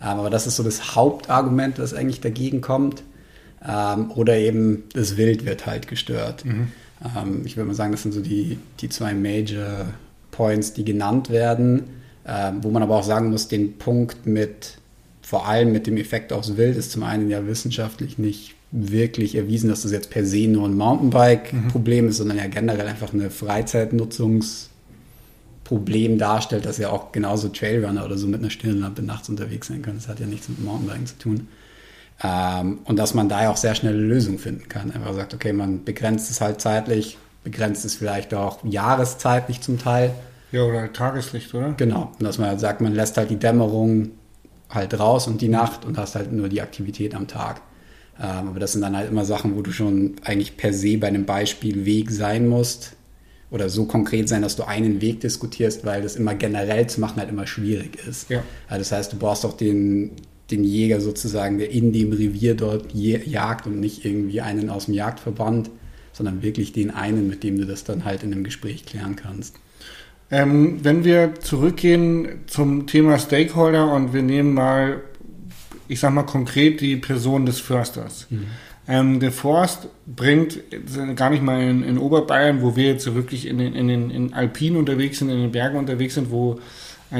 Ähm, 0.00 0.18
aber 0.18 0.30
das 0.30 0.46
ist 0.46 0.56
so 0.56 0.62
das 0.62 0.94
Hauptargument, 0.94 1.78
das 1.78 1.92
eigentlich 1.92 2.20
dagegen 2.20 2.60
kommt. 2.60 3.02
Ähm, 3.66 4.10
oder 4.12 4.36
eben 4.36 4.84
das 4.92 5.16
Wild 5.16 5.44
wird 5.44 5.66
halt 5.66 5.88
gestört. 5.88 6.44
Ähm, 7.16 7.42
ich 7.44 7.56
würde 7.56 7.66
mal 7.66 7.74
sagen, 7.74 7.92
das 7.92 8.02
sind 8.02 8.12
so 8.12 8.20
die, 8.20 8.58
die 8.80 8.88
zwei 8.88 9.12
Major 9.14 9.86
Points, 10.30 10.72
die 10.72 10.84
genannt 10.84 11.30
werden. 11.30 11.84
Wo 12.62 12.70
man 12.70 12.82
aber 12.82 12.96
auch 12.96 13.04
sagen 13.04 13.28
muss, 13.28 13.48
den 13.48 13.76
Punkt 13.76 14.24
mit, 14.24 14.78
vor 15.20 15.46
allem 15.46 15.72
mit 15.72 15.86
dem 15.86 15.98
Effekt 15.98 16.32
aufs 16.32 16.56
Wild, 16.56 16.74
ist 16.74 16.90
zum 16.90 17.02
einen 17.02 17.28
ja 17.28 17.46
wissenschaftlich 17.46 18.16
nicht 18.16 18.54
wirklich 18.76 19.36
erwiesen, 19.36 19.70
dass 19.70 19.82
das 19.82 19.92
jetzt 19.92 20.10
per 20.10 20.26
se 20.26 20.48
nur 20.48 20.66
ein 20.66 20.76
Mountainbike-Problem 20.76 22.08
ist, 22.08 22.16
sondern 22.16 22.38
ja 22.38 22.48
generell 22.48 22.88
einfach 22.88 23.14
eine 23.14 23.30
Freizeitnutzungsproblem 23.30 26.18
darstellt, 26.18 26.66
dass 26.66 26.78
ja 26.78 26.90
auch 26.90 27.12
genauso 27.12 27.50
Trailrunner 27.50 28.04
oder 28.04 28.18
so 28.18 28.26
mit 28.26 28.40
einer 28.40 28.50
Stirnlampe 28.50 29.02
nachts 29.02 29.28
unterwegs 29.28 29.68
sein 29.68 29.80
können. 29.80 29.98
Das 29.98 30.08
hat 30.08 30.18
ja 30.18 30.26
nichts 30.26 30.48
mit 30.48 30.64
Mountainbiken 30.64 31.06
zu 31.06 31.16
tun. 31.18 31.46
Ähm, 32.24 32.80
und 32.84 32.98
dass 32.98 33.14
man 33.14 33.28
da 33.28 33.44
ja 33.44 33.50
auch 33.50 33.56
sehr 33.56 33.76
schnell 33.76 33.94
eine 33.94 34.02
Lösung 34.02 34.38
finden 34.38 34.68
kann. 34.68 34.90
Einfach 34.90 35.14
sagt, 35.14 35.34
okay, 35.34 35.52
man 35.52 35.84
begrenzt 35.84 36.32
es 36.32 36.40
halt 36.40 36.60
zeitlich, 36.60 37.16
begrenzt 37.44 37.84
es 37.84 37.94
vielleicht 37.94 38.34
auch 38.34 38.58
jahreszeitlich 38.64 39.60
zum 39.60 39.78
Teil. 39.78 40.10
Ja, 40.50 40.64
oder 40.64 40.92
Tageslicht, 40.92 41.54
oder? 41.54 41.74
Genau. 41.76 42.10
Und 42.18 42.24
dass 42.24 42.38
man 42.38 42.48
halt 42.48 42.58
sagt, 42.58 42.80
man 42.80 42.92
lässt 42.92 43.16
halt 43.18 43.30
die 43.30 43.38
Dämmerung 43.38 44.10
halt 44.68 44.98
raus 44.98 45.28
und 45.28 45.40
die 45.40 45.48
Nacht 45.48 45.84
und 45.84 45.96
hast 45.96 46.16
halt 46.16 46.32
nur 46.32 46.48
die 46.48 46.60
Aktivität 46.60 47.14
am 47.14 47.28
Tag. 47.28 47.60
Ähm, 48.20 48.48
aber 48.48 48.60
das 48.60 48.72
sind 48.72 48.82
dann 48.82 48.96
halt 48.96 49.10
immer 49.10 49.24
Sachen, 49.24 49.56
wo 49.56 49.62
du 49.62 49.72
schon 49.72 50.14
eigentlich 50.24 50.56
per 50.56 50.72
se 50.72 50.98
bei 50.98 51.08
einem 51.08 51.24
Beispiel 51.24 51.84
Weg 51.84 52.10
sein 52.10 52.46
musst 52.48 52.96
oder 53.50 53.68
so 53.68 53.84
konkret 53.84 54.28
sein, 54.28 54.42
dass 54.42 54.56
du 54.56 54.64
einen 54.64 55.00
Weg 55.00 55.20
diskutierst, 55.20 55.84
weil 55.84 56.02
das 56.02 56.16
immer 56.16 56.34
generell 56.34 56.86
zu 56.86 57.00
machen 57.00 57.16
halt 57.16 57.28
immer 57.28 57.46
schwierig 57.46 57.98
ist. 58.08 58.30
Ja. 58.30 58.42
Also 58.68 58.80
das 58.80 58.92
heißt, 58.92 59.12
du 59.12 59.16
brauchst 59.16 59.44
auch 59.44 59.56
den, 59.56 60.12
den 60.50 60.64
Jäger 60.64 61.00
sozusagen, 61.00 61.58
der 61.58 61.70
in 61.70 61.92
dem 61.92 62.12
Revier 62.12 62.54
dort 62.54 62.92
jagt 62.94 63.66
und 63.66 63.80
nicht 63.80 64.04
irgendwie 64.04 64.40
einen 64.40 64.70
aus 64.70 64.86
dem 64.86 64.94
Jagdverband, 64.94 65.70
sondern 66.12 66.42
wirklich 66.42 66.72
den 66.72 66.90
einen, 66.90 67.28
mit 67.28 67.42
dem 67.42 67.58
du 67.58 67.66
das 67.66 67.84
dann 67.84 68.04
halt 68.04 68.22
in 68.22 68.32
einem 68.32 68.44
Gespräch 68.44 68.86
klären 68.86 69.16
kannst. 69.16 69.56
Ähm, 70.30 70.80
wenn 70.82 71.04
wir 71.04 71.34
zurückgehen 71.40 72.40
zum 72.46 72.86
Thema 72.86 73.18
Stakeholder 73.18 73.92
und 73.92 74.14
wir 74.14 74.22
nehmen 74.22 74.54
mal, 74.54 75.02
ich 75.88 76.00
sag 76.00 76.12
mal 76.12 76.24
konkret 76.24 76.80
die 76.80 76.96
Person 76.96 77.46
des 77.46 77.60
Försters. 77.60 78.26
Ähm, 78.86 79.18
der 79.18 79.32
Forst 79.32 79.88
bringt 80.06 80.58
äh, 80.72 81.14
gar 81.14 81.30
nicht 81.30 81.42
mal 81.42 81.62
in, 81.62 81.82
in 81.82 81.98
Oberbayern, 81.98 82.60
wo 82.60 82.76
wir 82.76 82.84
jetzt 82.84 83.14
wirklich 83.14 83.46
in 83.46 83.58
den, 83.58 83.74
in 83.74 83.88
den 83.88 84.10
in 84.10 84.34
Alpinen 84.34 84.78
unterwegs 84.78 85.18
sind, 85.18 85.30
in 85.30 85.40
den 85.40 85.52
Bergen 85.52 85.78
unterwegs 85.78 86.14
sind, 86.14 86.30
wo 86.30 86.60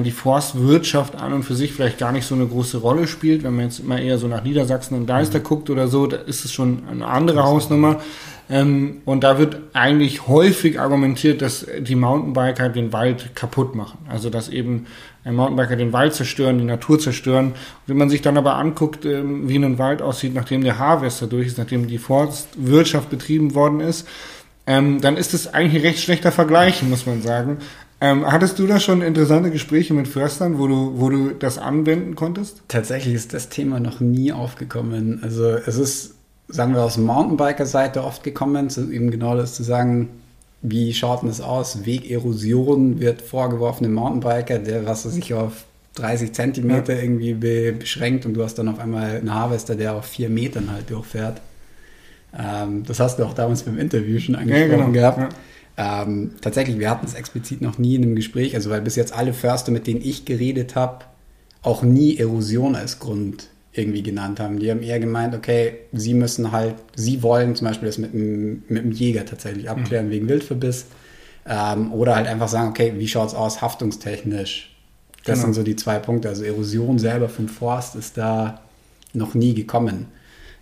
die 0.03 0.11
Forstwirtschaft 0.11 1.15
an 1.15 1.33
und 1.33 1.45
für 1.45 1.55
sich 1.55 1.73
vielleicht 1.73 1.99
gar 1.99 2.11
nicht 2.11 2.27
so 2.27 2.35
eine 2.35 2.47
große 2.47 2.79
Rolle 2.79 3.07
spielt. 3.07 3.45
Wenn 3.45 3.55
man 3.55 3.67
jetzt 3.67 3.79
immer 3.79 4.01
eher 4.01 4.19
so 4.19 4.27
nach 4.27 4.43
Niedersachsen 4.43 4.97
und 4.97 5.07
Deister 5.07 5.39
guckt 5.39 5.71
oder 5.71 5.87
so, 5.87 6.09
da 6.09 6.17
ist 6.17 6.45
es 6.45 6.53
schon 6.53 6.83
eine 6.91 7.07
andere 7.07 7.45
Hausnummer. 7.45 8.01
Ähm, 8.51 9.03
und 9.05 9.25
da 9.25 9.39
wird 9.39 9.57
eigentlich 9.73 10.27
häufig 10.27 10.81
argumentiert, 10.81 11.41
dass 11.41 11.67
die 11.79 11.95
Mountainbiker 11.95 12.69
den 12.69 12.93
Wald 12.93 13.35
kaputt 13.35 13.75
machen. 13.75 13.99
Also 14.09 14.31
dass 14.31 14.49
eben 14.49 14.87
ein 15.25 15.35
Mountainbiker 15.35 15.77
den 15.77 15.93
Wald 15.93 16.15
zerstören, 16.15 16.59
die 16.59 16.65
Natur 16.65 16.99
zerstören. 16.99 17.47
Und 17.47 17.55
wenn 17.87 17.97
man 17.97 18.11
sich 18.11 18.21
dann 18.21 18.37
aber 18.37 18.57
anguckt, 18.57 19.07
ähm, 19.07 19.49
wie 19.49 19.57
ein 19.57 19.79
Wald 19.79 20.03
aussieht, 20.03 20.35
nachdem 20.35 20.63
der 20.65 20.79
Harvester 20.79 21.27
durch 21.27 21.47
ist, 21.47 21.59
nachdem 21.59 21.87
die 21.87 21.99
Forstwirtschaft 21.99 23.09
betrieben 23.11 23.55
worden 23.55 23.81
ist, 23.81 24.07
ähm, 24.67 25.01
dann 25.01 25.17
ist 25.17 25.35
es 25.35 25.53
eigentlich 25.53 25.83
ein 25.83 25.89
recht 25.89 26.01
schlechter 26.01 26.33
Vergleich, 26.33 26.83
muss 26.83 27.07
man 27.07 27.23
sagen. 27.23 27.59
Ähm, 28.05 28.31
hattest 28.31 28.59
du 28.59 28.67
da 28.67 28.81
schon 28.81 29.01
interessante 29.01 29.51
Gespräche 29.51 29.95
mit 29.95 30.07
Förstern, 30.07 30.59
wo 30.59 30.67
du, 30.67 31.01
wo 31.01 31.09
du 31.09 31.31
das 31.31 31.57
anwenden 31.57 32.15
konntest? 32.15 32.61
Tatsächlich 32.69 33.15
ist 33.15 33.33
das 33.33 33.49
Thema 33.49 33.81
noch 33.81 34.01
nie 34.01 34.31
aufgekommen. 34.31 35.21
Also 35.23 35.49
es 35.49 35.79
ist, 35.79 36.15
sagen 36.49 36.75
wir, 36.75 36.83
aus 36.83 36.99
Mountainbiker-Seite 36.99 38.05
oft 38.05 38.23
gekommen, 38.23 38.69
zu 38.69 38.93
eben 38.93 39.11
genau 39.11 39.35
das 39.39 39.55
zu 39.55 39.63
sagen, 39.63 40.11
wie 40.61 40.93
schaut 40.93 41.23
denn 41.23 41.31
das 41.31 41.41
aus? 41.41 41.87
Wegerosion 41.87 43.01
wird 43.01 43.23
vorgeworfen 43.23 43.85
dem 43.85 43.95
Mountainbiker, 43.95 44.59
der 44.59 44.85
was 44.85 45.07
weiß 45.07 45.17
ich 45.17 45.33
auf 45.33 45.65
30 45.95 46.35
Zentimeter 46.35 47.03
irgendwie 47.03 47.33
be 47.33 47.73
beschränkt 47.73 48.27
und 48.27 48.35
du 48.35 48.45
hast 48.45 48.57
dann 48.57 48.69
auf 48.69 48.81
einmal 48.81 49.17
einen 49.17 49.33
Harvester, 49.33 49.77
der 49.77 49.95
auf 49.95 50.05
vier 50.05 50.29
Metern 50.29 50.71
halt 50.71 50.91
durchfährt. 50.91 51.41
Ähm, 52.39 52.85
das 52.87 53.01
hast 53.01 53.19
du 53.19 53.25
auch 53.25 53.33
damals 53.33 53.63
beim 53.63 53.79
Interview 53.79 54.19
schon 54.19 54.35
angesprochen 54.35 54.93
gehabt. 54.93 55.19
Ja. 55.19 55.29
Ähm, 55.77 56.33
tatsächlich, 56.41 56.79
wir 56.79 56.89
hatten 56.91 57.07
es 57.07 57.15
explizit 57.15 57.61
noch 57.61 57.79
nie 57.79 57.97
in 57.97 58.03
einem 58.03 58.15
Gespräch, 58.17 58.55
also 58.55 58.71
weil 58.71 58.81
bis 58.81 58.95
jetzt 58.97 59.13
alle 59.13 59.33
Förster, 59.33 59.73
mit 59.73 59.87
denen 59.87 60.01
ich 60.03 60.25
geredet 60.25 60.77
habe, 60.77 61.05
auch 61.63 61.83
nie 61.83 62.17
Erosion 62.17 62.77
als 62.77 62.99
Grund 63.01 63.49
irgendwie 63.73 64.03
genannt 64.05 64.39
haben. 64.39 64.61
Die 64.61 64.71
haben 64.71 64.83
eher 64.83 65.01
gemeint, 65.01 65.35
okay, 65.35 65.79
sie 65.93 66.15
müssen 66.15 66.53
halt, 66.53 66.77
sie 66.95 67.23
wollen 67.25 67.57
zum 67.57 67.67
Beispiel 67.67 67.87
das 67.89 67.99
mit 67.99 68.13
dem, 68.15 68.63
mit 68.69 68.85
dem 68.85 68.93
Jäger 68.93 69.25
tatsächlich 69.27 69.69
abklären 69.69 70.11
wegen 70.11 70.29
Wildverbiss. 70.29 70.87
Ähm, 71.47 71.93
oder 71.93 72.15
halt 72.15 72.29
einfach 72.29 72.49
sagen, 72.49 72.69
okay, 72.69 72.95
wie 72.97 73.09
schaut 73.09 73.29
es 73.29 73.35
aus 73.35 73.61
haftungstechnisch? 73.61 74.71
Das 75.25 75.39
Genau. 75.39 75.47
sind 75.47 75.55
so 75.55 75.63
die 75.65 75.75
zwei 75.77 75.99
Punkte. 75.99 76.29
Also 76.29 76.45
Erosion 76.45 76.99
selber 76.99 77.29
vom 77.29 77.49
Forst 77.49 77.97
ist 77.97 78.17
da 78.17 78.61
noch 79.13 79.35
nie 79.35 79.55
gekommen. 79.55 80.07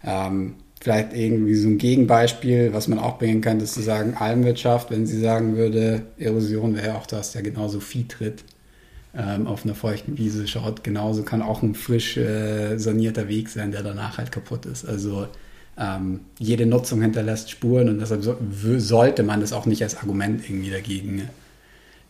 Ähm, 0.05 0.55
vielleicht 0.83 1.13
irgendwie 1.13 1.55
so 1.55 1.69
ein 1.69 1.79
Gegenbeispiel, 1.79 2.73
was 2.73 2.89
man 2.89 2.99
auch 2.99 3.19
bringen 3.19 3.41
könnte, 3.41 3.65
ist 3.65 3.75
zu 3.75 3.83
sagen, 3.83 4.15
Almwirtschaft, 4.19 4.91
wenn 4.91 5.07
sie 5.07 5.21
sagen 5.21 5.57
würde, 5.57 6.03
Erosion 6.19 6.75
wäre 6.75 6.97
auch 6.97 7.07
das, 7.07 7.33
der 7.33 7.43
genauso 7.43 7.79
Viehtritt 7.79 8.43
ähm, 9.15 9.47
auf 9.47 9.65
einer 9.65 9.77
feuchten 9.77 10.19
Wiese 10.19 10.49
schaut, 10.49 10.83
genauso 10.83 11.23
kann 11.23 11.41
auch 11.41 11.63
ein 11.63 11.77
frisch 11.77 12.17
äh, 12.17 12.79
sanierter 12.79 13.29
Weg 13.29 13.49
sein, 13.49 13.71
der 13.71 13.85
danach 13.85 14.19
halt 14.19 14.33
kaputt 14.33 14.67
ist. 14.67 14.85
Also 14.85 15.29
ähm, 15.79 16.21
jede 16.41 16.67
Nutzung 16.67 17.01
hinterlässt 17.01 17.51
Spuren 17.51 17.89
und 17.89 18.01
deshalb 18.01 18.25
so, 18.25 18.37
sollte 18.79 19.23
man 19.23 19.41
das 19.41 19.53
auch 19.53 19.67
nicht 19.67 19.85
als 19.85 19.97
Argument 19.99 20.43
irgendwie 20.49 20.71
dagegen, 20.71 21.29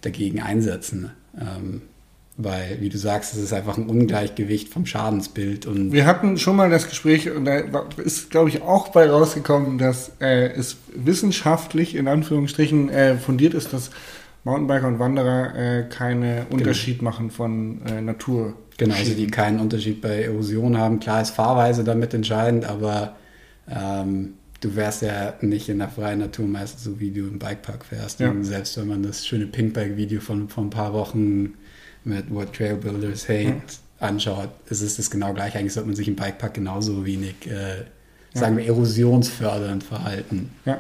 dagegen 0.01 0.41
einsetzen. 0.41 1.11
Ähm, 1.39 1.83
weil, 2.37 2.81
wie 2.81 2.89
du 2.89 2.97
sagst, 2.97 3.35
es 3.35 3.41
ist 3.41 3.53
einfach 3.53 3.77
ein 3.77 3.87
Ungleichgewicht 3.87 4.69
vom 4.69 4.87
Schadensbild. 4.87 5.67
Und 5.67 5.93
Wir 5.93 6.07
hatten 6.07 6.39
schon 6.39 6.57
mal 6.57 6.71
das 6.71 6.89
Gespräch 6.89 7.31
und 7.31 7.45
da 7.45 7.59
ist, 8.03 8.31
glaube 8.31 8.49
ich, 8.49 8.63
auch 8.63 8.89
bei 8.89 9.09
rausgekommen, 9.09 9.79
dass 9.79 10.13
äh, 10.21 10.51
es 10.53 10.79
wissenschaftlich 10.95 11.95
in 11.95 12.09
Anführungsstrichen 12.09 12.89
äh, 12.89 13.17
fundiert 13.17 13.55
ist, 13.55 13.73
dass 13.73 13.91
Mountainbiker 14.45 14.89
und 14.89 14.99
Wanderer 14.99 15.55
äh, 15.55 15.83
keinen 15.89 16.23
genau. 16.23 16.55
Unterschied 16.55 16.99
genau. 16.99 17.11
machen 17.11 17.31
von 17.31 17.83
äh, 17.87 18.01
Natur. 18.01 18.55
Genau, 18.79 18.95
also 18.95 19.15
die 19.15 19.27
keinen 19.27 19.61
Unterschied 19.61 20.01
bei 20.01 20.23
Erosion 20.23 20.79
haben. 20.79 21.01
Klar 21.01 21.23
ist 21.23 21.31
Fahrweise 21.31 21.85
damit 21.85 22.15
entscheidend, 22.15 22.65
aber 22.65 23.15
ähm, 23.71 24.35
du 24.61 24.75
wärst 24.75 25.03
ja 25.03 25.35
nicht 25.43 25.69
in 25.69 25.79
der 25.79 25.89
freien 25.89 26.21
Natur 26.21 26.47
meistens 26.47 26.83
so, 26.83 26.99
wie 26.99 27.11
du 27.11 27.21
im 27.21 27.39
Bikepark 27.39 27.85
fährst. 27.85 28.21
Ja. 28.21 28.35
Selbst 28.41 28.79
wenn 28.79 28.89
man 28.89 29.03
das 29.03 29.27
schöne 29.27 29.47
Pinkbike-Video 29.47 30.21
von 30.21 30.49
vor 30.49 30.65
ein 30.65 30.71
paar 30.71 30.95
Wochen 30.95 31.55
mit 32.05 32.33
What 32.33 32.53
Trail 32.53 32.77
Builders 32.77 33.29
Hate 33.29 33.45
ja. 33.45 33.57
anschaut, 34.01 34.51
ist 34.69 34.81
es 34.83 34.97
das 34.97 35.11
genau 35.11 35.33
gleich. 35.33 35.57
Eigentlich 35.57 35.73
sollte 35.73 35.89
man 35.89 35.97
sich 35.97 36.09
im 36.09 36.17
Bikepark 36.17 36.55
genauso 36.55 37.05
wenig, 37.05 37.35
äh, 37.47 37.85
sagen 38.39 38.57
wir, 38.57 38.67
erosionsfördernd 38.67 39.85
verhalten. 39.85 40.51
Ja. 40.65 40.79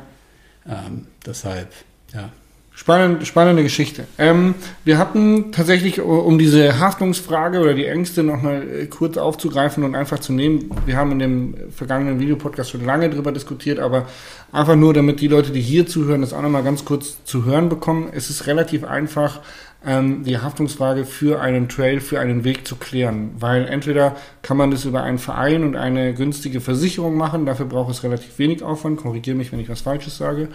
Ähm, 0.69 1.07
deshalb, 1.27 1.73
ja. 2.15 2.31
Spannend, 2.75 3.27
spannende 3.27 3.63
Geschichte. 3.63 4.05
Ähm, 4.17 4.55
wir 4.85 4.97
hatten 4.97 5.53
tatsächlich, 5.53 6.01
um 6.01 6.39
diese 6.39 6.79
Haftungsfrage 6.81 7.61
oder 7.61 7.75
die 7.75 7.85
Ängste 7.85 8.23
nochmal 8.23 8.67
äh, 8.67 8.87
kurz 8.87 9.19
aufzugreifen 9.19 9.85
und 9.85 9.95
einfach 9.95 10.21
zu 10.21 10.33
nehmen, 10.33 10.71
wir 10.87 10.97
haben 10.97 11.13
in 11.13 11.19
dem 11.19 11.55
vergangenen 11.71 12.19
Videopodcast 12.19 12.71
schon 12.71 12.87
lange 12.87 13.11
drüber 13.11 13.31
diskutiert, 13.31 13.79
aber 13.79 14.07
einfach 14.53 14.75
nur, 14.75 14.95
damit 14.95 15.21
die 15.21 15.29
Leute, 15.29 15.53
die 15.53 15.61
hier 15.61 15.87
zuhören, 15.87 16.23
das 16.23 16.33
auch 16.33 16.41
nochmal 16.41 16.63
ganz 16.63 16.87
kurz 16.87 17.23
zu 17.25 17.45
hören 17.45 17.69
bekommen. 17.69 18.09
Es 18.11 18.31
ist 18.31 18.47
relativ 18.47 18.85
einfach, 18.85 19.43
ähm, 19.87 20.25
die 20.25 20.39
Haftungsfrage 20.39 21.05
für 21.05 21.41
einen 21.41 21.69
Trail, 21.69 22.01
für 22.01 22.21
einen 22.21 22.45
Weg 22.45 22.67
zu 22.67 22.77
klären, 22.77 23.31
weil 23.39 23.67
entweder 23.67 24.17
kann 24.43 24.57
man 24.57 24.71
das 24.71 24.85
über 24.85 25.03
einen 25.03 25.19
Verein 25.19 25.65
und 25.65 25.77
eine 25.77 26.15
günstige 26.15 26.61
Versicherung 26.61 27.17
machen, 27.17 27.47
dafür 27.47 27.67
braucht 27.67 27.91
es 27.91 28.03
relativ 28.03 28.39
wenig 28.39 28.63
Aufwand, 28.63 28.99
korrigiere 28.99 29.37
mich, 29.37 29.53
wenn 29.53 29.61
ich 29.61 29.69
was 29.69 29.81
Falsches 29.81 30.17
sage. 30.17 30.49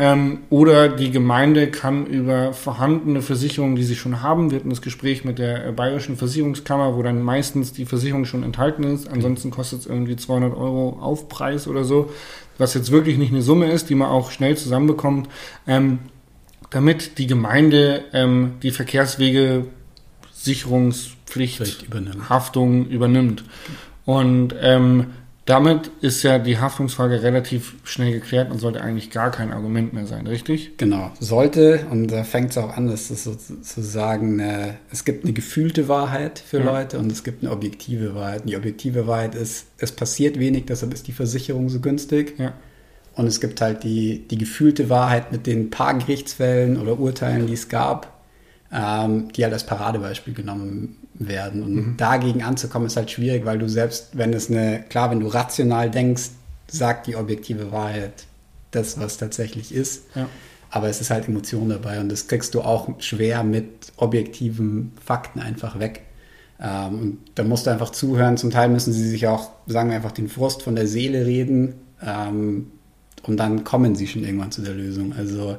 Ähm, 0.00 0.42
oder 0.48 0.88
die 0.88 1.10
Gemeinde 1.10 1.72
kann 1.72 2.06
über 2.06 2.52
vorhandene 2.52 3.20
Versicherungen, 3.20 3.74
die 3.74 3.82
sie 3.82 3.96
schon 3.96 4.22
haben, 4.22 4.52
wir 4.52 4.60
hatten 4.60 4.70
das 4.70 4.80
Gespräch 4.80 5.24
mit 5.24 5.40
der 5.40 5.66
äh, 5.66 5.72
Bayerischen 5.72 6.16
Versicherungskammer, 6.16 6.96
wo 6.96 7.02
dann 7.02 7.20
meistens 7.20 7.72
die 7.72 7.84
Versicherung 7.84 8.24
schon 8.24 8.44
enthalten 8.44 8.84
ist. 8.84 9.08
Ansonsten 9.08 9.50
kostet 9.50 9.80
es 9.80 9.86
irgendwie 9.86 10.14
200 10.14 10.56
Euro 10.56 11.00
Aufpreis 11.00 11.66
oder 11.66 11.82
so, 11.82 12.10
was 12.58 12.74
jetzt 12.74 12.92
wirklich 12.92 13.18
nicht 13.18 13.32
eine 13.32 13.42
Summe 13.42 13.72
ist, 13.72 13.90
die 13.90 13.96
man 13.96 14.08
auch 14.08 14.30
schnell 14.30 14.56
zusammenbekommt, 14.56 15.28
ähm, 15.66 15.98
damit 16.70 17.18
die 17.18 17.26
Gemeinde 17.26 18.04
ähm, 18.12 18.54
die 18.62 18.70
Verkehrswege 18.70 19.66
Sicherungspflicht, 20.32 21.82
übernimmt. 21.82 22.28
Haftung 22.28 22.86
übernimmt. 22.88 23.44
Und 24.04 24.54
ähm, 24.60 25.08
damit 25.48 25.90
ist 26.02 26.22
ja 26.24 26.38
die 26.38 26.58
Haftungsfrage 26.58 27.22
relativ 27.22 27.74
schnell 27.82 28.12
geklärt 28.12 28.50
und 28.50 28.58
sollte 28.58 28.82
eigentlich 28.82 29.10
gar 29.10 29.30
kein 29.30 29.50
Argument 29.50 29.94
mehr 29.94 30.06
sein, 30.06 30.26
richtig? 30.26 30.76
Genau, 30.76 31.10
sollte, 31.20 31.86
und 31.90 32.08
da 32.08 32.22
fängt 32.22 32.50
es 32.50 32.58
auch 32.58 32.76
an, 32.76 32.86
dass 32.86 33.08
es 33.08 33.24
sozusagen, 33.24 34.40
eine, 34.40 34.76
es 34.92 35.06
gibt 35.06 35.24
eine 35.24 35.32
gefühlte 35.32 35.88
Wahrheit 35.88 36.38
für 36.38 36.58
ja. 36.58 36.64
Leute 36.64 36.98
und 36.98 37.10
es 37.10 37.24
gibt 37.24 37.42
eine 37.42 37.50
objektive 37.50 38.14
Wahrheit. 38.14 38.42
Und 38.42 38.50
die 38.50 38.56
objektive 38.58 39.06
Wahrheit 39.06 39.34
ist, 39.34 39.68
es 39.78 39.90
passiert 39.90 40.38
wenig, 40.38 40.66
deshalb 40.66 40.92
ist 40.92 41.08
die 41.08 41.12
Versicherung 41.12 41.70
so 41.70 41.80
günstig. 41.80 42.38
Ja. 42.38 42.52
Und 43.18 43.26
es 43.26 43.40
gibt 43.40 43.60
halt 43.60 43.82
die, 43.82 44.28
die 44.28 44.38
gefühlte 44.38 44.88
Wahrheit 44.90 45.32
mit 45.32 45.48
den 45.48 45.70
paar 45.70 45.92
Gerichtsfällen 45.98 46.80
oder 46.80 47.00
Urteilen, 47.00 47.48
die 47.48 47.54
es 47.54 47.68
gab, 47.68 48.22
ähm, 48.72 49.32
die 49.32 49.42
halt 49.42 49.52
als 49.52 49.66
Paradebeispiel 49.66 50.34
genommen 50.34 50.98
werden. 51.14 51.64
Und 51.64 51.74
mhm. 51.74 51.96
dagegen 51.96 52.44
anzukommen 52.44 52.86
ist 52.86 52.96
halt 52.96 53.10
schwierig, 53.10 53.44
weil 53.44 53.58
du 53.58 53.68
selbst, 53.68 54.16
wenn 54.16 54.32
es 54.32 54.48
eine, 54.48 54.84
klar, 54.88 55.10
wenn 55.10 55.18
du 55.18 55.26
rational 55.26 55.90
denkst, 55.90 56.30
sagt 56.68 57.08
die 57.08 57.16
objektive 57.16 57.72
Wahrheit 57.72 58.12
das, 58.70 59.00
was 59.00 59.16
tatsächlich 59.16 59.74
ist. 59.74 60.04
Ja. 60.14 60.28
Aber 60.70 60.88
es 60.88 61.00
ist 61.00 61.10
halt 61.10 61.26
Emotion 61.26 61.70
dabei 61.70 61.98
und 61.98 62.08
das 62.12 62.28
kriegst 62.28 62.54
du 62.54 62.60
auch 62.60 63.00
schwer 63.00 63.42
mit 63.42 63.92
objektiven 63.96 64.92
Fakten 65.04 65.40
einfach 65.40 65.80
weg. 65.80 66.02
Ähm, 66.62 66.98
und 67.00 67.18
da 67.34 67.42
musst 67.42 67.66
du 67.66 67.70
einfach 67.70 67.90
zuhören. 67.90 68.36
Zum 68.36 68.52
Teil 68.52 68.68
müssen 68.68 68.92
sie 68.92 69.08
sich 69.08 69.26
auch, 69.26 69.50
sagen 69.66 69.88
wir 69.88 69.96
einfach, 69.96 70.12
den 70.12 70.28
Frust 70.28 70.62
von 70.62 70.76
der 70.76 70.86
Seele 70.86 71.26
reden. 71.26 71.74
Ähm, 72.00 72.70
und 73.28 73.36
dann 73.36 73.62
kommen 73.62 73.94
sie 73.94 74.06
schon 74.06 74.24
irgendwann 74.24 74.50
zu 74.50 74.62
der 74.62 74.74
Lösung. 74.74 75.12
Also 75.16 75.58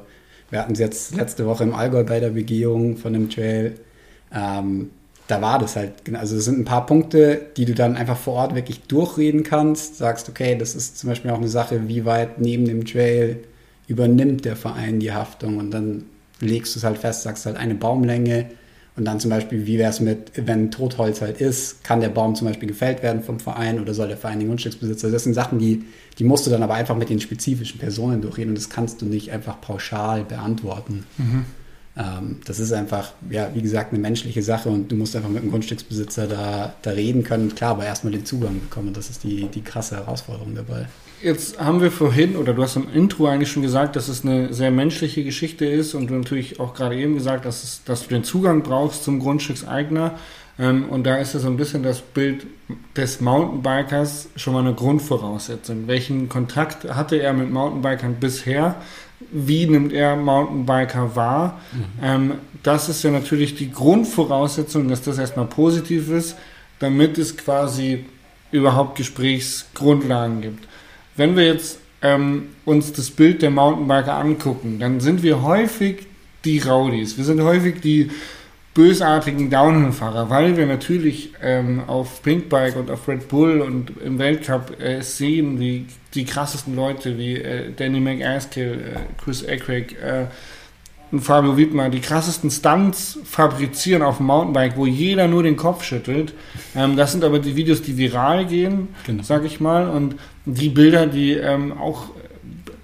wir 0.50 0.60
hatten 0.60 0.72
es 0.72 0.78
jetzt 0.78 1.14
letzte 1.14 1.46
Woche 1.46 1.64
im 1.64 1.74
Allgäu 1.74 2.04
bei 2.04 2.20
der 2.20 2.30
Begehung 2.30 2.96
von 2.96 3.12
dem 3.12 3.30
Trail. 3.30 3.74
Ähm, 4.34 4.90
da 5.28 5.40
war 5.40 5.60
das 5.60 5.76
halt, 5.76 5.92
also 6.12 6.36
es 6.36 6.44
sind 6.44 6.58
ein 6.58 6.64
paar 6.64 6.86
Punkte, 6.86 7.40
die 7.56 7.64
du 7.64 7.74
dann 7.74 7.96
einfach 7.96 8.16
vor 8.16 8.34
Ort 8.34 8.56
wirklich 8.56 8.82
durchreden 8.82 9.44
kannst. 9.44 9.96
Sagst, 9.96 10.28
okay, 10.28 10.56
das 10.58 10.74
ist 10.74 10.98
zum 10.98 11.08
Beispiel 11.08 11.30
auch 11.30 11.38
eine 11.38 11.48
Sache, 11.48 11.88
wie 11.88 12.04
weit 12.04 12.40
neben 12.40 12.64
dem 12.64 12.84
Trail 12.84 13.38
übernimmt 13.86 14.44
der 14.44 14.56
Verein 14.56 14.98
die 14.98 15.12
Haftung 15.12 15.58
und 15.58 15.70
dann 15.70 16.06
legst 16.40 16.74
du 16.74 16.78
es 16.78 16.84
halt 16.84 16.98
fest, 16.98 17.22
sagst 17.22 17.46
halt 17.46 17.56
eine 17.56 17.74
Baumlänge 17.74 18.46
und 18.96 19.04
dann 19.04 19.20
zum 19.20 19.30
Beispiel, 19.30 19.66
wie 19.66 19.78
wäre 19.78 19.90
es 19.90 20.00
mit, 20.00 20.32
wenn 20.34 20.70
Totholz 20.70 21.20
halt 21.20 21.40
ist, 21.40 21.84
kann 21.84 22.00
der 22.00 22.08
Baum 22.08 22.34
zum 22.34 22.48
Beispiel 22.48 22.68
gefällt 22.68 23.02
werden 23.02 23.22
vom 23.22 23.38
Verein 23.38 23.80
oder 23.80 23.94
soll 23.94 24.08
der 24.08 24.16
Verein 24.16 24.40
den 24.40 24.48
Grundstücksbesitzer? 24.48 25.10
Das 25.10 25.24
sind 25.24 25.34
Sachen, 25.34 25.58
die, 25.58 25.84
die 26.18 26.24
musst 26.24 26.46
du 26.46 26.50
dann 26.50 26.62
aber 26.62 26.74
einfach 26.74 26.96
mit 26.96 27.08
den 27.08 27.20
spezifischen 27.20 27.78
Personen 27.78 28.20
durchreden 28.20 28.50
und 28.50 28.58
das 28.58 28.68
kannst 28.68 29.00
du 29.00 29.06
nicht 29.06 29.30
einfach 29.30 29.60
pauschal 29.60 30.24
beantworten. 30.24 31.04
Mhm. 31.18 31.44
Ähm, 31.96 32.40
das 32.44 32.58
ist 32.58 32.72
einfach, 32.72 33.12
ja, 33.30 33.50
wie 33.54 33.62
gesagt, 33.62 33.92
eine 33.92 34.00
menschliche 34.00 34.42
Sache 34.42 34.68
und 34.68 34.90
du 34.90 34.96
musst 34.96 35.14
einfach 35.16 35.28
mit 35.28 35.42
dem 35.42 35.50
Grundstücksbesitzer 35.50 36.26
da, 36.26 36.74
da 36.82 36.90
reden 36.90 37.22
können. 37.24 37.54
Klar, 37.54 37.72
aber 37.72 37.84
erstmal 37.84 38.12
den 38.12 38.24
Zugang 38.24 38.60
bekommen. 38.60 38.92
Das 38.92 39.10
ist 39.10 39.24
die, 39.24 39.46
die 39.46 39.62
krasse 39.62 39.96
Herausforderung 39.96 40.54
dabei. 40.54 40.86
Jetzt 41.22 41.60
haben 41.60 41.80
wir 41.80 41.90
vorhin, 41.90 42.36
oder 42.36 42.54
du 42.54 42.62
hast 42.62 42.76
im 42.76 42.86
Intro 42.94 43.26
eigentlich 43.26 43.50
schon 43.50 43.62
gesagt, 43.62 43.96
dass 43.96 44.08
es 44.08 44.24
eine 44.24 44.54
sehr 44.54 44.70
menschliche 44.70 45.22
Geschichte 45.22 45.66
ist 45.66 45.94
und 45.94 46.08
du 46.08 46.14
natürlich 46.14 46.60
auch 46.60 46.74
gerade 46.74 46.96
eben 46.96 47.14
gesagt, 47.14 47.44
dass, 47.44 47.62
es, 47.62 47.84
dass 47.84 48.04
du 48.04 48.08
den 48.08 48.24
Zugang 48.24 48.62
brauchst 48.62 49.04
zum 49.04 49.20
Grundstückseigner. 49.20 50.18
Ähm, 50.58 50.88
und 50.88 51.04
da 51.04 51.16
ist 51.16 51.34
ja 51.34 51.40
so 51.40 51.48
ein 51.48 51.56
bisschen 51.56 51.82
das 51.82 52.00
Bild 52.00 52.46
des 52.96 53.20
Mountainbikers 53.20 54.28
schon 54.36 54.54
mal 54.54 54.60
eine 54.60 54.74
Grundvoraussetzung. 54.74 55.86
Welchen 55.86 56.28
Kontakt 56.28 56.84
hatte 56.84 57.20
er 57.20 57.32
mit 57.32 57.50
Mountainbikern 57.50 58.16
bisher? 58.18 58.76
wie 59.30 59.66
nimmt 59.66 59.92
er 59.92 60.16
Mountainbiker 60.16 61.14
wahr? 61.14 61.60
Mhm. 61.72 61.84
Ähm, 62.02 62.34
das 62.62 62.88
ist 62.88 63.02
ja 63.02 63.10
natürlich 63.10 63.54
die 63.54 63.70
Grundvoraussetzung, 63.70 64.88
dass 64.88 65.02
das 65.02 65.18
erstmal 65.18 65.46
positiv 65.46 66.10
ist, 66.10 66.36
damit 66.78 67.18
es 67.18 67.36
quasi 67.36 68.04
überhaupt 68.50 68.96
Gesprächsgrundlagen 68.96 70.40
gibt. 70.40 70.66
Wenn 71.20 71.36
wir 71.36 71.44
jetzt 71.44 71.80
ähm, 72.00 72.48
uns 72.64 72.94
das 72.94 73.10
Bild 73.10 73.42
der 73.42 73.50
Mountainbiker 73.50 74.16
angucken, 74.16 74.78
dann 74.78 75.00
sind 75.00 75.22
wir 75.22 75.42
häufig 75.42 76.06
die 76.46 76.60
Rowdies. 76.60 77.18
Wir 77.18 77.24
sind 77.24 77.42
häufig 77.42 77.82
die 77.82 78.10
bösartigen 78.72 79.50
Downhill-Fahrer, 79.50 80.30
weil 80.30 80.56
wir 80.56 80.64
natürlich 80.64 81.34
ähm, 81.42 81.82
auf 81.86 82.22
Pinkbike 82.22 82.76
und 82.76 82.90
auf 82.90 83.06
Red 83.06 83.28
Bull 83.28 83.60
und 83.60 83.92
im 84.02 84.18
Weltcup 84.18 84.80
äh, 84.80 85.02
sehen, 85.02 85.60
wie 85.60 85.84
die 86.14 86.24
krassesten 86.24 86.74
Leute 86.74 87.18
wie 87.18 87.36
äh, 87.36 87.70
Danny 87.76 88.00
McAskill, 88.00 88.72
äh, 88.72 89.22
Chris 89.22 89.42
Eckrick 89.42 89.98
und 91.12 91.20
Fabio 91.20 91.56
Wiedmer 91.56 91.90
die 91.90 92.00
krassesten 92.00 92.50
Stunts 92.50 93.18
fabrizieren 93.24 94.02
auf 94.02 94.18
dem 94.18 94.26
Mountainbike, 94.26 94.76
wo 94.76 94.86
jeder 94.86 95.26
nur 95.28 95.42
den 95.42 95.56
Kopf 95.56 95.82
schüttelt. 95.82 96.34
Ähm, 96.74 96.96
das 96.96 97.12
sind 97.12 97.24
aber 97.24 97.38
die 97.38 97.56
Videos, 97.56 97.82
die 97.82 97.96
viral 97.96 98.46
gehen, 98.46 98.88
genau. 99.06 99.22
sag 99.22 99.44
ich 99.44 99.60
mal, 99.60 99.88
und 99.88 100.16
die 100.44 100.68
Bilder, 100.68 101.06
die 101.06 101.32
ähm, 101.32 101.76
auch 101.76 102.10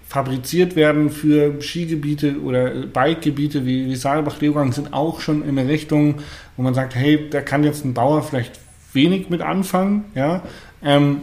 fabriziert 0.08 0.76
werden 0.76 1.10
für 1.10 1.60
Skigebiete 1.60 2.40
oder 2.40 2.70
Bikegebiete 2.86 3.66
wie, 3.66 3.86
wie 3.86 3.96
Saalbach-Leogang 3.96 4.72
sind 4.72 4.92
auch 4.92 5.20
schon 5.20 5.42
in 5.42 5.58
eine 5.58 5.68
Richtung, 5.68 6.16
wo 6.56 6.62
man 6.62 6.74
sagt, 6.74 6.94
hey, 6.94 7.28
da 7.28 7.40
kann 7.40 7.64
jetzt 7.64 7.84
ein 7.84 7.92
Bauer 7.92 8.22
vielleicht 8.22 8.58
wenig 8.92 9.30
mit 9.30 9.42
anfangen, 9.42 10.04
ja. 10.14 10.42
Ähm, 10.82 11.22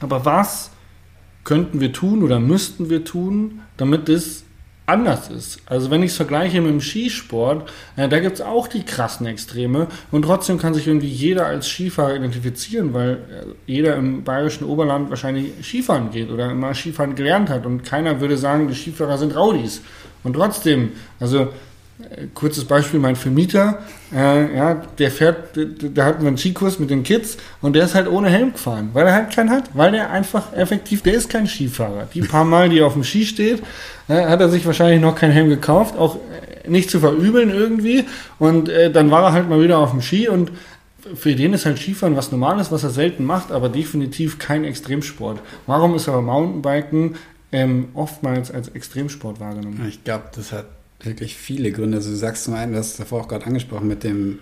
aber 0.00 0.24
was 0.24 0.70
könnten 1.44 1.80
wir 1.80 1.92
tun 1.92 2.22
oder 2.22 2.38
müssten 2.40 2.90
wir 2.90 3.04
tun, 3.04 3.62
damit 3.76 4.08
es 4.08 4.44
anders 4.90 5.30
ist. 5.30 5.60
Also 5.66 5.90
wenn 5.90 6.02
ich 6.02 6.10
es 6.10 6.16
vergleiche 6.16 6.60
mit 6.60 6.70
dem 6.70 6.80
Skisport, 6.80 7.70
äh, 7.96 8.08
da 8.08 8.20
gibt 8.20 8.34
es 8.34 8.40
auch 8.40 8.68
die 8.68 8.82
krassen 8.82 9.26
Extreme 9.26 9.86
und 10.10 10.22
trotzdem 10.22 10.58
kann 10.58 10.74
sich 10.74 10.86
irgendwie 10.86 11.08
jeder 11.08 11.46
als 11.46 11.68
Skifahrer 11.68 12.16
identifizieren, 12.16 12.92
weil 12.92 13.10
äh, 13.10 13.46
jeder 13.66 13.96
im 13.96 14.24
bayerischen 14.24 14.64
Oberland 14.64 15.10
wahrscheinlich 15.10 15.52
Skifahren 15.62 16.10
geht 16.10 16.30
oder 16.30 16.50
immer 16.50 16.74
Skifahren 16.74 17.14
gelernt 17.14 17.48
hat 17.48 17.66
und 17.66 17.84
keiner 17.84 18.20
würde 18.20 18.36
sagen, 18.36 18.68
die 18.68 18.74
Skifahrer 18.74 19.18
sind 19.18 19.36
Raudis. 19.36 19.82
Und 20.22 20.34
trotzdem, 20.34 20.92
also 21.18 21.48
kurzes 22.34 22.64
Beispiel, 22.64 23.00
mein 23.00 23.16
Vermieter, 23.16 23.78
äh, 24.14 24.56
ja, 24.56 24.82
der 24.98 25.10
fährt, 25.10 25.56
da 25.94 26.04
hatten 26.04 26.22
wir 26.22 26.28
einen 26.28 26.38
Skikurs 26.38 26.78
mit 26.78 26.90
den 26.90 27.02
Kids 27.02 27.36
und 27.60 27.74
der 27.74 27.84
ist 27.84 27.94
halt 27.94 28.08
ohne 28.08 28.28
Helm 28.28 28.52
gefahren, 28.52 28.90
weil 28.92 29.06
er 29.06 29.14
halt 29.14 29.34
keinen 29.34 29.50
hat, 29.50 29.70
weil 29.74 29.92
der 29.92 30.10
einfach 30.10 30.52
effektiv, 30.52 31.02
der 31.02 31.14
ist 31.14 31.30
kein 31.30 31.46
Skifahrer. 31.46 32.08
Die 32.12 32.22
paar 32.22 32.44
Mal, 32.44 32.68
die 32.68 32.80
er 32.80 32.86
auf 32.86 32.94
dem 32.94 33.04
Ski 33.04 33.24
steht, 33.24 33.62
äh, 34.08 34.26
hat 34.26 34.40
er 34.40 34.48
sich 34.48 34.66
wahrscheinlich 34.66 35.00
noch 35.00 35.14
keinen 35.14 35.32
Helm 35.32 35.48
gekauft, 35.48 35.96
auch 35.96 36.16
äh, 36.16 36.68
nicht 36.68 36.90
zu 36.90 37.00
verübeln 37.00 37.50
irgendwie 37.50 38.04
und 38.38 38.68
äh, 38.68 38.90
dann 38.90 39.10
war 39.10 39.24
er 39.24 39.32
halt 39.32 39.48
mal 39.48 39.62
wieder 39.62 39.78
auf 39.78 39.90
dem 39.90 40.02
Ski 40.02 40.28
und 40.28 40.50
für 41.14 41.34
den 41.34 41.54
ist 41.54 41.66
halt 41.66 41.78
Skifahren 41.78 42.16
was 42.16 42.30
Normales, 42.30 42.70
was 42.70 42.84
er 42.84 42.90
selten 42.90 43.24
macht, 43.24 43.52
aber 43.52 43.68
definitiv 43.68 44.38
kein 44.38 44.64
Extremsport. 44.64 45.40
Warum 45.66 45.94
ist 45.94 46.08
aber 46.08 46.20
Mountainbiken 46.20 47.16
ähm, 47.52 47.88
oftmals 47.94 48.50
als 48.50 48.68
Extremsport 48.68 49.40
wahrgenommen? 49.40 49.84
Ich 49.88 50.04
glaube, 50.04 50.24
das 50.34 50.52
hat 50.52 50.66
wirklich 51.02 51.36
viele 51.36 51.72
Gründe. 51.72 51.98
Also 51.98 52.10
du 52.10 52.16
sagst 52.16 52.44
zum 52.44 52.54
einen, 52.54 52.72
du 52.72 52.78
hast 52.78 52.92
es 52.92 52.96
davor 52.96 53.22
auch 53.22 53.28
gerade 53.28 53.46
angesprochen, 53.46 53.88
mit 53.88 54.04
dem, 54.04 54.38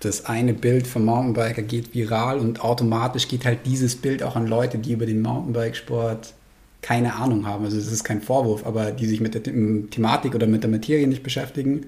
das 0.00 0.26
eine 0.26 0.54
Bild 0.54 0.86
vom 0.86 1.04
Mountainbiker 1.04 1.62
geht 1.62 1.94
viral 1.94 2.38
und 2.38 2.62
automatisch 2.62 3.28
geht 3.28 3.44
halt 3.44 3.60
dieses 3.66 3.96
Bild 3.96 4.22
auch 4.22 4.36
an 4.36 4.46
Leute, 4.46 4.78
die 4.78 4.92
über 4.92 5.06
den 5.06 5.22
Mountainbikesport 5.22 6.34
keine 6.82 7.14
Ahnung 7.14 7.46
haben. 7.46 7.64
Also 7.64 7.78
das 7.78 7.90
ist 7.90 8.04
kein 8.04 8.20
Vorwurf, 8.20 8.66
aber 8.66 8.90
die 8.90 9.06
sich 9.06 9.20
mit 9.20 9.34
der 9.34 9.42
Thematik 9.42 10.34
oder 10.34 10.46
mit 10.46 10.62
der 10.62 10.70
Materie 10.70 11.06
nicht 11.06 11.22
beschäftigen 11.22 11.86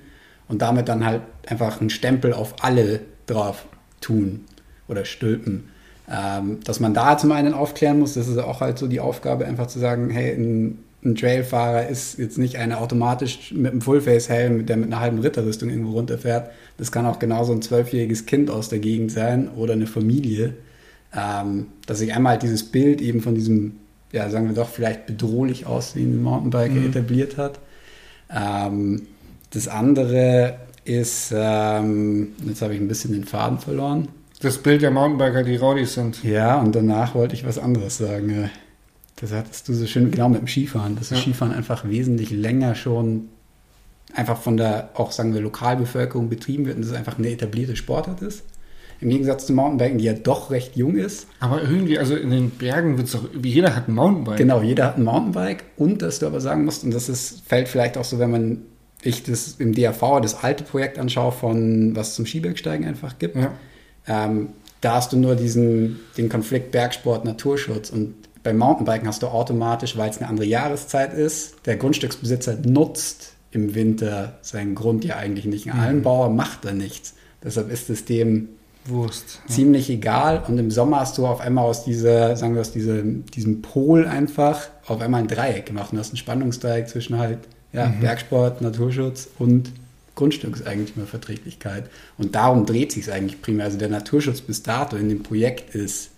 und 0.49 0.63
damit 0.63 0.89
dann 0.89 1.05
halt 1.05 1.23
einfach 1.47 1.81
einen 1.81 1.91
Stempel 1.91 2.33
auf 2.33 2.65
alle 2.65 3.01
drauf 3.27 3.67
tun 4.01 4.47
oder 4.89 5.05
stülpen. 5.05 5.69
Ähm, 6.09 6.61
dass 6.65 6.81
man 6.81 6.95
da 6.95 7.19
zum 7.19 7.33
einen 7.33 7.53
aufklären 7.53 7.99
muss, 7.99 8.15
das 8.15 8.29
ist 8.29 8.39
auch 8.39 8.61
halt 8.61 8.79
so 8.79 8.87
die 8.87 9.01
Aufgabe, 9.01 9.45
einfach 9.45 9.67
zu 9.67 9.81
sagen, 9.81 10.09
hey, 10.09 10.33
ein 10.33 10.79
ein 11.07 11.15
Trailfahrer 11.15 11.89
ist 11.89 12.19
jetzt 12.19 12.39
nicht 12.39 12.57
einer 12.57 12.81
automatisch 12.81 13.53
mit 13.53 13.73
einem 13.73 13.81
Fullface-Helm, 13.81 14.67
der 14.67 14.77
mit 14.77 14.93
einer 14.93 15.01
halben 15.01 15.19
Ritterrüstung 15.19 15.71
irgendwo 15.71 15.93
runterfährt. 15.93 16.51
Das 16.77 16.93
kann 16.93 17.07
auch 17.07 17.19
genauso 17.19 17.53
ein 17.53 17.63
zwölfjähriges 17.63 18.27
Kind 18.27 18.51
aus 18.51 18.69
der 18.69 18.81
Gegend 18.81 19.13
sein 19.13 19.49
oder 19.57 19.75
eine 19.75 19.87
Familie. 19.87 20.55
Ähm, 21.17 21.69
dass 21.87 21.99
sich 21.99 22.15
einmal 22.15 22.33
halt 22.33 22.43
dieses 22.43 22.65
Bild 22.65 23.01
eben 23.01 23.23
von 23.23 23.35
diesem, 23.35 23.77
ja, 24.13 24.29
sagen 24.29 24.49
wir 24.49 24.55
doch, 24.55 24.69
vielleicht 24.69 25.07
bedrohlich 25.07 25.67
aussehenden 25.67 26.23
Mountainbiker 26.23 26.81
mhm. 26.81 26.89
etabliert 26.89 27.37
hat. 27.39 27.61
Ähm, 28.31 29.07
das 29.51 29.69
andere 29.69 30.57
ist, 30.85 31.33
ähm, 31.35 32.33
jetzt 32.47 32.61
habe 32.61 32.75
ich 32.75 32.81
ein 32.81 32.89
bisschen 32.89 33.13
den 33.13 33.25
Faden 33.25 33.59
verloren. 33.59 34.09
Das 34.41 34.59
Bild 34.59 34.83
der 34.83 34.91
Mountainbiker, 34.91 35.43
die 35.43 35.57
Rowdies 35.57 35.95
sind. 35.95 36.23
Ja, 36.23 36.61
und 36.61 36.75
danach 36.75 37.15
wollte 37.15 37.35
ich 37.35 37.47
was 37.47 37.59
anderes 37.59 37.97
sagen. 37.97 38.51
Das 39.17 39.33
hattest 39.33 39.69
du 39.69 39.75
so 39.75 39.87
schön, 39.87 40.11
genau 40.11 40.29
mit 40.29 40.41
dem 40.41 40.47
Skifahren, 40.47 40.97
dass 40.97 41.09
das 41.09 41.19
ja. 41.19 41.23
Skifahren 41.23 41.53
einfach 41.53 41.89
wesentlich 41.89 42.31
länger 42.31 42.75
schon 42.75 43.29
einfach 44.15 44.41
von 44.41 44.57
der, 44.57 44.91
auch 44.95 45.11
sagen 45.11 45.35
wir, 45.35 45.41
Lokalbevölkerung 45.41 46.29
betrieben 46.29 46.67
wird 46.67 46.77
und 46.77 46.85
das 46.85 46.93
einfach 46.93 47.19
eine 47.19 47.31
etablierte 47.31 47.77
Sportart 47.77 48.23
ist. 48.23 48.45
Im 49.01 49.11
Gegensatz 49.11 49.47
zum 49.47 49.57
Mountainbiken, 49.57 49.99
die 49.99 50.05
ja 50.05 50.15
doch 50.15 50.51
recht 50.51 50.75
jung 50.77 50.97
ist. 50.97 51.27
Aber 51.41 51.63
irgendwie, 51.63 51.99
also 51.99 52.17
in 52.17 52.31
den 52.31 52.51
Bergen 52.51 52.97
wird 52.97 53.09
es 53.09 53.13
doch, 53.13 53.29
wie 53.35 53.51
jeder 53.51 53.77
hat 53.77 53.89
ein 53.89 53.95
Mountainbike. 53.95 54.39
Genau, 54.39 54.63
jeder 54.63 54.87
hat 54.87 54.97
ein 54.97 55.05
Mountainbike 55.05 55.65
und 55.77 56.01
dass 56.01 56.19
du 56.19 56.27
aber 56.27 56.41
sagen 56.41 56.65
musst, 56.65 56.83
und 56.83 56.95
das 56.95 57.11
ist, 57.11 57.43
fällt 57.47 57.69
vielleicht 57.69 57.99
auch 57.99 58.05
so, 58.05 58.19
wenn 58.19 58.31
man 58.31 58.63
ich 59.03 59.23
das 59.23 59.57
im 59.59 59.75
DAV, 59.75 60.21
das 60.23 60.43
alte 60.43 60.65
Projekt 60.65 60.99
anschaue, 60.99 61.33
von 61.33 61.95
was 61.95 62.15
zum 62.15 62.27
Skibergsteigen 62.27 62.87
einfach 62.87 63.19
gibt. 63.19 63.37
Ja. 63.37 63.53
Ähm, 64.07 64.49
da 64.81 64.95
hast 64.95 65.13
du 65.13 65.19
nur 65.19 65.35
diesen, 65.35 66.01
den 66.17 66.29
Konflikt 66.29 66.71
Bergsport, 66.71 67.25
Naturschutz 67.25 67.91
und 67.91 68.15
beim 68.47 68.59
Mountainbiken 68.59 69.09
hast 69.09 69.23
du 69.23 69.27
automatisch, 69.27 69.97
weil 69.97 70.09
es 70.09 70.19
eine 70.19 70.29
andere 70.29 70.47
Jahreszeit 70.47 71.13
ist, 71.13 71.57
der 71.67 71.77
Grundstücksbesitzer 71.77 72.57
nutzt 72.65 73.33
im 73.51 73.75
Winter 73.75 74.39
seinen 74.41 74.77
Grund 74.77 75.05
ja 75.05 75.17
eigentlich 75.17 75.47
nicht. 75.47 75.69
Ein 75.69 75.77
mhm. 75.77 75.83
Almbauer 75.83 76.31
macht 76.31 76.65
da 76.65 76.73
nichts. 76.73 77.15
Deshalb 77.43 77.73
ist 77.73 77.91
es 77.91 78.05
dem 78.05 78.49
Wurst, 78.85 79.41
ja. 79.49 79.55
ziemlich 79.55 79.91
egal. 79.91 80.45
Und 80.47 80.59
im 80.59 80.71
Sommer 80.71 81.01
hast 81.01 81.19
du 81.19 81.27
auf 81.27 81.41
einmal 81.41 81.65
aus 81.65 81.85
dieser, 81.85 82.37
sagen 82.37 82.55
wir 82.55 82.61
aus 82.61 82.71
diesem, 82.71 83.27
diesem 83.27 83.63
Pol 83.63 84.07
einfach 84.07 84.69
auf 84.87 85.01
einmal 85.01 85.23
ein 85.23 85.29
Dreieck 85.29 85.67
gemacht. 85.67 85.93
Und 85.93 85.99
hast 85.99 86.13
ein 86.13 86.17
Spannungsdreieck 86.17 86.89
zwischen 86.89 87.19
halt 87.19 87.41
ja, 87.73 87.89
mhm. 87.89 88.01
Bergsport, 88.01 88.63
Naturschutz 88.63 89.29
und 89.41 89.73
Grundstückseigentümerverträglichkeit. 90.15 91.91
Und 92.17 92.37
darum 92.37 92.65
dreht 92.65 92.93
sich 92.93 93.05
es 93.05 93.09
eigentlich 93.09 93.43
primär. 93.43 93.67
Also 93.67 93.79
der 93.79 93.89
Naturschutz 93.89 94.41
bis 94.41 94.63
dato 94.63 94.97
in 94.97 95.09
dem 95.09 95.25
Projekt 95.25 95.75
ist 95.75 96.11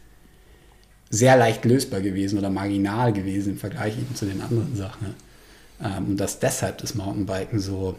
sehr 1.11 1.37
leicht 1.37 1.65
lösbar 1.65 2.01
gewesen 2.01 2.39
oder 2.39 2.51
marginal 2.51 3.13
gewesen 3.13 3.53
im 3.53 3.59
Vergleich 3.59 3.97
eben 3.97 4.15
zu 4.15 4.27
den 4.27 4.43
anderen 4.43 4.77
Sachen. 4.77 5.15
Ähm, 5.83 6.07
und 6.11 6.17
dass 6.19 6.39
deshalb 6.39 6.79
das 6.79 6.95
Mountainbiken 6.95 7.59
so 7.59 7.97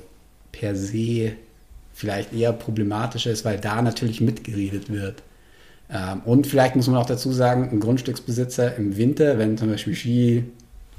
per 0.52 0.76
se 0.76 1.34
vielleicht 1.94 2.34
eher 2.34 2.54
problematischer 2.54 3.32
ist, 3.32 3.46
weil 3.46 3.60
da 3.60 3.82
natürlich 3.82 4.22
mitgeredet 4.22 4.92
wird. 4.92 5.24
Ähm, 5.92 6.22
und 6.26 6.48
vielleicht 6.48 6.76
muss 6.76 6.88
man 6.88 6.98
auch 6.98 7.06
dazu 7.06 7.32
sagen, 7.32 7.70
ein 7.72 7.80
Grundstücksbesitzer 7.80 8.76
im 8.76 8.96
Winter, 8.96 9.38
wenn 9.38 9.58
zum 9.58 9.70
Beispiel 9.70 9.96
Ski 9.96 10.44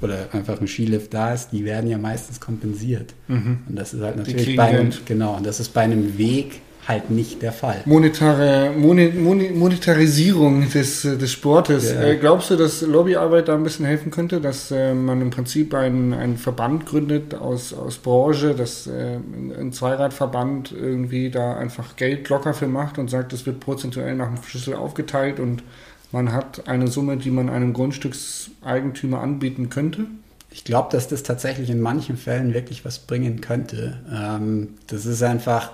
oder 0.01 0.33
einfach 0.33 0.59
ein 0.59 0.67
Skilift 0.67 1.13
da 1.13 1.33
ist, 1.33 1.49
die 1.51 1.63
werden 1.63 1.89
ja 1.89 1.97
meistens 1.97 2.39
kompensiert. 2.39 3.13
Mhm. 3.27 3.59
Und 3.69 3.75
das 3.75 3.93
ist 3.93 4.01
halt 4.01 4.17
natürlich 4.17 4.55
bei 4.55 4.63
einem, 4.63 4.91
genau, 5.05 5.37
und 5.37 5.45
das 5.45 5.59
ist 5.59 5.73
bei 5.73 5.81
einem 5.81 6.17
Weg 6.17 6.61
halt 6.87 7.09
nicht 7.09 7.41
der 7.41 7.51
Fall. 7.51 7.81
Monetare, 7.85 8.71
Moni, 8.75 9.09
Moni, 9.09 9.49
Monetarisierung 9.49 10.69
des, 10.69 11.03
des 11.03 11.31
Sportes. 11.31 11.91
Ja. 11.91 12.01
Äh, 12.01 12.17
glaubst 12.17 12.49
du, 12.49 12.55
dass 12.55 12.81
Lobbyarbeit 12.81 13.47
da 13.47 13.55
ein 13.55 13.63
bisschen 13.63 13.85
helfen 13.85 14.11
könnte, 14.11 14.41
dass 14.41 14.71
äh, 14.71 14.93
man 14.93 15.21
im 15.21 15.29
Prinzip 15.29 15.73
einen, 15.73 16.13
einen 16.13 16.37
Verband 16.37 16.85
gründet 16.85 17.35
aus, 17.35 17.73
aus 17.73 17.97
Branche, 17.97 18.55
dass 18.55 18.87
äh, 18.87 19.17
ein 19.59 19.71
Zweiradverband 19.71 20.71
irgendwie 20.71 21.29
da 21.29 21.55
einfach 21.55 21.95
Geld 21.95 22.29
locker 22.29 22.53
für 22.53 22.67
macht 22.67 22.97
und 22.97 23.09
sagt, 23.09 23.33
es 23.33 23.45
wird 23.45 23.59
prozentuell 23.59 24.15
nach 24.15 24.27
dem 24.27 24.43
Schlüssel 24.43 24.75
aufgeteilt 24.75 25.39
und 25.39 25.63
man 26.11 26.33
hat 26.33 26.67
eine 26.67 26.87
Summe, 26.87 27.17
die 27.17 27.31
man 27.31 27.49
einem 27.49 27.73
Grundstückseigentümer 27.73 29.21
anbieten 29.21 29.69
könnte? 29.69 30.07
Ich 30.49 30.65
glaube, 30.65 30.89
dass 30.91 31.07
das 31.07 31.23
tatsächlich 31.23 31.69
in 31.69 31.79
manchen 31.79 32.17
Fällen 32.17 32.53
wirklich 32.53 32.83
was 32.83 32.99
bringen 32.99 33.39
könnte. 33.39 33.99
Ähm, 34.11 34.69
das 34.87 35.05
ist 35.05 35.23
einfach 35.23 35.71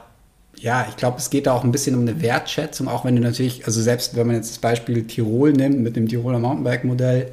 ja, 0.59 0.85
ich 0.89 0.97
glaube, 0.97 1.17
es 1.17 1.29
geht 1.29 1.47
da 1.47 1.53
auch 1.53 1.63
ein 1.63 1.71
bisschen 1.71 1.95
um 1.95 2.01
eine 2.01 2.21
Wertschätzung, 2.21 2.87
auch 2.87 3.05
wenn 3.05 3.15
du 3.15 3.21
natürlich, 3.21 3.65
also 3.65 3.81
selbst 3.81 4.15
wenn 4.15 4.27
man 4.27 4.35
jetzt 4.35 4.51
das 4.51 4.57
Beispiel 4.57 5.03
Tirol 5.05 5.53
nimmt 5.53 5.79
mit 5.79 5.95
dem 5.95 6.07
Tiroler 6.07 6.39
Mountainbike-Modell, 6.39 7.31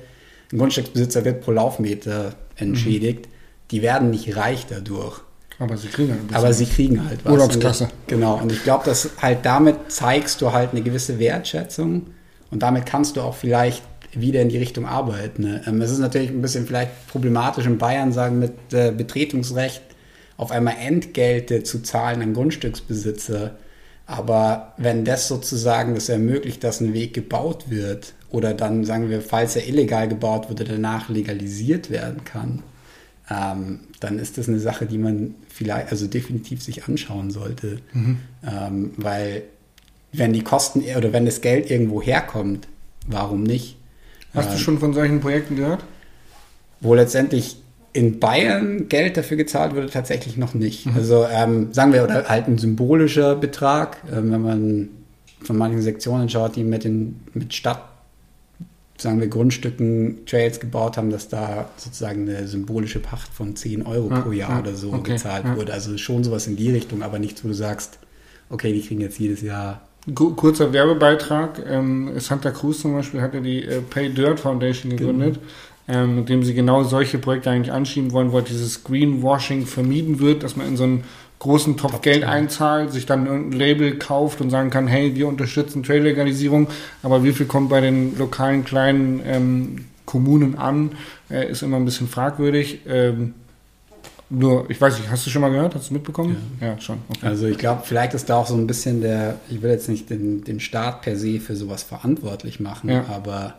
ein 0.53 0.59
Grundstücksbesitzer 0.59 1.25
wird 1.25 1.41
pro 1.41 1.53
Laufmeter 1.53 2.35
entschädigt, 2.57 3.27
mhm. 3.27 3.31
die 3.71 3.83
werden 3.83 4.11
nicht 4.11 4.37
reich 4.37 4.67
dadurch. 4.69 5.21
Aber 5.59 5.77
sie 5.77 5.89
kriegen 5.89 6.11
halt 6.11 6.21
ein 6.21 6.27
bisschen. 6.27 6.45
Aber 6.45 6.53
sie 6.53 6.67
kriegen 6.67 7.09
halt 7.09 7.25
was. 7.25 7.33
Urlaubskasse. 7.33 7.89
genau, 8.07 8.41
und 8.41 8.53
ich 8.53 8.63
glaube, 8.63 8.85
dass 8.85 9.11
halt 9.23 9.45
damit 9.45 9.77
zeigst 9.89 10.41
du 10.41 10.53
halt 10.53 10.73
eine 10.73 10.83
gewisse 10.83 11.19
Wertschätzung 11.19 12.09
und 12.51 12.63
damit 12.63 12.87
kannst 12.87 13.17
du 13.17 13.23
auch 13.23 13.35
vielleicht 13.35 13.83
wieder 14.13 14.43
in 14.43 14.49
die 14.49 14.59
Richtung 14.59 14.87
arbeiten. 14.87 15.43
Ne? 15.43 15.63
Ähm, 15.67 15.81
es 15.81 15.91
ist 15.91 15.99
natürlich 15.99 16.31
ein 16.31 16.43
bisschen 16.43 16.67
vielleicht 16.67 17.09
problematisch 17.09 17.67
in 17.67 17.79
Bayern 17.79 18.13
sagen 18.13 18.39
mit 18.39 18.53
äh, 18.73 18.93
Betretungsrecht 18.93 19.83
auf 20.37 20.51
einmal 20.51 20.77
Entgelte 20.81 21.63
zu 21.63 21.83
zahlen 21.83 22.23
an 22.23 22.35
Grundstücksbesitzer. 22.35 23.57
Aber 24.07 24.75
wenn 24.77 25.05
das 25.05 25.29
sozusagen 25.29 25.95
das 25.95 26.09
ermöglicht, 26.09 26.63
dass 26.63 26.81
ein 26.81 26.93
Weg 26.93 27.15
gebaut 27.15 27.71
wird 27.71 28.15
oder 28.31 28.53
dann, 28.53 28.85
sagen 28.85 29.09
wir, 29.09 29.23
falls 29.23 29.57
er 29.57 29.67
illegal 29.67 30.09
gebaut 30.09 30.51
wurde, 30.51 30.65
danach 30.65 31.09
legalisiert 31.09 31.91
werden 31.91 32.25
kann, 32.25 32.63
ähm, 33.31 33.81
dann 34.01 34.19
ist 34.19 34.37
das 34.37 34.49
eine 34.49 34.59
Sache, 34.59 34.85
die 34.87 34.99
man 34.99 35.35
vielleicht, 35.49 35.91
also 35.91 36.07
definitiv 36.07 36.63
sich 36.63 36.85
anschauen 36.85 37.31
sollte. 37.31 37.79
Mhm. 37.93 38.19
Ähm, 38.47 38.91
weil 38.97 39.45
wenn 40.13 40.33
die 40.33 40.43
Kosten 40.43 40.83
oder 40.97 41.13
wenn 41.13 41.25
das 41.25 41.41
Geld 41.41 41.71
irgendwo 41.71 42.03
herkommt, 42.03 42.69
warum 43.07 43.43
nicht? 43.43 43.77
Hast 44.35 44.49
ähm, 44.49 44.53
du 44.53 44.59
schon 44.59 44.79
von 44.79 44.93
solchen 44.93 45.21
Projekten 45.21 45.57
gehört? 45.57 45.85
Wo 46.81 46.95
letztendlich 46.95 47.57
in 47.95 48.19
Bayern 48.19 48.89
Geld 48.89 49.17
dafür 49.17 49.37
gezahlt 49.37 49.75
wurde, 49.75 49.89
tatsächlich 49.89 50.37
noch 50.37 50.53
nicht. 50.53 50.87
Mhm. 50.87 50.97
Also 50.97 51.27
ähm, 51.31 51.73
sagen 51.73 51.93
wir, 51.93 52.03
oder 52.05 52.29
halt 52.29 52.49
ein 52.49 52.59
symbolischer 52.59 53.37
Betrag, 53.37 53.99
ähm, 54.13 54.33
wenn 54.33 54.43
man 54.43 54.89
von 55.41 55.57
manchen 55.57 55.81
Sektionen 55.81 56.29
schaut, 56.29 56.57
die 56.57 56.65
mit 56.65 56.85
den 56.85 57.21
mit 57.35 57.55
Stadt, 57.55 57.83
sagen 58.99 59.21
wir, 59.21 59.29
Grundstücken 59.29 60.27
Trails 60.27 60.59
gebaut 60.59 60.97
haben, 60.97 61.11
dass 61.11 61.29
da 61.29 61.69
sozusagen 61.77 62.29
eine 62.29 62.49
symbolische 62.49 62.99
Pacht 62.99 63.33
von 63.33 63.55
10 63.55 63.87
Euro 63.87 64.11
ja, 64.11 64.21
pro 64.21 64.33
Jahr 64.33 64.51
ja, 64.51 64.59
oder 64.61 64.75
so 64.75 64.93
okay, 64.93 65.13
gezahlt 65.13 65.45
ja. 65.45 65.57
wurde. 65.57 65.73
Also 65.73 65.97
schon 65.97 66.25
sowas 66.25 66.49
in 66.49 66.57
die 66.57 66.71
Richtung, 66.71 67.03
aber 67.03 67.21
nichts, 67.21 67.45
wo 67.45 67.49
du 67.49 67.55
sagst, 67.55 67.99
okay, 68.51 68.73
die 68.73 68.83
kriegen 68.83 69.01
jetzt 69.01 69.19
jedes 69.21 69.41
Jahr 69.41 69.83
Kurzer 70.15 70.73
Werbebeitrag. 70.75 71.63
Ähm, 71.67 72.13
Santa 72.19 72.51
Cruz 72.51 72.81
zum 72.81 72.93
Beispiel 72.93 73.23
hatte 73.23 73.41
die 73.41 73.65
äh, 73.65 73.81
Pay 73.81 74.11
Dirt 74.11 74.39
Foundation 74.39 74.91
gegründet. 74.91 75.39
Ähm, 75.87 76.17
mit 76.17 76.31
dem 76.31 76.43
sie 76.43 76.55
genau 76.55 76.83
solche 76.83 77.19
Projekte 77.19 77.51
eigentlich 77.51 77.73
anschieben 77.73 78.13
wollen, 78.13 78.33
wo 78.33 78.37
halt 78.37 78.49
dieses 78.49 78.85
Greenwashing 78.85 79.67
vermieden 79.67 80.19
wird, 80.19 80.43
dass 80.43 80.57
man 80.57 80.67
in 80.67 80.77
so 80.79 80.85
einen 80.85 81.05
großen 81.41 81.77
Topf 81.77 81.93
Top 81.93 82.03
Geld 82.03 82.25
einzahlt, 82.25 82.91
sich 82.91 83.05
dann 83.05 83.27
irgendein 83.27 83.59
Label 83.59 83.99
kauft 83.99 84.41
und 84.41 84.49
sagen 84.49 84.71
kann, 84.71 84.87
hey, 84.87 85.15
wir 85.15 85.29
unterstützen 85.29 85.83
Trail-Legalisierung, 85.83 86.69
aber 87.03 87.23
wie 87.23 87.33
viel 87.33 87.45
kommt 87.45 87.69
bei 87.69 87.83
den 87.83 88.17
lokalen 88.17 88.65
kleinen 88.65 89.21
ähm, 89.27 89.85
Kommunen 90.07 90.57
an, 90.57 90.93
äh, 91.31 91.51
ist 91.51 91.63
immer 91.63 91.77
ein 91.77 91.85
bisschen 91.85 92.09
fragwürdig. 92.09 92.81
Ähm, 92.89 93.35
nur, 94.31 94.71
ich 94.71 94.81
weiß 94.81 94.99
nicht, 94.99 95.11
hast 95.11 95.27
du 95.27 95.31
schon 95.31 95.43
mal 95.43 95.51
gehört? 95.51 95.75
Hast 95.75 95.91
du 95.91 95.95
mitbekommen? 95.95 96.37
Ja, 96.63 96.69
ja 96.69 96.81
schon. 96.81 96.99
Okay. 97.11 97.27
Also 97.27 97.47
ich 97.47 97.59
glaube, 97.59 97.83
vielleicht 97.85 98.15
ist 98.15 98.31
da 98.31 98.37
auch 98.37 98.47
so 98.47 98.55
ein 98.55 98.67
bisschen 98.67 99.03
der, 99.03 99.39
ich 99.51 99.61
will 99.61 99.71
jetzt 99.71 99.91
nicht 99.91 100.09
den, 100.09 100.45
den 100.45 100.61
Staat 100.61 101.03
per 101.03 101.17
se 101.17 101.41
für 101.41 101.57
sowas 101.57 101.83
verantwortlich 101.83 102.59
machen, 102.59 102.89
ja. 102.89 103.05
aber 103.09 103.55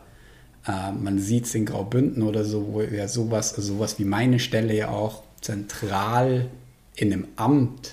äh, 0.67 0.91
man 0.91 1.19
sieht 1.19 1.45
es 1.45 1.56
in 1.56 1.65
Graubünden 1.65 2.23
oder 2.23 2.43
so, 2.43 2.73
wo 2.73 2.82
ja 2.82 3.08
sowas, 3.08 3.51
sowas 3.51 3.99
wie 3.99 4.06
meine 4.06 4.39
Stelle 4.39 4.73
ja 4.73 4.89
auch 4.89 5.23
zentral 5.41 6.47
in 6.95 7.13
einem 7.13 7.28
Amt 7.36 7.91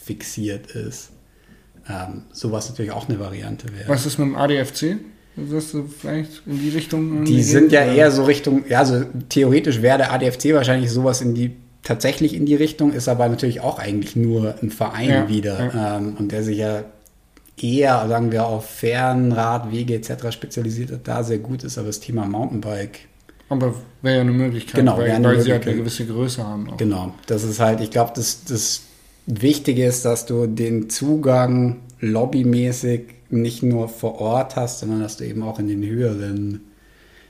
fixiert 0.00 0.70
ist. 0.72 1.10
Ähm, 1.88 2.22
sowas 2.32 2.68
natürlich 2.68 2.92
auch 2.92 3.08
eine 3.08 3.18
Variante 3.18 3.66
wäre. 3.76 3.88
Was 3.88 4.06
ist 4.06 4.18
mit 4.18 4.28
dem 4.28 4.36
ADFC? 4.36 4.98
Sagst 5.48 5.74
du 5.74 5.84
vielleicht 5.86 6.42
in 6.46 6.60
die 6.60 6.68
Richtung? 6.68 7.24
Die 7.24 7.42
sind 7.42 7.72
ja 7.72 7.84
eher 7.84 8.10
so 8.10 8.24
Richtung, 8.24 8.64
ja, 8.68 8.80
also 8.80 9.04
theoretisch 9.30 9.80
wäre 9.80 9.98
der 9.98 10.12
ADFC 10.12 10.52
wahrscheinlich 10.52 10.90
sowas 10.90 11.22
in 11.22 11.34
die, 11.34 11.56
tatsächlich 11.82 12.34
in 12.34 12.44
die 12.44 12.54
Richtung, 12.54 12.92
ist 12.92 13.08
aber 13.08 13.28
natürlich 13.28 13.60
auch 13.60 13.78
eigentlich 13.78 14.14
nur 14.14 14.54
ein 14.62 14.70
Verein 14.70 15.08
ja, 15.08 15.28
wieder. 15.28 15.74
Ja. 15.74 15.96
Ähm, 15.96 16.16
und 16.18 16.32
der 16.32 16.42
sich 16.42 16.58
ja 16.58 16.84
eher, 17.62 18.06
sagen 18.08 18.32
wir, 18.32 18.46
auf 18.46 18.66
Fernrad, 18.66 19.70
Wege 19.70 19.94
etc. 19.94 20.30
spezialisiert 20.30 20.92
hat, 20.92 21.08
da 21.08 21.22
sehr 21.22 21.38
gut 21.38 21.64
ist, 21.64 21.78
aber 21.78 21.88
das 21.88 22.00
Thema 22.00 22.26
Mountainbike. 22.26 23.00
Aber 23.48 23.74
wäre 24.00 24.16
ja 24.16 24.20
eine 24.22 24.32
Möglichkeit, 24.32 24.76
genau, 24.76 24.96
weil, 24.96 25.10
eine 25.10 25.28
weil 25.28 25.36
Möglichkeit. 25.36 25.44
sie 25.44 25.52
halt 25.52 25.66
eine 25.68 25.76
gewisse 25.76 26.06
Größe 26.06 26.46
haben. 26.46 26.70
Auch. 26.70 26.76
Genau, 26.76 27.14
das 27.26 27.44
ist 27.44 27.60
halt, 27.60 27.80
ich 27.80 27.90
glaube, 27.90 28.12
das, 28.14 28.44
das 28.44 28.82
Wichtige 29.26 29.84
ist, 29.84 30.04
dass 30.04 30.26
du 30.26 30.46
den 30.46 30.88
Zugang 30.90 31.80
lobbymäßig 32.00 33.02
nicht 33.30 33.62
nur 33.62 33.88
vor 33.88 34.20
Ort 34.20 34.56
hast, 34.56 34.80
sondern 34.80 35.00
dass 35.00 35.16
du 35.16 35.26
eben 35.26 35.42
auch 35.42 35.58
in 35.58 35.68
den 35.68 35.84
höheren 35.84 36.60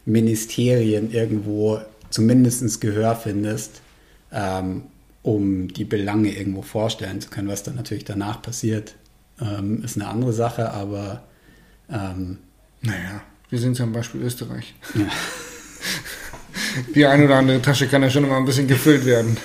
Ministerien 0.04 1.12
irgendwo 1.12 1.80
zumindest 2.10 2.80
Gehör 2.80 3.16
findest, 3.16 3.80
ähm, 4.32 4.82
um 5.22 5.68
die 5.68 5.84
Belange 5.84 6.36
irgendwo 6.36 6.62
vorstellen 6.62 7.20
zu 7.20 7.30
können. 7.30 7.48
Was 7.48 7.62
dann 7.62 7.76
natürlich 7.76 8.04
danach 8.04 8.42
passiert, 8.42 8.94
ähm, 9.40 9.82
ist 9.84 9.96
eine 9.96 10.08
andere 10.08 10.32
Sache, 10.32 10.70
aber 10.72 11.22
ähm, 11.90 12.38
naja, 12.80 13.22
wir 13.50 13.58
sind 13.58 13.78
ja 13.78 13.84
am 13.84 13.92
Beispiel 13.92 14.22
Österreich. 14.22 14.74
Ja. 14.94 15.06
Die 16.94 17.06
eine 17.06 17.24
oder 17.24 17.36
andere 17.36 17.60
Tasche 17.60 17.86
kann 17.86 18.02
ja 18.02 18.10
schon 18.10 18.24
immer 18.24 18.36
ein 18.36 18.44
bisschen 18.44 18.66
gefüllt 18.66 19.04
werden 19.04 19.36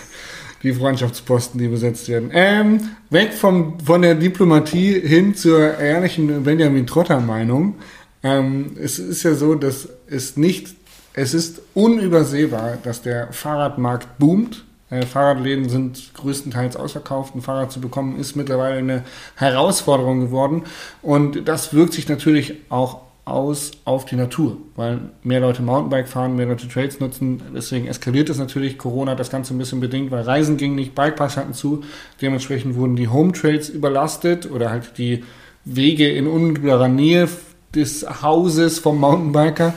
die 0.63 0.73
Freundschaftsposten, 0.73 1.59
die 1.59 1.67
besetzt 1.67 2.09
werden. 2.09 2.29
Ähm, 2.33 2.89
weg 3.09 3.33
vom, 3.33 3.79
von 3.79 4.01
der 4.01 4.15
Diplomatie 4.15 4.99
hin 4.99 5.35
zur 5.35 5.77
ehrlichen 5.77 6.43
Benjamin 6.43 6.87
Trotter-Meinung. 6.87 7.75
Ähm, 8.23 8.75
es 8.81 8.99
ist 8.99 9.23
ja 9.23 9.35
so, 9.35 9.55
dass 9.55 9.87
es 10.07 10.37
nicht, 10.37 10.75
es 11.13 11.33
ist 11.33 11.61
unübersehbar, 11.73 12.77
dass 12.83 13.01
der 13.01 13.31
Fahrradmarkt 13.31 14.17
boomt. 14.17 14.65
Äh, 14.89 15.05
Fahrradläden 15.05 15.69
sind 15.69 16.13
größtenteils 16.13 16.75
ausverkauft. 16.75 17.35
Ein 17.35 17.41
Fahrrad 17.41 17.71
zu 17.71 17.81
bekommen 17.81 18.19
ist 18.19 18.35
mittlerweile 18.35 18.77
eine 18.77 19.03
Herausforderung 19.35 20.21
geworden. 20.21 20.63
Und 21.01 21.47
das 21.47 21.73
wirkt 21.73 21.93
sich 21.93 22.07
natürlich 22.07 22.55
auch 22.69 23.01
aus 23.27 23.71
auf 23.83 24.05
die 24.05 24.15
Natur, 24.15 24.55
weil 24.77 25.01
mehr 25.21 25.41
Leute 25.41 25.61
Mountainbike 25.61 26.07
fahren, 26.07 26.37
mehr 26.37 26.45
Leute 26.45 26.69
Trails 26.69 27.01
nutzen. 27.01 27.41
Deswegen 27.53 27.87
eskaliert 27.87 28.29
es 28.29 28.37
natürlich. 28.37 28.77
Corona 28.77 29.11
hat 29.11 29.19
das 29.19 29.29
Ganze 29.29 29.53
ein 29.53 29.57
bisschen 29.57 29.81
bedingt, 29.81 30.11
weil 30.11 30.21
Reisen 30.21 30.55
ging 30.55 30.75
nicht, 30.75 30.95
Bikeparks 30.95 31.35
hatten 31.35 31.53
zu. 31.53 31.83
Dementsprechend 32.21 32.75
wurden 32.75 32.95
die 32.95 33.09
Home 33.09 33.33
Trails 33.33 33.67
überlastet 33.67 34.49
oder 34.49 34.71
halt 34.71 34.97
die 34.97 35.25
Wege 35.65 36.09
in 36.09 36.25
unmittelbarer 36.27 36.87
Nähe 36.87 37.27
des 37.75 38.05
Hauses 38.21 38.79
vom 38.79 38.99
Mountainbiker, 39.01 39.73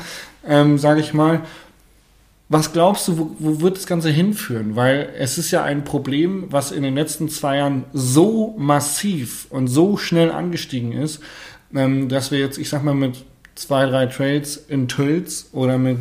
ähm, 0.46 0.78
sage 0.78 1.00
ich 1.00 1.12
mal. 1.12 1.40
Was 2.52 2.72
glaubst 2.72 3.06
du, 3.06 3.16
wo, 3.16 3.30
wo 3.38 3.60
wird 3.60 3.76
das 3.76 3.86
Ganze 3.86 4.10
hinführen? 4.10 4.74
Weil 4.74 5.14
es 5.16 5.38
ist 5.38 5.52
ja 5.52 5.62
ein 5.62 5.84
Problem, 5.84 6.46
was 6.50 6.72
in 6.72 6.82
den 6.82 6.96
letzten 6.96 7.28
zwei 7.28 7.58
Jahren 7.58 7.84
so 7.92 8.56
massiv 8.58 9.46
und 9.50 9.68
so 9.68 9.96
schnell 9.96 10.32
angestiegen 10.32 10.90
ist, 10.90 11.20
ähm, 11.72 12.08
dass 12.08 12.32
wir 12.32 12.40
jetzt, 12.40 12.58
ich 12.58 12.68
sag 12.68 12.82
mal, 12.82 12.96
mit 12.96 13.24
zwei, 13.54 13.86
drei 13.86 14.06
Trails 14.06 14.56
in 14.56 14.88
Tölz 14.88 15.50
oder 15.52 15.78
mit 15.78 15.98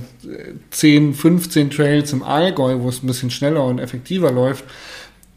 10, 0.72 1.12
äh, 1.12 1.14
15 1.14 1.70
Trails 1.70 2.14
im 2.14 2.24
Allgäu, 2.24 2.80
wo 2.80 2.90
es 2.90 3.04
ein 3.04 3.08
bisschen 3.08 3.30
schneller 3.30 3.64
und 3.64 3.78
effektiver 3.78 4.32
läuft, 4.32 4.64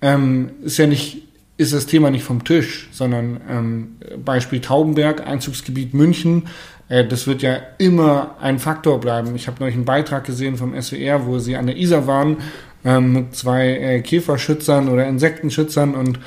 ähm, 0.00 0.52
ist 0.62 0.78
ja 0.78 0.86
nicht, 0.86 1.24
ist 1.58 1.74
das 1.74 1.84
Thema 1.84 2.10
nicht 2.10 2.24
vom 2.24 2.42
Tisch, 2.42 2.88
sondern 2.90 3.38
ähm, 3.50 3.96
Beispiel 4.24 4.62
Taubenberg, 4.62 5.26
Einzugsgebiet 5.26 5.92
München, 5.92 6.44
das 6.92 7.26
wird 7.26 7.42
ja 7.42 7.56
immer 7.78 8.36
ein 8.40 8.58
Faktor 8.58 9.00
bleiben. 9.00 9.34
Ich 9.34 9.46
habe 9.46 9.56
neulich 9.60 9.76
einen 9.76 9.84
Beitrag 9.84 10.24
gesehen 10.24 10.56
vom 10.56 10.80
SWR, 10.80 11.26
wo 11.26 11.38
sie 11.38 11.56
an 11.56 11.66
der 11.66 11.76
Isar 11.76 12.06
waren 12.06 12.36
ähm, 12.84 13.12
mit 13.12 13.36
zwei 13.36 13.68
äh, 13.68 14.00
Käferschützern 14.00 14.88
oder 14.88 15.06
Insektenschützern 15.06 15.94
und 15.94 16.18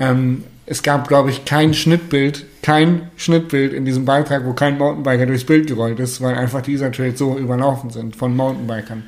ähm, 0.00 0.44
es 0.64 0.82
gab, 0.82 1.08
glaube 1.08 1.30
ich, 1.30 1.44
kein 1.44 1.74
Schnittbild, 1.74 2.46
kein 2.62 3.10
Schnittbild 3.16 3.72
in 3.72 3.84
diesem 3.84 4.04
Beitrag, 4.04 4.46
wo 4.46 4.52
kein 4.52 4.78
Mountainbiker 4.78 5.26
durchs 5.26 5.44
Bild 5.44 5.66
gerollt 5.66 5.98
ist, 5.98 6.20
weil 6.20 6.34
einfach 6.34 6.62
dieser 6.62 6.92
Trails 6.92 7.18
so 7.18 7.36
überlaufen 7.36 7.90
sind 7.90 8.14
von 8.14 8.36
Mountainbikern. 8.36 9.02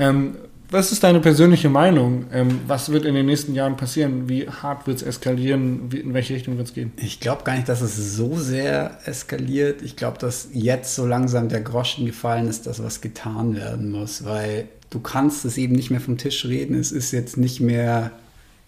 Ähm, 0.00 0.36
was 0.70 0.92
ist 0.92 1.02
deine 1.02 1.20
persönliche 1.20 1.68
Meinung? 1.68 2.26
Ähm, 2.32 2.60
was 2.66 2.90
wird 2.90 3.04
in 3.04 3.14
den 3.14 3.26
nächsten 3.26 3.54
Jahren 3.54 3.76
passieren? 3.76 4.28
Wie 4.28 4.48
hart 4.48 4.86
wird 4.86 4.98
es 4.98 5.02
eskalieren? 5.02 5.90
Wie, 5.92 6.00
in 6.00 6.14
welche 6.14 6.34
Richtung 6.34 6.56
wird 6.56 6.68
es 6.68 6.74
gehen? 6.74 6.92
Ich 6.96 7.20
glaube 7.20 7.44
gar 7.44 7.54
nicht, 7.54 7.68
dass 7.68 7.80
es 7.80 8.16
so 8.16 8.36
sehr 8.36 8.98
eskaliert. 9.06 9.82
Ich 9.82 9.96
glaube, 9.96 10.18
dass 10.18 10.48
jetzt 10.52 10.94
so 10.94 11.06
langsam 11.06 11.48
der 11.48 11.60
Groschen 11.60 12.06
gefallen 12.06 12.48
ist, 12.48 12.66
dass 12.66 12.82
was 12.82 13.00
getan 13.00 13.56
werden 13.56 13.90
muss, 13.90 14.24
weil 14.24 14.68
du 14.90 15.00
kannst 15.00 15.44
es 15.44 15.56
eben 15.58 15.74
nicht 15.74 15.90
mehr 15.90 16.00
vom 16.00 16.18
Tisch 16.18 16.44
reden. 16.44 16.74
Es 16.74 16.92
ist 16.92 17.12
jetzt 17.12 17.36
nicht 17.36 17.60
mehr 17.60 18.12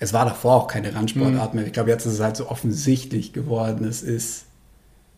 es 0.02 0.14
war 0.14 0.24
davor 0.24 0.54
auch 0.54 0.66
keine 0.66 0.94
Randsportart 0.94 1.52
mhm. 1.52 1.60
mehr. 1.60 1.66
Ich 1.66 1.74
glaube, 1.74 1.90
jetzt 1.90 2.06
ist 2.06 2.14
es 2.14 2.20
halt 2.20 2.34
so 2.34 2.48
offensichtlich 2.48 3.34
geworden. 3.34 3.84
Es 3.84 4.02
ist 4.02 4.46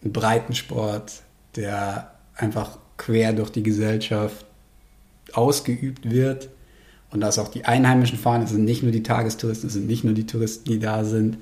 ein 0.05 0.13
Breitensport, 0.13 1.23
der 1.55 2.11
einfach 2.35 2.79
quer 2.97 3.33
durch 3.33 3.51
die 3.51 3.63
Gesellschaft 3.63 4.45
ausgeübt 5.33 6.11
wird. 6.11 6.49
Und 7.13 7.21
dass 7.21 7.39
auch 7.39 7.49
die 7.49 7.65
Einheimischen 7.65 8.19
fahren, 8.19 8.43
es 8.43 8.51
sind 8.51 8.65
nicht 8.65 8.83
nur 8.83 8.93
die 8.93 9.03
Tagestouristen, 9.03 9.69
es 9.69 9.75
sind 9.75 9.87
nicht 9.87 10.05
nur 10.05 10.15
die 10.15 10.27
Touristen, 10.27 10.69
die 10.69 10.79
da 10.79 11.05
sind. 11.05 11.39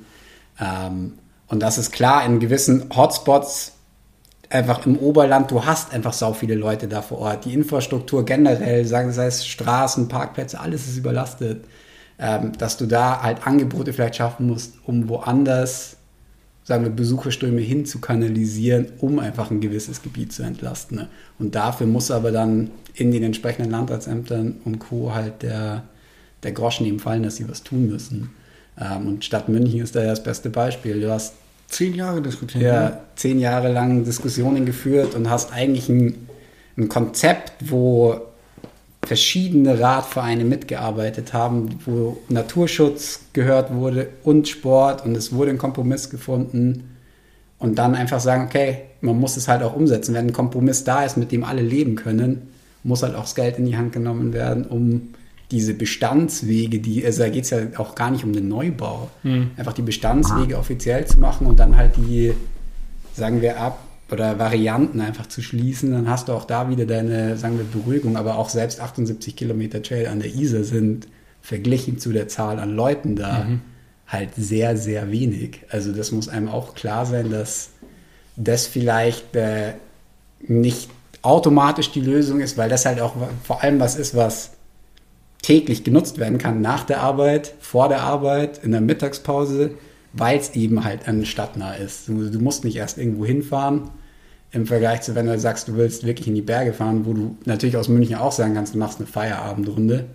Ähm, 0.60 1.14
und 1.46 1.60
das 1.60 1.78
ist 1.78 1.92
klar, 1.92 2.24
in 2.24 2.40
gewissen 2.40 2.90
Hotspots, 2.94 3.72
einfach 4.50 4.84
im 4.84 4.98
Oberland, 4.98 5.50
du 5.50 5.64
hast 5.64 5.92
einfach 5.92 6.12
so 6.12 6.34
viele 6.34 6.56
Leute 6.56 6.88
da 6.88 7.02
vor 7.02 7.18
Ort. 7.18 7.44
Die 7.44 7.54
Infrastruktur 7.54 8.24
generell, 8.24 8.84
sagen 8.84 9.12
sei 9.12 9.26
es 9.26 9.46
Straßen, 9.46 10.08
Parkplätze, 10.08 10.58
alles 10.58 10.88
ist 10.88 10.96
überlastet 10.96 11.64
ähm, 12.20 12.52
dass 12.58 12.76
du 12.76 12.86
da 12.86 13.22
halt 13.22 13.46
Angebote 13.46 13.92
vielleicht 13.92 14.16
schaffen 14.16 14.46
musst, 14.46 14.74
um 14.84 15.08
woanders, 15.08 15.96
sagen 16.64 16.84
wir, 16.84 16.90
Besucherströme 16.90 17.62
hin 17.62 17.86
zu 17.86 17.98
kanalisieren, 17.98 18.88
um 18.98 19.18
einfach 19.18 19.50
ein 19.50 19.60
gewisses 19.60 20.02
Gebiet 20.02 20.32
zu 20.32 20.42
entlasten. 20.42 20.98
Ne? 20.98 21.08
Und 21.38 21.54
dafür 21.54 21.86
muss 21.86 22.10
aber 22.10 22.30
dann 22.30 22.70
in 22.94 23.10
den 23.12 23.22
entsprechenden 23.22 23.70
Landratsämtern 23.70 24.60
und 24.64 24.78
Co. 24.78 25.14
halt 25.14 25.42
der, 25.42 25.84
der 26.42 26.52
Groschen 26.52 26.86
eben 26.86 26.98
fallen, 26.98 27.22
dass 27.22 27.36
sie 27.36 27.48
was 27.48 27.62
tun 27.62 27.88
müssen. 27.88 28.30
Ähm, 28.80 29.06
und 29.06 29.24
Stadt 29.24 29.48
München 29.48 29.80
ist 29.80 29.94
da 29.94 30.00
ja 30.00 30.10
das 30.10 30.22
beste 30.22 30.50
Beispiel. 30.50 31.00
Du 31.00 31.10
hast 31.10 31.34
zehn 31.68 31.94
Jahre 31.94 32.20
diskutiert. 32.22 32.62
Ja, 32.64 32.88
ne? 32.90 32.98
zehn 33.16 33.38
Jahre 33.38 33.72
lang 33.72 34.04
Diskussionen 34.04 34.66
geführt 34.66 35.14
und 35.14 35.30
hast 35.30 35.52
eigentlich 35.52 35.88
ein, 35.88 36.28
ein 36.76 36.88
Konzept, 36.88 37.70
wo 37.70 38.20
verschiedene 39.02 39.80
Radvereine 39.80 40.44
mitgearbeitet 40.44 41.32
haben, 41.32 41.80
wo 41.86 42.18
Naturschutz 42.28 43.20
gehört 43.32 43.72
wurde 43.72 44.08
und 44.22 44.46
Sport 44.46 45.04
und 45.04 45.16
es 45.16 45.32
wurde 45.32 45.50
ein 45.50 45.58
Kompromiss 45.58 46.10
gefunden 46.10 46.96
und 47.58 47.78
dann 47.78 47.94
einfach 47.94 48.20
sagen, 48.20 48.44
okay, 48.44 48.82
man 49.00 49.18
muss 49.18 49.36
es 49.36 49.48
halt 49.48 49.62
auch 49.62 49.74
umsetzen. 49.74 50.14
Wenn 50.14 50.28
ein 50.28 50.32
Kompromiss 50.32 50.84
da 50.84 51.04
ist, 51.04 51.16
mit 51.16 51.32
dem 51.32 51.44
alle 51.44 51.62
leben 51.62 51.96
können, 51.96 52.49
muss 52.82 53.02
halt 53.02 53.14
auch 53.14 53.22
das 53.22 53.34
Geld 53.34 53.58
in 53.58 53.66
die 53.66 53.76
Hand 53.76 53.92
genommen 53.92 54.32
werden, 54.32 54.64
um 54.64 55.14
diese 55.50 55.74
Bestandswege, 55.74 56.78
die, 56.78 57.04
also 57.04 57.22
da 57.22 57.28
geht 57.28 57.44
es 57.44 57.50
ja 57.50 57.58
auch 57.76 57.94
gar 57.94 58.10
nicht 58.10 58.24
um 58.24 58.32
den 58.32 58.48
Neubau, 58.48 59.10
mhm. 59.22 59.50
einfach 59.56 59.72
die 59.72 59.82
Bestandswege 59.82 60.56
offiziell 60.56 61.06
zu 61.06 61.18
machen 61.18 61.46
und 61.46 61.58
dann 61.58 61.76
halt 61.76 61.96
die, 61.96 62.32
sagen 63.14 63.42
wir 63.42 63.60
ab, 63.60 63.80
oder 64.12 64.38
Varianten 64.38 65.00
einfach 65.00 65.26
zu 65.26 65.42
schließen, 65.42 65.92
dann 65.92 66.08
hast 66.08 66.28
du 66.28 66.32
auch 66.32 66.44
da 66.44 66.68
wieder 66.68 66.86
deine, 66.86 67.36
sagen 67.36 67.58
wir, 67.58 67.64
Beruhigung. 67.64 68.16
Aber 68.16 68.36
auch 68.36 68.48
selbst 68.48 68.80
78 68.80 69.36
Kilometer 69.36 69.82
Trail 69.82 70.08
an 70.08 70.20
der 70.20 70.34
Isar 70.34 70.64
sind 70.64 71.06
verglichen 71.42 71.98
zu 71.98 72.12
der 72.12 72.28
Zahl 72.28 72.58
an 72.58 72.74
Leuten 72.74 73.16
da 73.16 73.44
mhm. 73.44 73.60
halt 74.06 74.30
sehr, 74.36 74.76
sehr 74.76 75.10
wenig. 75.10 75.60
Also 75.70 75.92
das 75.92 76.12
muss 76.12 76.28
einem 76.28 76.48
auch 76.48 76.74
klar 76.74 77.06
sein, 77.06 77.30
dass 77.30 77.70
das 78.36 78.66
vielleicht 78.66 79.36
äh, 79.36 79.74
nicht 80.40 80.90
automatisch 81.22 81.90
die 81.92 82.00
Lösung 82.00 82.40
ist, 82.40 82.56
weil 82.56 82.68
das 82.68 82.86
halt 82.86 83.00
auch 83.00 83.14
vor 83.44 83.62
allem 83.62 83.80
was 83.80 83.96
ist, 83.96 84.16
was 84.16 84.52
täglich 85.42 85.84
genutzt 85.84 86.18
werden 86.18 86.38
kann 86.38 86.60
nach 86.60 86.84
der 86.84 87.00
Arbeit, 87.00 87.54
vor 87.60 87.88
der 87.88 88.02
Arbeit, 88.02 88.62
in 88.62 88.72
der 88.72 88.80
Mittagspause, 88.80 89.72
weil 90.12 90.38
es 90.38 90.54
eben 90.54 90.84
halt 90.84 91.08
an 91.08 91.24
stadtnah 91.24 91.74
ist. 91.74 92.08
Du, 92.08 92.30
du 92.30 92.38
musst 92.40 92.64
nicht 92.64 92.76
erst 92.76 92.98
irgendwo 92.98 93.24
hinfahren, 93.24 93.90
im 94.52 94.66
Vergleich 94.66 95.02
zu, 95.02 95.14
wenn 95.14 95.26
du 95.26 95.38
sagst, 95.38 95.68
du 95.68 95.76
willst 95.76 96.04
wirklich 96.04 96.26
in 96.26 96.34
die 96.34 96.42
Berge 96.42 96.72
fahren, 96.72 97.06
wo 97.06 97.12
du 97.12 97.36
natürlich 97.44 97.76
aus 97.76 97.88
München 97.88 98.16
auch 98.16 98.32
sagen 98.32 98.54
kannst, 98.54 98.74
du 98.74 98.78
machst 98.78 98.98
eine 98.98 99.06
Feierabendrunde. 99.06 100.06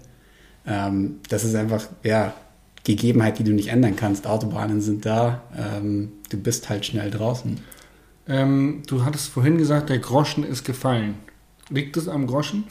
Ähm, 0.67 1.19
das 1.29 1.43
ist 1.43 1.55
einfach, 1.55 1.87
ja, 2.03 2.33
Gegebenheit, 2.83 3.39
die 3.39 3.43
du 3.43 3.51
nicht 3.51 3.69
ändern 3.69 3.95
kannst. 3.95 4.27
Autobahnen 4.27 4.81
sind 4.81 5.05
da, 5.05 5.41
ähm, 5.57 6.11
du 6.29 6.37
bist 6.37 6.69
halt 6.69 6.85
schnell 6.85 7.09
draußen. 7.09 7.57
Ähm, 8.27 8.81
du 8.87 9.05
hattest 9.05 9.29
vorhin 9.29 9.57
gesagt, 9.57 9.89
der 9.89 9.99
Groschen 9.99 10.43
ist 10.43 10.65
gefallen. 10.65 11.15
Liegt 11.69 11.97
es 11.97 12.07
am 12.07 12.27
Groschen? 12.27 12.65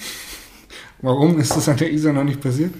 Warum 1.03 1.39
ist 1.39 1.57
das 1.57 1.69
an 1.69 1.77
der 1.77 1.93
Isar 1.93 2.13
noch 2.13 2.25
nicht 2.25 2.41
passiert? 2.41 2.73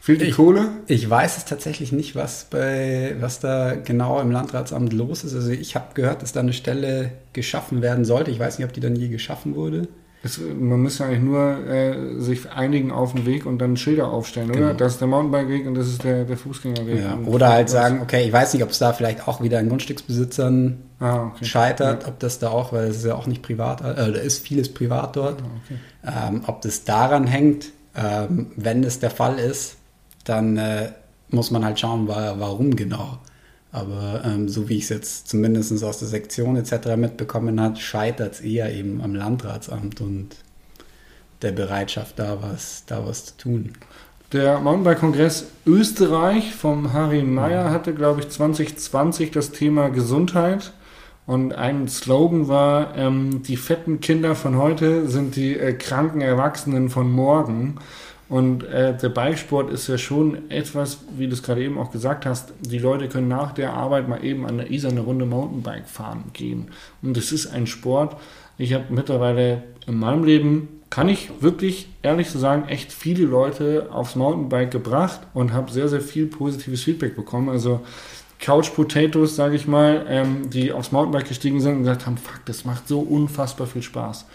Fehlt 0.00 0.20
die 0.20 0.26
ich, 0.26 0.36
Kohle? 0.36 0.68
Ich 0.86 1.08
weiß 1.08 1.38
es 1.38 1.44
tatsächlich 1.46 1.90
nicht, 1.90 2.14
was, 2.14 2.44
bei, 2.50 3.16
was 3.20 3.40
da 3.40 3.74
genau 3.74 4.20
im 4.20 4.30
Landratsamt 4.30 4.92
los 4.92 5.24
ist. 5.24 5.34
Also 5.34 5.50
ich 5.50 5.76
habe 5.76 5.94
gehört, 5.94 6.20
dass 6.20 6.32
da 6.32 6.40
eine 6.40 6.52
Stelle 6.52 7.12
geschaffen 7.32 7.80
werden 7.80 8.04
sollte. 8.04 8.30
Ich 8.30 8.38
weiß 8.38 8.58
nicht, 8.58 8.66
ob 8.66 8.74
die 8.74 8.80
dann 8.80 8.96
je 8.96 9.08
geschaffen 9.08 9.54
wurde. 9.54 9.88
Es, 10.22 10.38
man 10.38 10.80
müsste 10.80 11.04
eigentlich 11.04 11.22
nur 11.22 11.66
äh, 11.66 12.20
sich 12.20 12.50
einigen 12.50 12.90
auf 12.90 13.14
den 13.14 13.24
Weg 13.24 13.46
und 13.46 13.58
dann 13.58 13.78
Schilder 13.78 14.08
aufstellen, 14.08 14.52
genau. 14.52 14.66
oder? 14.66 14.74
Das 14.74 14.92
ist 14.92 15.00
der 15.00 15.08
Mountainbike-Weg 15.08 15.66
und 15.66 15.74
das 15.74 15.88
ist 15.88 16.04
der, 16.04 16.24
der 16.24 16.36
Fußgängerweg. 16.36 16.98
Ja, 16.98 17.18
oder 17.26 17.48
halt 17.48 17.70
sagen, 17.70 18.00
okay, 18.02 18.26
ich 18.26 18.32
weiß 18.32 18.52
nicht, 18.54 18.62
ob 18.62 18.70
es 18.70 18.78
da 18.78 18.92
vielleicht 18.92 19.26
auch 19.26 19.42
wieder 19.42 19.58
an 19.58 19.68
Grundstücksbesitzern 19.68 20.82
ah, 21.04 21.26
okay. 21.26 21.44
scheitert, 21.44 22.02
ja. 22.02 22.08
ob 22.08 22.18
das 22.18 22.38
da 22.38 22.50
auch, 22.50 22.72
weil 22.72 22.88
es 22.88 22.98
ist 22.98 23.04
ja 23.04 23.14
auch 23.14 23.26
nicht 23.26 23.42
privat, 23.42 23.80
äh, 23.80 23.94
da 23.94 24.06
ist 24.06 24.44
vieles 24.44 24.72
privat 24.72 25.16
dort, 25.16 25.42
ah, 25.42 25.46
okay. 25.64 26.28
ähm, 26.34 26.42
ob 26.46 26.62
das 26.62 26.84
daran 26.84 27.26
hängt, 27.26 27.66
ähm, 27.94 28.52
wenn 28.56 28.82
es 28.84 28.98
der 28.98 29.10
Fall 29.10 29.38
ist, 29.38 29.76
dann 30.24 30.56
äh, 30.56 30.92
muss 31.28 31.50
man 31.50 31.64
halt 31.64 31.78
schauen, 31.78 32.08
warum 32.08 32.76
genau. 32.76 33.18
Aber 33.72 34.22
ähm, 34.24 34.48
so 34.48 34.68
wie 34.68 34.76
ich 34.76 34.84
es 34.84 34.88
jetzt 34.90 35.28
zumindest 35.28 35.82
aus 35.82 35.98
der 35.98 36.06
Sektion 36.06 36.56
etc. 36.56 36.96
mitbekommen 36.96 37.60
habe, 37.60 37.76
scheitert 37.76 38.34
es 38.34 38.40
eher 38.40 38.72
eben 38.72 39.00
am 39.02 39.16
Landratsamt 39.16 40.00
und 40.00 40.36
der 41.42 41.50
Bereitschaft, 41.50 42.18
da 42.18 42.38
was, 42.40 42.84
da 42.86 43.04
was 43.04 43.26
zu 43.26 43.36
tun. 43.36 43.72
Der 44.32 44.58
Mountainbike-Kongress 44.60 45.46
Österreich 45.66 46.54
vom 46.54 46.92
Harry 46.92 47.22
Meyer 47.22 47.70
hatte, 47.70 47.94
glaube 47.94 48.20
ich, 48.20 48.30
2020 48.30 49.30
das 49.30 49.50
Thema 49.50 49.90
Gesundheit. 49.90 50.72
Und 51.26 51.54
ein 51.54 51.88
Slogan 51.88 52.48
war, 52.48 52.96
ähm, 52.96 53.42
die 53.42 53.56
fetten 53.56 54.00
Kinder 54.00 54.34
von 54.34 54.58
heute 54.58 55.08
sind 55.08 55.36
die 55.36 55.58
äh, 55.58 55.72
kranken 55.72 56.20
Erwachsenen 56.20 56.90
von 56.90 57.10
morgen. 57.10 57.76
Und 58.28 58.64
äh, 58.64 58.96
der 58.96 59.10
Bikesport 59.10 59.70
ist 59.70 59.86
ja 59.86 59.98
schon 59.98 60.50
etwas, 60.50 61.00
wie 61.16 61.26
du 61.26 61.34
es 61.34 61.42
gerade 61.42 61.62
eben 61.62 61.78
auch 61.78 61.90
gesagt 61.90 62.26
hast, 62.26 62.52
die 62.60 62.78
Leute 62.78 63.08
können 63.08 63.28
nach 63.28 63.52
der 63.52 63.74
Arbeit 63.74 64.08
mal 64.08 64.24
eben 64.24 64.46
an 64.46 64.58
der 64.58 64.70
Isar 64.70 64.90
eine 64.90 65.00
Runde 65.00 65.26
Mountainbike 65.26 65.88
fahren 65.88 66.24
gehen. 66.32 66.68
Und 67.02 67.16
es 67.16 67.32
ist 67.32 67.46
ein 67.46 67.66
Sport. 67.66 68.16
Ich 68.56 68.72
habe 68.72 68.84
mittlerweile 68.88 69.62
in 69.86 69.98
meinem 69.98 70.24
Leben, 70.24 70.68
kann 70.90 71.08
ich 71.08 71.30
wirklich 71.40 71.88
ehrlich 72.02 72.30
zu 72.30 72.38
sagen, 72.38 72.68
echt 72.68 72.92
viele 72.92 73.24
Leute 73.24 73.88
aufs 73.90 74.14
Mountainbike 74.14 74.70
gebracht 74.70 75.20
und 75.34 75.52
habe 75.52 75.72
sehr, 75.72 75.88
sehr 75.88 76.00
viel 76.00 76.26
positives 76.26 76.82
Feedback 76.82 77.16
bekommen. 77.16 77.48
Also 77.48 77.80
Couch 78.44 78.74
Potatoes, 78.74 79.36
sage 79.36 79.56
ich 79.56 79.66
mal, 79.66 80.04
ähm, 80.06 80.50
die 80.50 80.70
aufs 80.70 80.92
Mountainbike 80.92 81.28
gestiegen 81.28 81.60
sind 81.60 81.76
und 81.76 81.78
gesagt 81.78 82.04
haben, 82.04 82.18
fuck, 82.18 82.44
das 82.44 82.66
macht 82.66 82.86
so 82.86 83.00
unfassbar 83.00 83.66
viel 83.66 83.82
Spaß. 83.82 84.26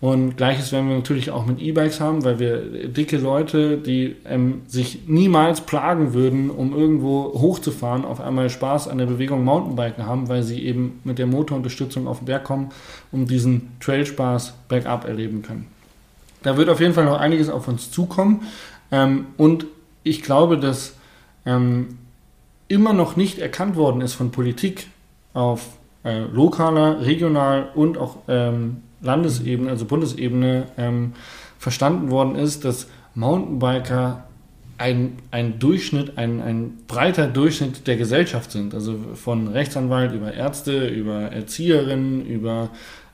Und 0.00 0.36
gleiches 0.36 0.70
werden 0.70 0.88
wir 0.88 0.96
natürlich 0.96 1.30
auch 1.30 1.44
mit 1.44 1.60
E-Bikes 1.60 2.00
haben, 2.00 2.24
weil 2.24 2.38
wir 2.38 2.88
dicke 2.88 3.18
Leute, 3.18 3.76
die 3.76 4.14
ähm, 4.24 4.62
sich 4.68 5.08
niemals 5.08 5.62
plagen 5.62 6.14
würden, 6.14 6.48
um 6.48 6.72
irgendwo 6.72 7.32
hochzufahren, 7.34 8.04
auf 8.04 8.20
einmal 8.20 8.48
Spaß 8.48 8.86
an 8.86 8.98
der 8.98 9.06
Bewegung 9.06 9.44
Mountainbiken 9.44 10.06
haben, 10.06 10.28
weil 10.28 10.44
sie 10.44 10.64
eben 10.64 11.00
mit 11.02 11.18
der 11.18 11.26
Motorunterstützung 11.26 12.06
auf 12.06 12.20
den 12.20 12.26
Berg 12.26 12.44
kommen 12.44 12.70
und 13.10 13.28
diesen 13.30 13.72
Trailspaß 13.80 14.54
bergab 14.68 15.06
erleben 15.06 15.42
können. 15.42 15.66
Da 16.44 16.56
wird 16.56 16.70
auf 16.70 16.80
jeden 16.80 16.94
Fall 16.94 17.04
noch 17.04 17.18
einiges 17.18 17.50
auf 17.50 17.66
uns 17.66 17.90
zukommen. 17.90 18.44
Ähm, 18.92 19.26
und 19.36 19.66
ich 20.04 20.22
glaube, 20.22 20.56
dass 20.56 20.94
ähm, 21.44 21.98
immer 22.70 22.92
noch 22.92 23.16
nicht 23.16 23.38
erkannt 23.38 23.76
worden 23.76 24.00
ist 24.00 24.14
von 24.14 24.30
Politik 24.30 24.86
auf 25.34 25.78
äh, 26.04 26.20
lokaler, 26.20 27.04
regional 27.04 27.68
und 27.74 27.98
auch 27.98 28.18
ähm, 28.28 28.82
Landesebene, 29.02 29.70
also 29.70 29.84
Bundesebene, 29.86 30.66
ähm, 30.78 31.12
verstanden 31.58 32.10
worden 32.10 32.36
ist, 32.36 32.64
dass 32.64 32.86
Mountainbiker 33.14 34.24
ein, 34.78 35.18
ein 35.30 35.58
Durchschnitt, 35.58 36.16
ein, 36.16 36.40
ein 36.40 36.78
breiter 36.86 37.26
Durchschnitt 37.26 37.86
der 37.86 37.96
Gesellschaft 37.96 38.52
sind. 38.52 38.72
Also 38.72 38.96
von 39.14 39.48
Rechtsanwalt 39.48 40.12
über 40.14 40.32
Ärzte, 40.32 40.86
über 40.86 41.22
Erzieherinnen, 41.32 42.24
über, 42.24 42.70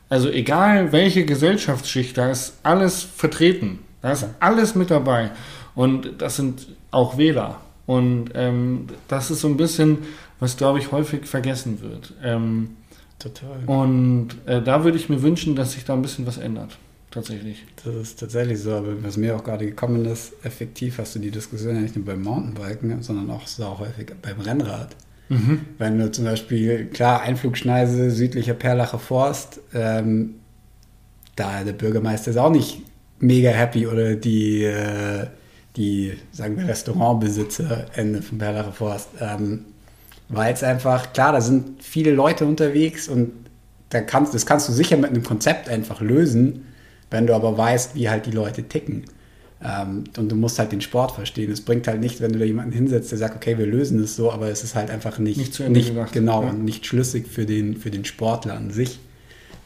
also 0.08 0.28
egal 0.28 0.92
welche 0.92 1.24
Gesellschaftsschicht, 1.24 2.16
da 2.18 2.30
ist 2.30 2.58
alles 2.62 3.02
vertreten. 3.02 3.80
Da 4.02 4.12
ist 4.12 4.28
alles 4.38 4.74
mit 4.74 4.90
dabei. 4.90 5.30
Und 5.74 6.20
das 6.20 6.36
sind 6.36 6.68
auch 6.90 7.18
Wähler. 7.18 7.60
Und 7.86 8.30
ähm, 8.34 8.86
das 9.08 9.30
ist 9.30 9.40
so 9.40 9.48
ein 9.48 9.56
bisschen, 9.56 9.98
was, 10.40 10.56
glaube 10.56 10.78
ich, 10.78 10.92
häufig 10.92 11.26
vergessen 11.26 11.80
wird. 11.80 12.14
Ähm, 12.22 12.70
Total. 13.18 13.64
Und 13.66 14.28
äh, 14.46 14.60
da 14.60 14.84
würde 14.84 14.98
ich 14.98 15.08
mir 15.08 15.22
wünschen, 15.22 15.56
dass 15.56 15.72
sich 15.72 15.84
da 15.84 15.94
ein 15.94 16.02
bisschen 16.02 16.26
was 16.26 16.38
ändert. 16.38 16.76
Tatsächlich. 17.10 17.64
Das 17.82 17.94
ist 17.94 18.20
tatsächlich 18.20 18.60
so, 18.60 18.72
aber 18.72 19.02
was 19.02 19.16
mir 19.16 19.36
auch 19.36 19.42
gerade 19.42 19.64
gekommen 19.64 20.04
ist, 20.04 20.34
effektiv 20.44 20.98
hast 20.98 21.14
du 21.14 21.18
die 21.18 21.30
Diskussion 21.30 21.74
ja 21.74 21.80
nicht 21.80 21.96
nur 21.96 22.04
beim 22.04 22.22
Mountainbiken, 22.22 23.02
sondern 23.02 23.30
auch 23.30 23.46
so 23.46 23.78
häufig 23.78 24.12
beim 24.20 24.40
Rennrad. 24.40 24.94
Mhm. 25.30 25.60
Wenn 25.78 25.98
du 25.98 26.10
zum 26.10 26.26
Beispiel, 26.26 26.86
klar, 26.86 27.22
Einflugschneise, 27.22 28.10
südlicher 28.10 28.52
Perlacher 28.52 28.98
Forst, 28.98 29.60
ähm, 29.72 30.34
da 31.36 31.64
der 31.64 31.72
Bürgermeister 31.72 32.32
ist 32.32 32.36
auch 32.36 32.50
nicht 32.50 32.82
mega 33.18 33.50
happy 33.50 33.86
oder 33.86 34.14
die, 34.14 34.64
äh, 34.64 35.26
die 35.76 36.14
sagen 36.32 36.56
wir, 36.56 36.66
Restaurantbesitzer 36.68 37.86
Ende 37.94 38.22
von 38.22 38.38
Perlacher 38.38 38.72
Forst. 38.72 39.08
Ähm, 39.20 39.66
weil 40.28 40.52
es 40.52 40.62
einfach, 40.62 41.12
klar, 41.12 41.32
da 41.32 41.40
sind 41.40 41.82
viele 41.82 42.10
Leute 42.10 42.46
unterwegs 42.46 43.08
und 43.08 43.32
da 43.90 44.00
kannst, 44.00 44.34
das 44.34 44.46
kannst 44.46 44.68
du 44.68 44.72
sicher 44.72 44.96
mit 44.96 45.10
einem 45.10 45.22
Konzept 45.22 45.68
einfach 45.68 46.00
lösen, 46.00 46.66
wenn 47.10 47.26
du 47.26 47.34
aber 47.34 47.56
weißt, 47.56 47.94
wie 47.94 48.08
halt 48.08 48.26
die 48.26 48.32
Leute 48.32 48.64
ticken. 48.64 49.04
Ähm, 49.62 50.04
und 50.16 50.30
du 50.30 50.36
musst 50.36 50.58
halt 50.58 50.72
den 50.72 50.80
Sport 50.80 51.12
verstehen. 51.12 51.50
Es 51.50 51.60
bringt 51.60 51.86
halt 51.86 52.00
nicht, 52.00 52.20
wenn 52.20 52.32
du 52.32 52.38
da 52.38 52.44
jemanden 52.44 52.72
hinsetzt, 52.72 53.10
der 53.10 53.18
sagt, 53.18 53.36
okay, 53.36 53.56
wir 53.56 53.66
lösen 53.66 54.02
es 54.02 54.16
so, 54.16 54.32
aber 54.32 54.48
es 54.48 54.64
ist 54.64 54.74
halt 54.74 54.90
einfach 54.90 55.18
nicht, 55.18 55.38
nicht, 55.38 55.60
nicht 55.68 56.12
genau 56.12 56.42
ja. 56.42 56.50
und 56.50 56.64
nicht 56.64 56.84
schlüssig 56.84 57.28
für 57.28 57.46
den, 57.46 57.76
für 57.76 57.90
den 57.90 58.04
Sportler 58.04 58.54
an 58.54 58.70
sich. 58.70 58.98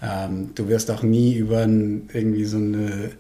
Ähm, 0.03 0.51
du 0.55 0.69
wirst 0.69 0.91
auch 0.91 1.03
nie 1.03 1.35
über 1.35 1.63
ein, 1.63 2.09
irgendwie 2.13 2.45
so 2.45 2.59
eine, 2.59 3.11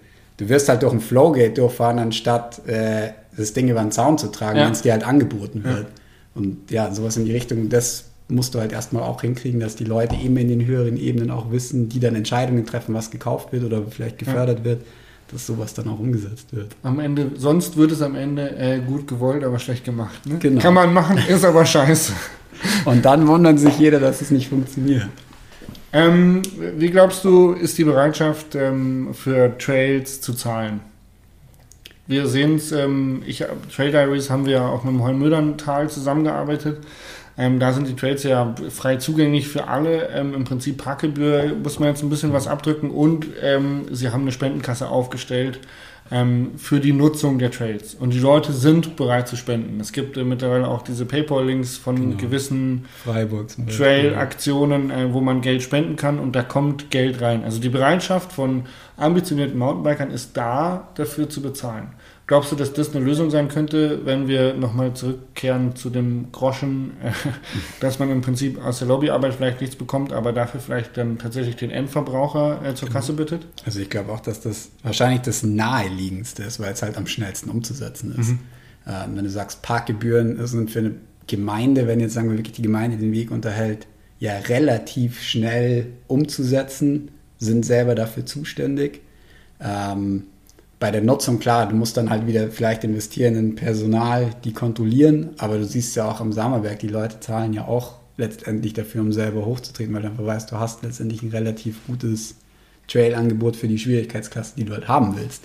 du 0.40 0.48
wirst 0.48 0.68
halt 0.68 0.82
durch 0.82 0.92
ein 0.92 1.00
Flowgate 1.00 1.60
durchfahren, 1.60 1.98
anstatt 1.98 2.66
äh, 2.66 3.10
das 3.36 3.52
Ding 3.52 3.68
über 3.68 3.80
den 3.80 3.92
Zaun 3.92 4.16
zu 4.18 4.28
tragen, 4.28 4.58
ja. 4.58 4.64
wenn 4.64 4.72
es 4.72 4.82
dir 4.82 4.92
halt 4.92 5.06
angeboten 5.06 5.62
wird. 5.62 5.84
Ja. 5.84 5.86
Und 6.34 6.70
ja, 6.70 6.92
sowas 6.92 7.16
in 7.16 7.26
die 7.26 7.32
Richtung, 7.32 7.68
das 7.68 8.06
musst 8.28 8.54
du 8.54 8.60
halt 8.60 8.72
erstmal 8.72 9.02
auch 9.02 9.20
hinkriegen, 9.20 9.60
dass 9.60 9.76
die 9.76 9.84
Leute 9.84 10.16
eben 10.16 10.36
in 10.38 10.48
den 10.48 10.64
höheren 10.64 10.96
Ebenen 10.96 11.30
auch 11.30 11.50
wissen, 11.52 11.88
die 11.88 12.00
dann 12.00 12.14
Entscheidungen 12.14 12.64
treffen, 12.64 12.94
was 12.94 13.10
gekauft 13.10 13.52
wird 13.52 13.64
oder 13.64 13.82
vielleicht 13.90 14.18
gefördert 14.18 14.60
ja. 14.60 14.64
wird, 14.64 14.82
dass 15.30 15.46
sowas 15.46 15.74
dann 15.74 15.88
auch 15.88 15.98
umgesetzt 15.98 16.54
wird. 16.54 16.68
Am 16.82 17.00
Ende, 17.00 17.32
sonst 17.36 17.76
wird 17.76 17.92
es 17.92 18.00
am 18.00 18.14
Ende 18.14 18.56
äh, 18.56 18.80
gut 18.80 19.06
gewollt, 19.06 19.44
aber 19.44 19.58
schlecht 19.58 19.84
gemacht. 19.84 20.24
Ne? 20.24 20.38
Genau. 20.38 20.60
Kann 20.60 20.74
man 20.74 20.94
machen, 20.94 21.18
ist 21.28 21.44
aber 21.44 21.66
scheiße. 21.66 22.12
Und 22.86 23.04
dann 23.04 23.26
wundern 23.26 23.58
sich 23.58 23.78
jeder, 23.78 24.00
dass 24.00 24.22
es 24.22 24.30
nicht 24.30 24.48
funktioniert. 24.48 25.08
Ähm, 25.92 26.42
wie 26.76 26.90
glaubst 26.90 27.24
du, 27.24 27.52
ist 27.52 27.76
die 27.78 27.84
Bereitschaft 27.84 28.54
ähm, 28.54 29.12
für 29.12 29.56
Trails 29.58 30.20
zu 30.20 30.34
zahlen? 30.34 30.80
Wir 32.06 32.26
sehen 32.26 32.56
es, 32.56 32.72
ähm, 32.72 33.22
Trail 33.74 33.90
Diaries 33.90 34.30
haben 34.30 34.46
wir 34.46 34.62
auch 34.62 34.84
mit 34.84 34.94
dem 34.94 35.02
Heumöderntal 35.02 35.88
zusammengearbeitet. 35.88 36.78
Ähm, 37.38 37.58
da 37.58 37.72
sind 37.72 37.88
die 37.88 37.94
Trails 37.94 38.22
ja 38.22 38.54
frei 38.68 38.96
zugänglich 38.96 39.48
für 39.48 39.68
alle. 39.68 40.08
Ähm, 40.08 40.34
Im 40.34 40.44
Prinzip 40.44 40.78
Parkgebühr 40.78 41.54
muss 41.62 41.78
man 41.78 41.88
jetzt 41.88 42.02
ein 42.02 42.10
bisschen 42.10 42.32
was 42.32 42.46
abdrücken 42.46 42.90
und 42.90 43.26
ähm, 43.40 43.86
sie 43.90 44.10
haben 44.10 44.22
eine 44.22 44.32
Spendenkasse 44.32 44.88
aufgestellt 44.88 45.60
ähm, 46.10 46.52
für 46.56 46.80
die 46.80 46.92
Nutzung 46.92 47.38
der 47.38 47.50
Trails. 47.50 47.94
Und 47.94 48.12
die 48.12 48.18
Leute 48.18 48.52
sind 48.52 48.96
bereit 48.96 49.28
zu 49.28 49.36
spenden. 49.36 49.80
Es 49.80 49.92
gibt 49.92 50.16
äh, 50.16 50.24
mittlerweile 50.24 50.66
auch 50.66 50.82
diese 50.82 51.06
PayPal-Links 51.06 51.76
von 51.76 51.96
genau. 51.96 52.16
gewissen 52.16 52.86
Trail-Aktionen, 53.04 54.90
äh, 54.90 55.12
wo 55.12 55.20
man 55.20 55.40
Geld 55.40 55.62
spenden 55.62 55.96
kann 55.96 56.18
und 56.18 56.34
da 56.34 56.42
kommt 56.42 56.90
Geld 56.90 57.20
rein. 57.20 57.44
Also 57.44 57.60
die 57.60 57.68
Bereitschaft 57.68 58.32
von 58.32 58.64
ambitionierten 58.96 59.58
Mountainbikern 59.58 60.10
ist 60.10 60.36
da, 60.36 60.88
dafür 60.94 61.28
zu 61.28 61.40
bezahlen. 61.42 61.88
Glaubst 62.30 62.52
du, 62.52 62.54
dass 62.54 62.72
das 62.72 62.94
eine 62.94 63.04
Lösung 63.04 63.28
sein 63.28 63.48
könnte, 63.48 64.06
wenn 64.06 64.28
wir 64.28 64.54
nochmal 64.54 64.94
zurückkehren 64.94 65.74
zu 65.74 65.90
dem 65.90 66.30
Groschen, 66.30 66.92
äh, 67.02 67.10
dass 67.80 67.98
man 67.98 68.08
im 68.08 68.20
Prinzip 68.20 68.64
aus 68.64 68.78
der 68.78 68.86
Lobbyarbeit 68.86 69.34
vielleicht 69.34 69.60
nichts 69.60 69.74
bekommt, 69.74 70.12
aber 70.12 70.32
dafür 70.32 70.60
vielleicht 70.60 70.96
dann 70.96 71.18
tatsächlich 71.18 71.56
den 71.56 71.72
Endverbraucher 71.72 72.64
äh, 72.64 72.76
zur 72.76 72.86
genau. 72.86 73.00
Kasse 73.00 73.14
bittet? 73.14 73.48
Also 73.66 73.80
ich 73.80 73.90
glaube 73.90 74.12
auch, 74.12 74.20
dass 74.20 74.40
das 74.40 74.68
wahrscheinlich 74.84 75.22
das 75.22 75.42
naheliegendste 75.42 76.44
ist, 76.44 76.60
weil 76.60 76.72
es 76.72 76.82
halt 76.82 76.96
am 76.96 77.08
schnellsten 77.08 77.50
umzusetzen 77.50 78.14
ist. 78.16 78.28
Mhm. 78.28 78.38
Äh, 78.86 79.08
wenn 79.12 79.24
du 79.24 79.30
sagst, 79.30 79.62
Parkgebühren 79.62 80.46
sind 80.46 80.70
für 80.70 80.78
eine 80.78 80.94
Gemeinde, 81.26 81.88
wenn 81.88 81.98
jetzt 81.98 82.14
sagen 82.14 82.30
wir 82.30 82.38
wirklich 82.38 82.54
die 82.54 82.62
Gemeinde 82.62 82.96
den 82.96 83.10
Weg 83.10 83.32
unterhält, 83.32 83.88
ja 84.20 84.38
relativ 84.38 85.20
schnell 85.20 85.88
umzusetzen, 86.06 87.10
sind 87.38 87.66
selber 87.66 87.96
dafür 87.96 88.24
zuständig. 88.24 89.00
Ähm, 89.60 90.28
bei 90.80 90.90
der 90.90 91.02
Nutzung, 91.02 91.38
klar, 91.38 91.68
du 91.68 91.76
musst 91.76 91.98
dann 91.98 92.08
halt 92.08 92.26
wieder 92.26 92.50
vielleicht 92.50 92.84
investieren 92.84 93.36
in 93.36 93.54
Personal, 93.54 94.30
die 94.44 94.54
kontrollieren, 94.54 95.28
aber 95.36 95.58
du 95.58 95.64
siehst 95.64 95.94
ja 95.94 96.10
auch 96.10 96.20
am 96.20 96.32
Sammerberg, 96.32 96.78
die 96.78 96.88
Leute 96.88 97.20
zahlen 97.20 97.52
ja 97.52 97.68
auch 97.68 97.96
letztendlich 98.16 98.72
dafür, 98.72 99.02
um 99.02 99.12
selber 99.12 99.44
hochzutreten, 99.44 99.94
weil 99.94 100.02
du 100.02 100.08
einfach 100.08 100.24
weißt, 100.24 100.50
du 100.50 100.56
hast 100.56 100.82
letztendlich 100.82 101.22
ein 101.22 101.30
relativ 101.30 101.86
gutes 101.86 102.36
Trail-Angebot 102.88 103.56
für 103.56 103.68
die 103.68 103.78
Schwierigkeitsklasse, 103.78 104.54
die 104.56 104.64
du 104.64 104.72
halt 104.72 104.88
haben 104.88 105.16
willst. 105.16 105.44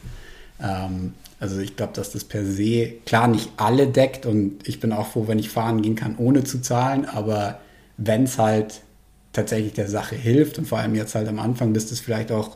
Ähm, 0.62 1.14
also 1.38 1.60
ich 1.60 1.76
glaube, 1.76 1.92
dass 1.94 2.12
das 2.12 2.24
per 2.24 2.46
se 2.46 2.94
klar 3.06 3.28
nicht 3.28 3.52
alle 3.58 3.88
deckt 3.88 4.26
und 4.26 4.66
ich 4.66 4.80
bin 4.80 4.94
auch 4.94 5.08
froh, 5.08 5.28
wenn 5.28 5.38
ich 5.38 5.50
fahren 5.50 5.82
gehen 5.82 5.96
kann, 5.96 6.16
ohne 6.18 6.46
zu 6.46 6.62
zahlen, 6.62 7.04
aber 7.04 7.60
wenn 7.98 8.24
es 8.24 8.38
halt 8.38 8.82
tatsächlich 9.34 9.74
der 9.74 9.90
Sache 9.90 10.16
hilft 10.16 10.58
und 10.58 10.66
vor 10.66 10.80
allem 10.80 10.96
jetzt 10.96 11.14
halt 11.14 11.28
am 11.28 11.40
Anfang, 11.40 11.74
bis 11.74 11.90
das 11.90 12.00
vielleicht 12.00 12.32
auch 12.32 12.56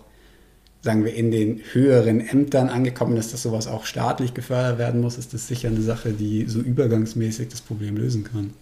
sagen 0.82 1.03
wir, 1.03 1.13
in 1.13 1.32
den 1.32 1.61
höheren 1.73 2.25
Ämtern 2.25 2.69
angekommen 2.69 3.17
ist, 3.17 3.34
dass 3.34 3.43
sowas 3.43 3.67
auch 3.67 3.86
staatlich 3.86 4.34
gefördert 4.34 4.77
werden 4.77 5.01
muss, 5.01 5.17
ist 5.17 5.34
das 5.34 5.47
sicher 5.47 5.67
eine 5.67 5.82
Sache, 5.82 6.11
die 6.11 6.45
so 6.47 6.59
übergangsmäßig 6.59 7.49
das 7.49 7.61
Problem 7.61 7.97
lösen 7.97 8.23
kann. 8.23 8.53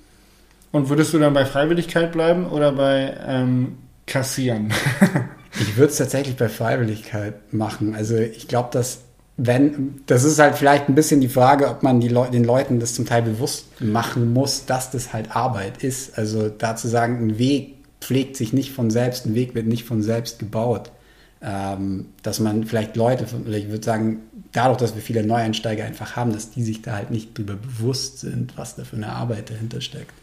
Und 0.71 0.89
würdest 0.89 1.13
du 1.13 1.19
dann 1.19 1.33
bei 1.33 1.45
Freiwilligkeit 1.45 2.11
bleiben 2.11 2.47
oder 2.47 2.71
bei 2.71 3.15
ähm, 3.25 3.77
Kassieren? 4.05 4.73
ich 5.59 5.77
würde 5.77 5.91
es 5.91 5.97
tatsächlich 5.97 6.35
bei 6.35 6.49
Freiwilligkeit 6.49 7.53
machen. 7.53 7.95
Also 7.95 8.17
ich 8.17 8.47
glaube, 8.47 8.69
dass 8.71 9.01
wenn, 9.39 10.01
das 10.07 10.23
ist 10.23 10.39
halt 10.39 10.55
vielleicht 10.55 10.89
ein 10.89 10.95
bisschen 10.95 11.21
die 11.21 11.29
Frage, 11.29 11.69
ob 11.69 11.83
man 11.83 12.01
Le 12.01 12.27
den 12.33 12.43
Leuten 12.43 12.79
das 12.79 12.95
zum 12.95 13.05
Teil 13.05 13.21
bewusst 13.21 13.67
machen 13.79 14.33
muss, 14.33 14.65
dass 14.65 14.89
das 14.89 15.13
halt 15.13 15.35
Arbeit 15.35 15.83
ist. 15.83 16.17
Also 16.17 16.49
da 16.49 16.75
zu 16.75 16.87
sagen, 16.87 17.19
ein 17.19 17.37
Weg 17.37 17.75
pflegt 18.01 18.35
sich 18.35 18.51
nicht 18.51 18.71
von 18.71 18.89
selbst, 18.89 19.27
ein 19.27 19.35
Weg 19.35 19.53
wird 19.53 19.67
nicht 19.67 19.85
von 19.85 20.01
selbst 20.01 20.39
gebaut 20.39 20.91
dass 21.39 22.39
man 22.39 22.63
vielleicht 22.63 22.95
Leute, 22.95 23.25
oder 23.45 23.57
ich 23.57 23.69
würde 23.69 23.85
sagen, 23.85 24.21
dadurch, 24.51 24.77
dass 24.77 24.95
wir 24.95 25.01
viele 25.01 25.23
Neueinsteiger 25.23 25.85
einfach 25.85 26.15
haben, 26.15 26.33
dass 26.33 26.49
die 26.49 26.63
sich 26.63 26.81
da 26.81 26.93
halt 26.93 27.11
nicht 27.11 27.37
drüber 27.37 27.53
bewusst 27.53 28.19
sind, 28.19 28.57
was 28.57 28.75
da 28.75 28.83
für 28.83 28.95
eine 28.95 29.09
Arbeit 29.09 29.51
dahinter 29.51 29.81
steckt. 29.81 30.13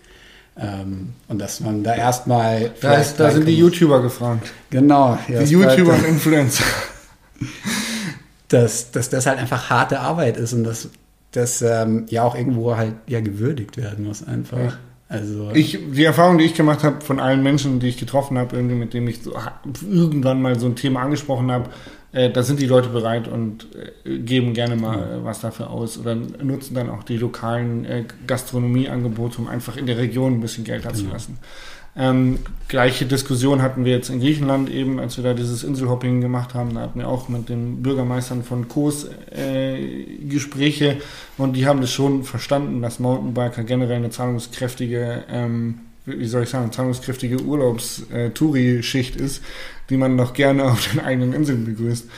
Ähm, 0.56 1.14
und 1.28 1.40
dass 1.40 1.60
man 1.60 1.82
da 1.82 1.94
erstmal. 1.94 2.72
Da, 2.80 2.94
ist, 2.94 3.18
da 3.18 3.30
sind 3.30 3.46
die 3.46 3.56
YouTuber 3.56 4.02
gefragt. 4.02 4.52
Genau. 4.70 5.18
Ja, 5.28 5.42
die 5.42 5.50
YouTuber 5.50 5.94
und 5.94 6.04
Influencer. 6.04 6.64
dass, 8.48 8.92
dass 8.92 9.10
das 9.10 9.26
halt 9.26 9.38
einfach 9.38 9.70
harte 9.70 9.98
Arbeit 10.00 10.36
ist 10.36 10.52
und 10.52 10.64
dass 10.64 10.88
das 11.32 11.62
ähm, 11.62 12.06
ja 12.08 12.22
auch 12.22 12.36
irgendwo 12.36 12.76
halt 12.76 12.94
ja 13.08 13.20
gewürdigt 13.20 13.76
werden 13.76 14.04
muss 14.04 14.26
einfach. 14.26 14.58
Ja. 14.58 14.72
Also 15.08 15.50
ich, 15.52 15.78
die 15.92 16.04
Erfahrung, 16.04 16.38
die 16.38 16.44
ich 16.44 16.54
gemacht 16.54 16.82
habe 16.82 17.02
von 17.02 17.20
allen 17.20 17.42
Menschen, 17.42 17.78
die 17.78 17.88
ich 17.88 17.98
getroffen 17.98 18.38
habe, 18.38 18.56
irgendwie 18.56 18.74
mit 18.74 18.94
denen 18.94 19.06
ich 19.06 19.22
so, 19.22 19.34
irgendwann 19.82 20.40
mal 20.40 20.58
so 20.58 20.66
ein 20.66 20.76
Thema 20.76 21.02
angesprochen 21.02 21.52
habe, 21.52 21.68
äh, 22.12 22.30
da 22.30 22.42
sind 22.42 22.60
die 22.60 22.66
Leute 22.66 22.88
bereit 22.88 23.28
und 23.28 23.66
äh, 24.04 24.18
geben 24.18 24.54
gerne 24.54 24.76
mal 24.76 24.98
äh, 24.98 25.24
was 25.24 25.40
dafür 25.40 25.70
aus 25.70 25.98
oder 25.98 26.14
nutzen 26.14 26.74
dann 26.74 26.88
auch 26.88 27.02
die 27.02 27.18
lokalen 27.18 27.84
äh, 27.84 28.04
Gastronomieangebote, 28.26 29.38
um 29.38 29.48
einfach 29.48 29.76
in 29.76 29.86
der 29.86 29.98
Region 29.98 30.34
ein 30.34 30.40
bisschen 30.40 30.64
Geld 30.64 30.84
da 30.84 30.94
zu 30.94 31.06
lassen. 31.06 31.38
Ja. 31.40 31.48
Ähm, 31.96 32.40
gleiche 32.66 33.06
Diskussion 33.06 33.62
hatten 33.62 33.84
wir 33.84 33.92
jetzt 33.92 34.10
in 34.10 34.18
Griechenland 34.18 34.68
eben, 34.68 34.98
als 34.98 35.16
wir 35.16 35.22
da 35.22 35.32
dieses 35.32 35.62
Inselhopping 35.62 36.20
gemacht 36.20 36.54
haben. 36.54 36.74
Da 36.74 36.80
hatten 36.80 36.98
wir 36.98 37.08
auch 37.08 37.28
mit 37.28 37.48
den 37.48 37.82
Bürgermeistern 37.82 38.42
von 38.42 38.68
Kos 38.68 39.06
äh, 39.30 40.04
Gespräche 40.28 40.98
und 41.38 41.54
die 41.54 41.66
haben 41.66 41.80
das 41.80 41.92
schon 41.92 42.24
verstanden, 42.24 42.82
dass 42.82 42.98
Mountainbiker 42.98 43.62
generell 43.62 43.96
eine 43.96 44.10
zahlungskräftige, 44.10 45.24
ähm, 45.30 45.80
wie 46.04 46.26
soll 46.26 46.42
ich 46.42 46.48
sagen, 46.48 46.72
zahlungskräftige 46.72 47.40
Urlaubs-Touri-Schicht 47.40 49.14
ist, 49.14 49.42
die 49.88 49.96
man 49.96 50.16
noch 50.16 50.32
gerne 50.32 50.64
auf 50.64 50.90
den 50.90 51.00
eigenen 51.00 51.32
Inseln 51.32 51.64
begrüßt. 51.64 52.08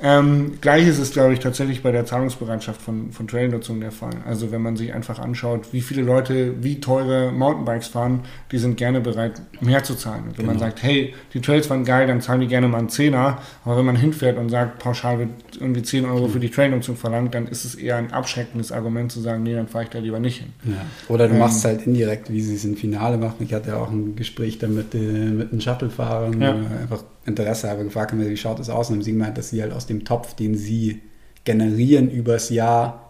Ähm, 0.00 0.58
Gleiches 0.60 0.98
ist, 0.98 1.12
glaube 1.12 1.32
ich, 1.32 1.40
tatsächlich 1.40 1.82
bei 1.82 1.90
der 1.90 2.06
Zahlungsbereitschaft 2.06 2.80
von, 2.80 3.10
von 3.10 3.26
Trailnutzung 3.26 3.80
der 3.80 3.90
Fall. 3.90 4.12
Also 4.24 4.52
wenn 4.52 4.62
man 4.62 4.76
sich 4.76 4.94
einfach 4.94 5.18
anschaut, 5.18 5.72
wie 5.72 5.80
viele 5.80 6.02
Leute 6.02 6.62
wie 6.62 6.80
teure 6.80 7.32
Mountainbikes 7.32 7.88
fahren, 7.88 8.20
die 8.52 8.58
sind 8.58 8.76
gerne 8.76 9.00
bereit, 9.00 9.42
mehr 9.60 9.82
zu 9.82 9.96
zahlen. 9.96 10.24
Und 10.28 10.38
wenn 10.38 10.46
genau. 10.46 10.52
man 10.52 10.58
sagt, 10.58 10.82
hey, 10.82 11.14
die 11.34 11.40
Trails 11.40 11.68
waren 11.68 11.84
geil, 11.84 12.06
dann 12.06 12.20
zahlen 12.20 12.40
die 12.40 12.46
gerne 12.46 12.68
mal 12.68 12.78
einen 12.78 12.90
Zehner. 12.90 13.38
Aber 13.64 13.76
wenn 13.76 13.86
man 13.86 13.96
hinfährt 13.96 14.38
und 14.38 14.50
sagt, 14.50 14.78
pauschal 14.78 15.18
wird 15.18 15.30
irgendwie 15.58 15.82
10 15.82 16.04
Euro 16.04 16.28
für 16.28 16.40
die 16.40 16.50
Trailnutzung 16.50 16.96
verlangt, 16.96 17.34
dann 17.34 17.48
ist 17.48 17.64
es 17.64 17.74
eher 17.74 17.96
ein 17.96 18.12
abschreckendes 18.12 18.70
Argument 18.70 19.10
zu 19.10 19.20
sagen, 19.20 19.42
nee, 19.42 19.54
dann 19.54 19.66
fahre 19.66 19.84
ich 19.84 19.90
da 19.90 19.98
lieber 19.98 20.20
nicht 20.20 20.38
hin. 20.38 20.52
Ja. 20.64 20.84
Oder 21.08 21.26
du 21.26 21.34
ähm, 21.34 21.40
machst 21.40 21.64
halt 21.64 21.86
indirekt, 21.86 22.30
wie 22.30 22.40
sie 22.40 22.54
es 22.54 22.64
im 22.64 22.76
Finale 22.76 23.16
machen. 23.16 23.36
Ich 23.40 23.52
hatte 23.52 23.70
ja 23.70 23.78
auch 23.78 23.90
ein 23.90 24.14
Gespräch 24.14 24.58
da 24.58 24.68
mit, 24.68 24.94
äh, 24.94 24.98
mit 24.98 25.50
den 25.50 25.60
Shuttle-Fahrern, 25.60 26.40
ja. 26.40 26.54
einfach 26.80 27.02
Interesse 27.28 27.70
habe, 27.70 27.84
gefragt 27.84 28.12
haben, 28.12 28.28
wie 28.28 28.36
schaut 28.36 28.58
das 28.58 28.70
aus? 28.70 28.88
Und 28.88 28.96
haben 28.96 29.02
sie 29.02 29.12
gemeint, 29.12 29.38
dass 29.38 29.50
sie 29.50 29.62
halt 29.62 29.72
aus 29.72 29.86
dem 29.86 30.04
Topf, 30.04 30.34
den 30.34 30.56
sie 30.56 31.02
generieren 31.44 32.10
übers 32.10 32.50
Jahr, 32.50 33.08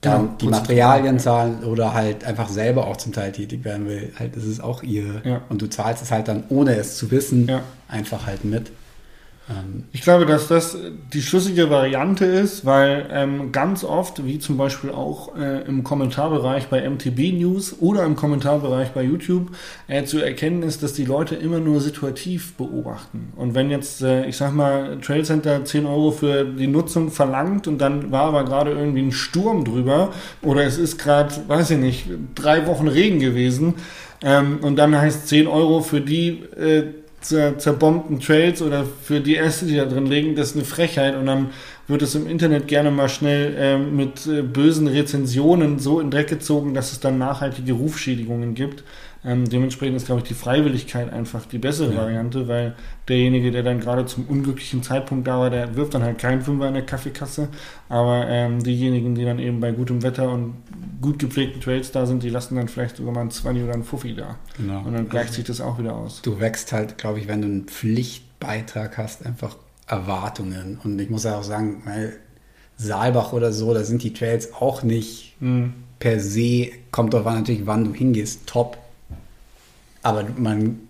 dann 0.00 0.26
ja, 0.26 0.34
die 0.40 0.46
Materialien 0.46 1.18
zahlen 1.18 1.64
oder 1.64 1.92
halt 1.92 2.24
einfach 2.24 2.48
selber 2.48 2.86
auch 2.86 2.96
zum 2.96 3.12
Teil 3.12 3.32
tätig 3.32 3.64
werden 3.64 3.88
will. 3.88 4.12
Halt, 4.18 4.36
das 4.36 4.44
ist 4.44 4.60
auch 4.60 4.82
ihr. 4.82 5.22
Ja. 5.24 5.42
Und 5.48 5.60
du 5.60 5.68
zahlst 5.68 6.02
es 6.02 6.10
halt 6.10 6.28
dann, 6.28 6.44
ohne 6.50 6.76
es 6.76 6.96
zu 6.96 7.10
wissen, 7.10 7.48
ja. 7.48 7.62
einfach 7.88 8.26
halt 8.26 8.44
mit. 8.44 8.70
Ähm, 9.48 9.84
ich 9.92 10.02
glaube, 10.02 10.26
dass 10.26 10.48
das 10.48 10.76
die 11.12 11.22
schlüssige 11.22 11.70
Variante 11.70 12.24
ist, 12.24 12.64
weil 12.64 13.06
ähm, 13.10 13.52
ganz 13.52 13.84
oft, 13.84 14.24
wie 14.24 14.38
zum 14.38 14.56
Beispiel 14.56 14.90
auch 14.90 15.36
äh, 15.36 15.62
im 15.62 15.84
Kommentarbereich 15.84 16.68
bei 16.68 16.88
MTB 16.88 17.32
News 17.32 17.76
oder 17.80 18.04
im 18.04 18.16
Kommentarbereich 18.16 18.90
bei 18.90 19.02
YouTube, 19.02 19.50
äh, 19.86 20.04
zu 20.04 20.20
erkennen 20.20 20.62
ist, 20.62 20.82
dass 20.82 20.92
die 20.92 21.04
Leute 21.04 21.34
immer 21.34 21.60
nur 21.60 21.80
situativ 21.80 22.54
beobachten. 22.54 23.32
Und 23.36 23.54
wenn 23.54 23.70
jetzt, 23.70 24.02
äh, 24.02 24.26
ich 24.26 24.36
sag 24.36 24.52
mal, 24.52 24.98
Trail 25.00 25.24
Center 25.24 25.64
10 25.64 25.86
Euro 25.86 26.10
für 26.10 26.44
die 26.44 26.66
Nutzung 26.66 27.10
verlangt 27.10 27.66
und 27.66 27.78
dann 27.78 28.10
war 28.10 28.24
aber 28.24 28.44
gerade 28.44 28.72
irgendwie 28.72 29.02
ein 29.02 29.12
Sturm 29.12 29.64
drüber 29.64 30.12
oder 30.42 30.64
es 30.64 30.78
ist 30.78 30.98
gerade, 30.98 31.34
weiß 31.46 31.70
ich 31.70 31.78
nicht, 31.78 32.06
drei 32.34 32.66
Wochen 32.66 32.88
Regen 32.88 33.20
gewesen 33.20 33.74
ähm, 34.22 34.58
und 34.62 34.76
dann 34.76 34.96
heißt 34.96 35.28
10 35.28 35.46
Euro 35.46 35.80
für 35.80 36.00
die 36.00 36.42
äh, 36.56 36.84
zerbombten 37.20 38.20
Trails 38.20 38.62
oder 38.62 38.84
für 39.02 39.20
die 39.20 39.36
Äste, 39.36 39.66
die 39.66 39.76
da 39.76 39.84
drin 39.84 40.06
liegen, 40.06 40.36
das 40.36 40.50
ist 40.50 40.56
eine 40.56 40.64
Frechheit 40.64 41.16
und 41.16 41.26
dann 41.26 41.50
wird 41.88 42.02
es 42.02 42.14
im 42.14 42.26
Internet 42.28 42.68
gerne 42.68 42.90
mal 42.90 43.08
schnell 43.08 43.54
äh, 43.56 43.78
mit 43.78 44.26
äh, 44.26 44.42
bösen 44.42 44.86
Rezensionen 44.86 45.78
so 45.78 46.00
in 46.00 46.10
Dreck 46.10 46.28
gezogen, 46.28 46.74
dass 46.74 46.92
es 46.92 47.00
dann 47.00 47.18
nachhaltige 47.18 47.72
Rufschädigungen 47.72 48.54
gibt. 48.54 48.84
Ähm, 49.24 49.48
dementsprechend 49.48 49.96
ist, 49.96 50.06
glaube 50.06 50.22
ich, 50.22 50.28
die 50.28 50.34
Freiwilligkeit 50.34 51.12
einfach 51.12 51.44
die 51.44 51.58
bessere 51.58 51.92
ja. 51.92 52.02
Variante, 52.02 52.46
weil 52.46 52.76
derjenige, 53.08 53.50
der 53.50 53.62
dann 53.62 53.80
gerade 53.80 54.06
zum 54.06 54.26
unglücklichen 54.26 54.82
Zeitpunkt 54.82 55.26
da 55.26 55.40
war, 55.40 55.50
der 55.50 55.74
wirft 55.74 55.94
dann 55.94 56.02
halt 56.02 56.18
keinen 56.18 56.42
Fünfer 56.42 56.68
in 56.68 56.74
der 56.74 56.86
Kaffeekasse. 56.86 57.48
Aber 57.88 58.26
ähm, 58.28 58.62
diejenigen, 58.62 59.14
die 59.14 59.24
dann 59.24 59.38
eben 59.38 59.58
bei 59.60 59.72
gutem 59.72 60.02
Wetter 60.02 60.30
und 60.30 60.54
gut 61.00 61.18
gepflegten 61.18 61.60
Trails 61.60 61.90
da 61.90 62.06
sind, 62.06 62.22
die 62.22 62.30
lassen 62.30 62.56
dann 62.56 62.68
vielleicht 62.68 62.96
sogar 62.96 63.12
mal 63.12 63.22
ein 63.22 63.30
20 63.30 63.64
oder 63.64 63.74
ein 63.74 63.84
Fuffi 63.84 64.14
da. 64.14 64.36
Genau. 64.56 64.82
Und 64.84 64.92
dann 64.94 65.08
gleicht 65.08 65.34
sich 65.34 65.44
das 65.44 65.60
auch 65.60 65.78
wieder 65.78 65.94
aus. 65.94 66.22
Du 66.22 66.38
wächst 66.38 66.72
halt, 66.72 66.96
glaube 66.96 67.18
ich, 67.18 67.26
wenn 67.26 67.42
du 67.42 67.48
einen 67.48 67.64
Pflichtbeitrag 67.64 68.98
hast, 68.98 69.26
einfach 69.26 69.56
Erwartungen. 69.88 70.78
Und 70.84 70.98
ich 71.00 71.10
muss 71.10 71.24
ja 71.24 71.38
auch 71.38 71.42
sagen, 71.42 71.82
weil 71.84 72.18
Saalbach 72.76 73.32
oder 73.32 73.52
so, 73.52 73.74
da 73.74 73.82
sind 73.82 74.04
die 74.04 74.12
Trails 74.12 74.54
auch 74.54 74.84
nicht 74.84 75.34
mhm. 75.40 75.74
per 75.98 76.20
se, 76.20 76.68
kommt 76.92 77.14
drauf 77.14 77.26
an 77.26 77.38
natürlich, 77.38 77.66
wann 77.66 77.84
du 77.84 77.92
hingehst, 77.92 78.46
top 78.46 78.78
aber 80.02 80.24
man, 80.36 80.80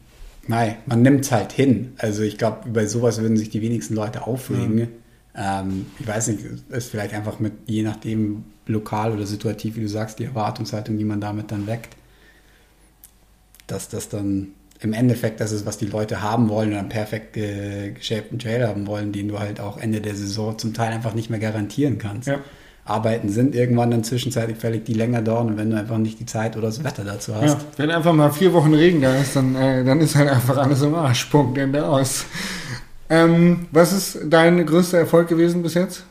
nein, 0.46 0.76
man 0.86 1.02
nimmt 1.02 1.24
es 1.24 1.32
halt 1.32 1.52
hin. 1.52 1.92
Also 1.98 2.22
ich 2.22 2.38
glaube, 2.38 2.68
über 2.68 2.86
sowas 2.86 3.20
würden 3.20 3.36
sich 3.36 3.50
die 3.50 3.62
wenigsten 3.62 3.94
Leute 3.94 4.26
aufregen. 4.26 4.74
Mhm. 4.74 4.88
Ähm, 5.34 5.86
ich 5.98 6.06
weiß 6.06 6.28
nicht, 6.28 6.40
ist 6.70 6.90
vielleicht 6.90 7.14
einfach 7.14 7.38
mit, 7.40 7.52
je 7.66 7.82
nachdem, 7.82 8.44
lokal 8.66 9.12
oder 9.12 9.26
situativ, 9.26 9.76
wie 9.76 9.80
du 9.80 9.88
sagst, 9.88 10.18
die 10.18 10.24
Erwartungshaltung, 10.24 10.98
die 10.98 11.04
man 11.04 11.20
damit 11.20 11.50
dann 11.50 11.66
weckt, 11.66 11.96
dass 13.66 13.88
das 13.88 14.08
dann 14.08 14.48
im 14.80 14.92
Endeffekt 14.92 15.40
das 15.40 15.52
ist, 15.52 15.66
was 15.66 15.78
die 15.78 15.86
Leute 15.86 16.22
haben 16.22 16.48
wollen 16.48 16.72
und 16.72 16.78
einen 16.78 16.88
perfekt 16.88 17.36
äh, 17.36 17.90
geschäbten 17.90 18.38
Trail 18.38 18.66
haben 18.66 18.86
wollen, 18.86 19.12
den 19.12 19.28
du 19.28 19.38
halt 19.38 19.60
auch 19.60 19.78
Ende 19.78 20.00
der 20.00 20.14
Saison 20.14 20.56
zum 20.58 20.74
Teil 20.74 20.92
einfach 20.92 21.14
nicht 21.14 21.30
mehr 21.30 21.40
garantieren 21.40 21.98
kannst. 21.98 22.28
Ja. 22.28 22.40
Arbeiten 22.88 23.28
sind 23.28 23.54
irgendwann 23.54 23.90
dann 23.90 24.04
zwischenzeitlich 24.04 24.56
fällig, 24.56 24.84
die 24.84 24.94
länger 24.94 25.20
dauern 25.22 25.48
und 25.48 25.58
wenn 25.58 25.70
du 25.70 25.76
einfach 25.76 25.98
nicht 25.98 26.18
die 26.20 26.26
Zeit 26.26 26.56
oder 26.56 26.66
das 26.66 26.82
Wetter 26.82 27.04
dazu 27.04 27.34
hast. 27.34 27.44
Ja, 27.44 27.60
wenn 27.76 27.90
einfach 27.90 28.12
mal 28.12 28.30
vier 28.30 28.52
Wochen 28.52 28.72
Regen 28.72 29.02
da 29.02 29.14
ist, 29.16 29.36
dann, 29.36 29.54
äh, 29.54 29.84
dann 29.84 30.00
ist 30.00 30.16
halt 30.16 30.30
einfach 30.30 30.56
alles 30.56 30.82
im 30.82 30.94
Arsch. 30.94 31.26
Punkt, 31.26 31.58
Ende 31.58 31.86
aus. 31.86 32.24
Ähm, 33.10 33.66
was 33.72 33.92
ist 33.92 34.18
dein 34.28 34.64
größter 34.64 34.98
Erfolg 34.98 35.28
gewesen 35.28 35.62
bis 35.62 35.74
jetzt? 35.74 36.04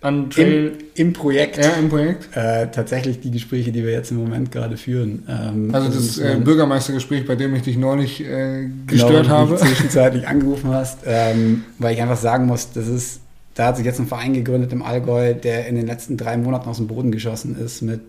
An 0.00 0.30
Trail? 0.30 0.78
Im, 0.94 1.06
Im, 1.08 1.12
Projekt. 1.12 1.56
Ja, 1.56 1.70
im 1.70 1.88
Projekt. 1.88 2.28
Äh, 2.36 2.68
tatsächlich 2.70 3.20
die 3.20 3.32
Gespräche, 3.32 3.72
die 3.72 3.82
wir 3.82 3.90
jetzt 3.90 4.12
im 4.12 4.18
Moment 4.18 4.52
gerade 4.52 4.76
führen. 4.76 5.24
Ähm, 5.28 5.74
also 5.74 5.88
das, 5.88 6.16
das 6.16 6.18
äh, 6.18 6.36
Bürgermeistergespräch, 6.36 7.26
bei 7.26 7.34
dem 7.34 7.54
ich 7.56 7.62
dich 7.62 7.76
neulich 7.76 8.24
äh, 8.24 8.68
gestört 8.86 9.24
genau, 9.24 9.28
habe. 9.28 9.56
zwischenzeitlich 9.56 10.28
angerufen 10.28 10.70
hast, 10.70 11.00
ähm, 11.04 11.64
weil 11.78 11.94
ich 11.94 12.02
einfach 12.02 12.16
sagen 12.16 12.46
muss, 12.46 12.70
das 12.72 12.86
ist 12.86 13.20
da 13.58 13.66
hat 13.66 13.76
sich 13.76 13.84
jetzt 13.84 13.98
ein 13.98 14.06
Verein 14.06 14.34
gegründet 14.34 14.72
im 14.72 14.82
Allgäu, 14.82 15.34
der 15.34 15.66
in 15.66 15.74
den 15.74 15.88
letzten 15.88 16.16
drei 16.16 16.36
Monaten 16.36 16.68
aus 16.68 16.76
dem 16.76 16.86
Boden 16.86 17.10
geschossen 17.10 17.58
ist 17.58 17.82
mit 17.82 18.02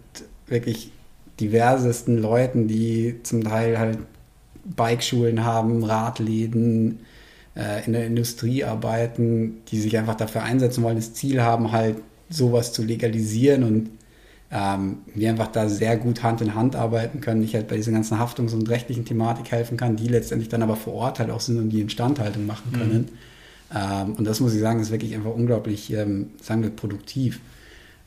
wirklich 0.46 0.92
diversesten 1.40 2.22
Leuten, 2.22 2.68
die 2.68 3.16
zum 3.24 3.44
Teil 3.44 3.80
halt 3.80 3.98
Bikeschulen 4.64 5.44
haben, 5.44 5.84
Radläden, 5.84 7.00
äh, 7.56 7.84
in 7.84 7.94
der 7.94 8.06
Industrie 8.06 8.64
arbeiten, 8.64 9.62
die 9.70 9.80
sich 9.80 9.98
einfach 9.98 10.14
dafür 10.14 10.44
einsetzen 10.44 10.84
wollen, 10.84 10.98
das 10.98 11.14
Ziel 11.16 11.42
haben, 11.42 11.72
halt 11.72 11.98
sowas 12.30 12.72
zu 12.72 12.84
legalisieren 12.84 13.64
und 13.64 13.90
ähm, 14.52 15.00
wir 15.16 15.32
einfach 15.32 15.48
da 15.48 15.68
sehr 15.68 15.98
gut 15.98 16.22
Hand 16.22 16.42
in 16.42 16.54
Hand 16.54 16.76
arbeiten 16.76 17.22
können. 17.22 17.42
Ich 17.42 17.56
halt 17.56 17.68
bei 17.68 17.78
dieser 17.78 17.92
ganzen 17.92 18.20
Haftungs- 18.20 18.54
und 18.54 18.70
rechtlichen 18.70 19.04
Thematik 19.04 19.52
helfen 19.52 19.78
kann, 19.78 19.96
die 19.96 20.10
letztendlich 20.10 20.50
dann 20.50 20.62
aber 20.62 20.76
vor 20.76 20.94
Ort 20.94 21.18
halt 21.18 21.32
auch 21.32 21.42
sind 21.42 21.58
und 21.58 21.70
die 21.72 21.82
Instandhaltung 21.82 22.46
machen 22.46 22.72
können. 22.72 23.08
Mhm. 23.10 23.18
Ähm, 23.74 24.14
und 24.14 24.26
das 24.26 24.40
muss 24.40 24.54
ich 24.54 24.60
sagen, 24.60 24.80
ist 24.80 24.92
wirklich 24.92 25.16
einfach 25.16 25.34
unglaublich, 25.34 25.92
ähm, 25.94 26.32
sagen 26.42 26.64
wir, 26.64 26.70
produktiv. 26.70 27.40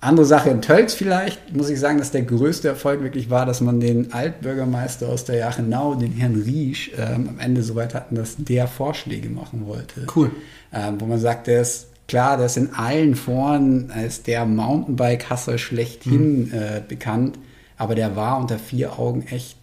Andere 0.01 0.27
Sache 0.27 0.51
in 0.51 0.61
Tölz 0.63 0.95
vielleicht, 0.95 1.55
muss 1.55 1.71
ich 1.71 1.79
sagen, 1.79 1.99
dass 1.99 2.11
der 2.11 2.23
größte 2.23 2.67
Erfolg 2.67 3.03
wirklich 3.03 3.31
war, 3.31 3.47
dass 3.47 3.61
man 3.61 3.79
den 3.79 4.13
Altbürgermeister 4.13 5.09
aus 5.09 5.25
der 5.25 5.37
Jachenau, 5.37 5.95
den 5.95 6.11
Herrn 6.11 6.43
Riesch, 6.43 6.91
ähm, 6.99 7.29
am 7.29 7.39
Ende 7.39 7.63
so 7.63 7.77
weit 7.77 7.95
hatten, 7.95 8.17
dass 8.17 8.35
der 8.37 8.67
Vorschläge 8.67 9.31
machen 9.31 9.67
wollte. 9.67 10.07
Cool. 10.17 10.33
Ähm, 10.73 11.01
wo 11.01 11.07
man 11.07 11.21
sagt, 11.21 11.47
der 11.47 11.63
ist 11.63 11.87
klar, 12.09 12.37
der 12.37 12.47
ist 12.47 12.57
in 12.57 12.75
allen 12.75 13.15
Foren 13.15 13.93
als 13.95 14.25
der 14.25 14.45
Mountainbike-Hasser 14.45 15.57
schlechthin 15.57 16.47
mhm. 16.47 16.53
äh, 16.53 16.83
bekannt, 16.87 17.39
aber 17.77 17.95
der 17.95 18.17
war 18.17 18.41
unter 18.41 18.59
vier 18.59 18.99
Augen 18.99 19.23
echt 19.29 19.57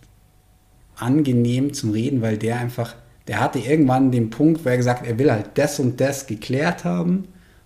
angenehm 0.96 1.74
zum 1.74 1.92
Reden, 1.92 2.22
weil 2.22 2.38
der 2.38 2.60
einfach, 2.60 2.96
der 3.30 3.40
hatte 3.40 3.60
irgendwann 3.60 4.12
den 4.12 4.32
Punkt, 4.32 4.66
wo 4.66 4.70
er 4.70 4.78
gesagt 4.78 5.02
hat, 5.02 5.08
er 5.08 5.20
will 5.20 5.32
halt 5.32 5.52
das 5.54 5.80
und 5.80 6.02
das 6.02 6.26
geklärt 6.26 6.84
haben 6.84 7.26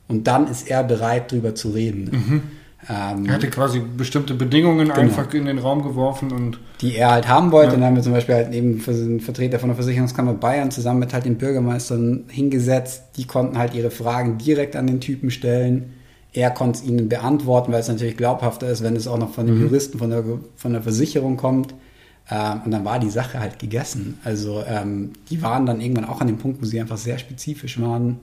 und 0.10 0.28
dann 0.28 0.48
ist 0.48 0.70
er 0.70 0.84
bereit, 0.84 1.32
drüber 1.32 1.56
zu 1.56 1.70
reden. 1.70 2.10
Mhm. 2.12 2.42
Ähm, 2.90 3.26
er 3.28 3.36
hatte 3.36 3.50
quasi 3.50 3.80
bestimmte 3.80 4.34
Bedingungen 4.34 4.90
genau. 4.90 5.00
einfach 5.00 5.34
in 5.34 5.46
den 5.46 5.58
Raum 5.58 5.84
geworfen 5.84 6.34
und. 6.34 6.60
Die 6.82 6.98
er 6.98 7.12
halt 7.12 7.30
haben 7.30 7.54
wollte. 7.54 7.70
Ja. 7.70 7.74
Und 7.76 7.80
dann 7.80 7.88
haben 7.88 7.96
wir 7.96 8.04
zum 8.04 8.12
Beispiel 8.12 8.36
halt 8.36 8.54
eben 8.54 8.84
einen 8.86 9.22
Vertreter 9.22 9.58
von 9.58 9.70
der 9.70 9.78
Versicherungskammer 9.78 10.34
Bayern 10.34 10.70
zusammen 10.70 11.00
mit 11.00 11.14
halt 11.14 11.24
den 11.24 11.38
Bürgermeistern 11.38 12.26
hingesetzt. 12.28 13.04
Die 13.16 13.26
konnten 13.26 13.58
halt 13.58 13.74
ihre 13.74 13.90
Fragen 13.90 14.38
direkt 14.38 14.76
an 14.76 14.88
den 14.88 15.00
Typen 15.00 15.32
stellen. 15.32 15.94
Er 16.34 16.52
konnte 16.52 16.80
es 16.80 16.86
ihnen 16.86 17.08
beantworten, 17.08 17.72
weil 17.72 17.80
es 17.80 17.88
natürlich 17.88 18.18
glaubhafter 18.18 18.68
ist, 18.68 18.84
wenn 18.84 18.98
es 18.98 19.08
auch 19.08 19.18
noch 19.18 19.34
von 19.34 19.46
den 19.46 19.56
mhm. 19.56 19.62
Juristen 19.62 19.98
von 19.98 20.10
der, 20.10 20.26
von 20.58 20.74
der 20.74 20.82
Versicherung 20.82 21.38
kommt. 21.38 21.74
Ähm, 22.30 22.62
und 22.66 22.72
dann 22.72 22.86
war 22.86 23.00
die 23.00 23.10
Sache 23.10 23.40
halt 23.40 23.60
gegessen. 23.60 24.20
Also 24.24 24.64
ähm, 24.68 25.14
die 25.30 25.42
waren 25.42 25.66
dann 25.66 25.82
irgendwann 25.82 26.06
auch 26.06 26.22
an 26.22 26.28
dem 26.28 26.38
Punkt, 26.38 26.62
wo 26.62 26.66
sie 26.66 26.80
einfach 26.80 26.98
sehr 26.98 27.18
spezifisch 27.18 27.80
waren. 27.80 28.20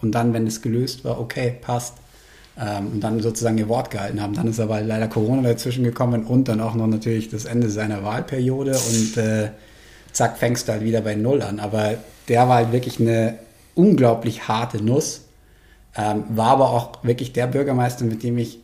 Und 0.00 0.12
dann, 0.12 0.32
wenn 0.32 0.46
es 0.46 0.62
gelöst 0.62 1.04
war, 1.04 1.20
okay, 1.20 1.54
passt 1.60 1.94
ähm, 2.58 2.88
und 2.88 3.00
dann 3.00 3.20
sozusagen 3.20 3.58
ihr 3.58 3.68
Wort 3.68 3.90
gehalten 3.90 4.20
haben. 4.20 4.34
Dann 4.34 4.48
ist 4.48 4.60
aber 4.60 4.80
leider 4.80 5.08
Corona 5.08 5.42
dazwischen 5.42 5.84
gekommen 5.84 6.24
und 6.24 6.48
dann 6.48 6.60
auch 6.60 6.74
noch 6.74 6.86
natürlich 6.86 7.30
das 7.30 7.44
Ende 7.44 7.70
seiner 7.70 8.04
Wahlperiode 8.04 8.72
und 8.72 9.16
äh, 9.16 9.50
zack, 10.12 10.38
fängst 10.38 10.68
du 10.68 10.72
halt 10.72 10.84
wieder 10.84 11.00
bei 11.00 11.14
Null 11.14 11.42
an. 11.42 11.60
Aber 11.60 11.94
der 12.28 12.48
war 12.48 12.56
halt 12.56 12.72
wirklich 12.72 13.00
eine 13.00 13.38
unglaublich 13.74 14.48
harte 14.48 14.82
Nuss, 14.82 15.22
ähm, 15.96 16.24
war 16.28 16.50
aber 16.50 16.70
auch 16.70 17.04
wirklich 17.04 17.32
der 17.32 17.46
Bürgermeister, 17.46 18.04
mit 18.04 18.22
dem 18.22 18.38
ich 18.38 18.60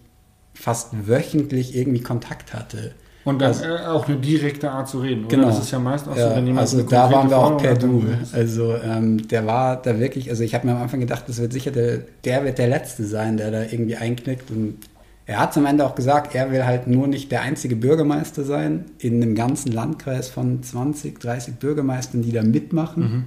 fast 0.55 1.07
wöchentlich 1.07 1.77
irgendwie 1.77 2.01
Kontakt 2.01 2.53
hatte. 2.53 2.93
Und 3.25 3.41
dann 3.41 3.49
also, 3.49 3.65
äh, 3.65 3.87
auch 3.87 4.09
eine 4.09 4.17
direkte 4.17 4.71
Art 4.71 4.89
zu 4.89 5.01
reden, 5.01 5.27
oder? 5.27 5.37
Genau. 5.37 5.49
Das 5.49 5.59
ist 5.59 5.71
ja 5.71 5.79
meist 5.79 6.09
auch 6.09 6.17
so, 6.17 6.31
wenn 6.35 6.47
jemand 6.47 6.61
Also 6.61 6.83
da 6.83 7.11
waren 7.11 7.29
wir 7.29 7.39
auch 7.39 7.59
per 7.59 7.75
Du. 7.75 8.05
Also 8.33 8.77
ähm, 8.77 9.29
der 9.29 9.47
war 9.47 9.77
da 9.83 9.99
wirklich, 9.99 10.31
also 10.31 10.43
ich 10.43 10.55
habe 10.55 10.67
mir 10.67 10.75
am 10.75 10.83
Anfang 10.83 11.01
gedacht, 11.01 11.25
das 11.27 11.39
wird 11.41 11.53
sicher 11.53 11.71
der, 11.71 11.99
der 12.25 12.45
wird 12.45 12.59
der 12.59 12.69
Letzte 12.69 13.05
sein, 13.05 13.37
der 13.37 13.51
da 13.51 13.63
irgendwie 13.63 13.97
einknickt. 13.97 14.51
Und 14.51 14.79
er 15.27 15.41
hat 15.41 15.57
am 15.59 15.67
Ende 15.67 15.85
auch 15.85 15.95
gesagt, 15.95 16.35
er 16.35 16.51
will 16.51 16.65
halt 16.65 16.87
nur 16.87 17.07
nicht 17.07 17.31
der 17.31 17.43
einzige 17.43 17.77
Bürgermeister 17.77 18.45
sein 18.45 18.87
in 18.99 19.23
einem 19.23 19.35
ganzen 19.35 19.73
Landkreis 19.73 20.31
von 20.31 20.63
20, 20.63 21.21
30 21.21 21.57
Bürgermeistern, 21.57 22.23
die 22.23 22.33
da 22.33 22.43
mitmachen. 22.43 23.03
Mhm. 23.03 23.25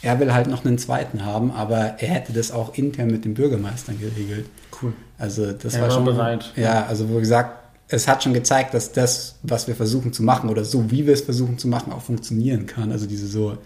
Er 0.00 0.18
will 0.18 0.32
halt 0.32 0.48
noch 0.48 0.64
einen 0.64 0.78
zweiten 0.78 1.24
haben, 1.24 1.52
aber 1.52 1.96
er 1.98 2.08
hätte 2.08 2.32
das 2.32 2.52
auch 2.52 2.74
intern 2.74 3.08
mit 3.08 3.24
den 3.24 3.34
Bürgermeistern 3.34 4.00
geregelt. 4.00 4.46
Cool. 4.82 4.94
Also 5.18 5.52
das 5.52 5.74
er 5.74 5.82
war, 5.82 5.88
war 5.88 5.94
schon 5.94 6.04
bereit. 6.06 6.52
Ja, 6.56 6.86
also 6.86 7.08
wo 7.08 7.18
gesagt, 7.18 7.61
es 7.92 8.08
hat 8.08 8.24
schon 8.24 8.32
gezeigt, 8.32 8.74
dass 8.74 8.92
das, 8.92 9.36
was 9.42 9.68
wir 9.68 9.74
versuchen 9.74 10.12
zu 10.12 10.22
machen 10.22 10.48
oder 10.48 10.64
so, 10.64 10.90
wie 10.90 11.06
wir 11.06 11.12
es 11.12 11.20
versuchen 11.20 11.58
zu 11.58 11.68
machen, 11.68 11.92
auch 11.92 12.00
funktionieren 12.00 12.66
kann. 12.66 12.90
Also 12.90 13.06
diese 13.06 13.26
so 13.26 13.58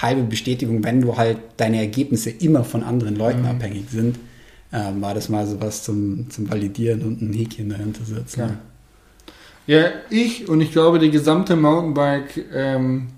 halbe 0.00 0.22
Bestätigung, 0.22 0.84
wenn 0.84 1.00
du 1.00 1.16
halt 1.16 1.38
deine 1.56 1.78
Ergebnisse 1.78 2.30
immer 2.30 2.64
von 2.64 2.82
anderen 2.82 3.16
Leuten 3.16 3.40
mhm. 3.40 3.48
abhängig 3.48 3.90
sind, 3.90 4.18
äh, 4.70 4.78
war 5.00 5.14
das 5.14 5.28
mal 5.28 5.46
so 5.46 5.60
was 5.60 5.82
zum, 5.82 6.30
zum 6.30 6.48
Validieren 6.50 7.02
und 7.02 7.20
ein 7.20 7.32
Häkchen 7.32 7.68
dahinter 7.68 8.04
setzen. 8.04 8.58
Ja. 9.66 9.80
ja, 9.80 9.88
ich 10.08 10.48
und 10.48 10.60
ich 10.60 10.72
glaube 10.72 10.98
die 10.98 11.10
gesamte 11.10 11.56
Mountainbike 11.56 12.44
ähm, 12.54 13.08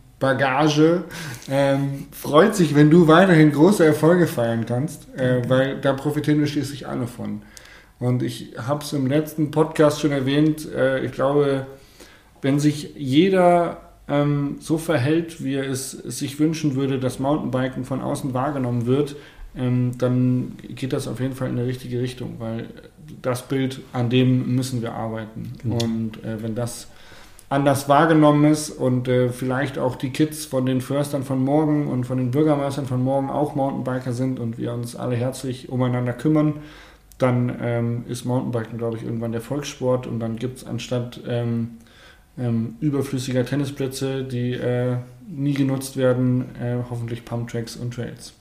ähm, 1.50 2.06
freut 2.10 2.56
sich, 2.56 2.74
wenn 2.74 2.90
du 2.90 3.06
weiterhin 3.08 3.52
große 3.52 3.84
Erfolge 3.84 4.26
feiern 4.26 4.64
kannst, 4.64 5.06
äh, 5.16 5.42
weil 5.48 5.78
da 5.82 5.92
profitieren 5.92 6.40
wir 6.40 6.46
schließlich 6.46 6.88
alle 6.88 7.06
von. 7.06 7.42
Und 8.04 8.22
ich 8.22 8.52
habe 8.58 8.84
es 8.84 8.92
im 8.92 9.06
letzten 9.06 9.50
Podcast 9.50 10.00
schon 10.00 10.12
erwähnt, 10.12 10.70
äh, 10.70 11.02
ich 11.04 11.12
glaube, 11.12 11.66
wenn 12.42 12.58
sich 12.58 12.92
jeder 12.96 13.80
ähm, 14.08 14.56
so 14.60 14.76
verhält, 14.76 15.42
wie 15.42 15.54
er 15.54 15.66
es, 15.66 15.92
sich 15.92 16.38
wünschen 16.38 16.74
würde, 16.74 16.98
dass 16.98 17.18
Mountainbiken 17.18 17.86
von 17.86 18.02
außen 18.02 18.34
wahrgenommen 18.34 18.84
wird, 18.84 19.16
ähm, 19.56 19.92
dann 19.96 20.52
geht 20.68 20.92
das 20.92 21.08
auf 21.08 21.18
jeden 21.18 21.34
Fall 21.34 21.48
in 21.48 21.56
die 21.56 21.62
richtige 21.62 21.98
Richtung, 21.98 22.34
weil 22.40 22.68
das 23.22 23.48
Bild, 23.48 23.80
an 23.94 24.10
dem 24.10 24.54
müssen 24.54 24.82
wir 24.82 24.92
arbeiten. 24.92 25.54
Genau. 25.62 25.82
Und 25.82 26.22
äh, 26.24 26.42
wenn 26.42 26.54
das 26.54 26.88
anders 27.48 27.88
wahrgenommen 27.88 28.44
ist 28.52 28.68
und 28.68 29.08
äh, 29.08 29.30
vielleicht 29.30 29.78
auch 29.78 29.96
die 29.96 30.10
Kids 30.10 30.44
von 30.44 30.66
den 30.66 30.82
Förstern 30.82 31.22
von 31.22 31.42
morgen 31.42 31.86
und 31.86 32.04
von 32.04 32.18
den 32.18 32.32
Bürgermeistern 32.32 32.84
von 32.84 33.02
morgen 33.02 33.30
auch 33.30 33.54
Mountainbiker 33.54 34.12
sind 34.12 34.38
und 34.38 34.58
wir 34.58 34.74
uns 34.74 34.94
alle 34.94 35.16
herzlich 35.16 35.70
umeinander 35.70 36.12
kümmern, 36.12 36.56
dann 37.18 37.56
ähm, 37.60 38.04
ist 38.08 38.24
Mountainbiken, 38.24 38.78
glaube 38.78 38.96
ich, 38.96 39.04
irgendwann 39.04 39.32
der 39.32 39.40
Volkssport 39.40 40.06
und 40.06 40.20
dann 40.20 40.36
gibt 40.36 40.58
es 40.58 40.64
anstatt 40.66 41.20
ähm, 41.26 41.78
ähm, 42.38 42.76
überflüssiger 42.80 43.46
Tennisplätze, 43.46 44.24
die 44.24 44.52
äh, 44.52 44.96
nie 45.28 45.54
genutzt 45.54 45.96
werden, 45.96 46.54
äh, 46.60 46.78
hoffentlich 46.90 47.24
Pumptracks 47.24 47.76
und 47.76 47.94
Trails. 47.94 48.32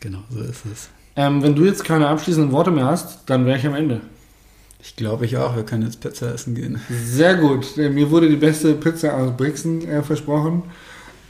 Genau, 0.00 0.20
so 0.30 0.40
ist 0.40 0.64
es. 0.66 0.90
Ähm, 1.16 1.42
wenn 1.42 1.54
du 1.54 1.64
jetzt 1.64 1.84
keine 1.84 2.08
abschließenden 2.08 2.52
Worte 2.52 2.70
mehr 2.70 2.86
hast, 2.86 3.28
dann 3.28 3.46
wäre 3.46 3.58
ich 3.58 3.66
am 3.66 3.74
Ende. 3.74 4.00
Ich 4.82 4.96
glaube 4.96 5.26
ich 5.26 5.36
auch, 5.36 5.56
wir 5.56 5.64
können 5.64 5.82
jetzt 5.82 6.00
Pizza 6.00 6.32
essen 6.32 6.54
gehen. 6.54 6.80
Sehr 6.88 7.36
gut. 7.36 7.76
Mir 7.76 8.10
wurde 8.10 8.28
die 8.28 8.36
beste 8.36 8.74
Pizza 8.74 9.14
aus 9.14 9.36
Brixen 9.36 9.86
äh, 9.86 10.02
versprochen. 10.02 10.62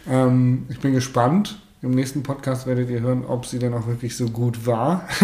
Ähm, 0.09 0.67
ich 0.69 0.79
bin 0.79 0.93
gespannt. 0.95 1.61
Im 1.83 1.93
nächsten 1.93 2.23
Podcast 2.23 2.67
werdet 2.67 2.91
ihr 2.91 3.01
hören, 3.01 3.25
ob 3.25 3.47
sie 3.47 3.59
denn 3.59 3.75
auch 3.75 3.87
wirklich 3.87 4.17
so 4.17 4.27
gut 4.27 4.67
war. 4.67 5.09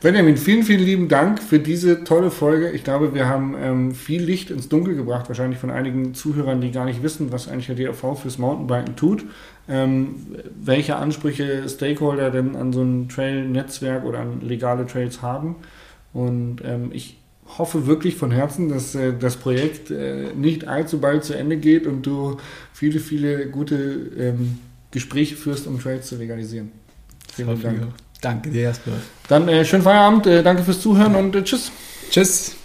Benjamin, 0.00 0.36
vielen, 0.36 0.62
vielen 0.62 0.84
lieben 0.84 1.08
Dank 1.08 1.42
für 1.42 1.58
diese 1.58 2.04
tolle 2.04 2.30
Folge. 2.30 2.70
Ich 2.70 2.84
glaube, 2.84 3.14
wir 3.14 3.26
haben 3.26 3.56
ähm, 3.60 3.94
viel 3.94 4.22
Licht 4.22 4.50
ins 4.50 4.68
Dunkel 4.68 4.94
gebracht, 4.94 5.28
wahrscheinlich 5.28 5.58
von 5.58 5.70
einigen 5.70 6.14
Zuhörern, 6.14 6.60
die 6.60 6.70
gar 6.70 6.84
nicht 6.84 7.02
wissen, 7.02 7.32
was 7.32 7.48
eigentlich 7.48 7.66
der 7.66 7.74
DRV 7.74 8.16
fürs 8.16 8.38
Mountainbiken 8.38 8.94
tut. 8.94 9.24
Ähm, 9.68 10.14
welche 10.54 10.94
Ansprüche 10.96 11.68
Stakeholder 11.68 12.30
denn 12.30 12.54
an 12.54 12.72
so 12.72 12.82
ein 12.82 13.08
Trail-Netzwerk 13.08 14.04
oder 14.04 14.20
an 14.20 14.40
legale 14.40 14.86
Trails 14.86 15.20
haben. 15.20 15.56
Und 16.12 16.58
ähm, 16.64 16.90
ich 16.92 17.18
hoffe 17.58 17.88
wirklich 17.88 18.14
von 18.14 18.30
Herzen, 18.30 18.68
dass 18.68 18.94
äh, 18.94 19.14
das 19.18 19.36
Projekt 19.36 19.90
äh, 19.90 20.32
nicht 20.34 20.68
allzu 20.68 21.00
bald 21.00 21.24
zu 21.24 21.36
Ende 21.36 21.56
geht 21.56 21.88
und 21.88 22.06
du 22.06 22.36
viele, 22.72 23.00
viele 23.00 23.48
gute 23.48 23.76
ähm, 24.16 24.58
Gespräche 24.92 25.34
führst, 25.34 25.66
um 25.66 25.80
Trails 25.80 26.06
zu 26.06 26.16
legalisieren. 26.16 26.70
Vielen 27.34 27.60
Dank. 27.60 27.88
Danke 28.20 28.50
dir, 28.50 28.62
Jasper. 28.62 28.92
Dann 29.28 29.48
äh, 29.48 29.64
schönen 29.64 29.82
Feierabend, 29.82 30.26
äh, 30.26 30.42
danke 30.42 30.62
fürs 30.62 30.80
Zuhören 30.80 31.14
und 31.14 31.36
äh, 31.36 31.44
tschüss. 31.44 31.70
Tschüss. 32.10 32.57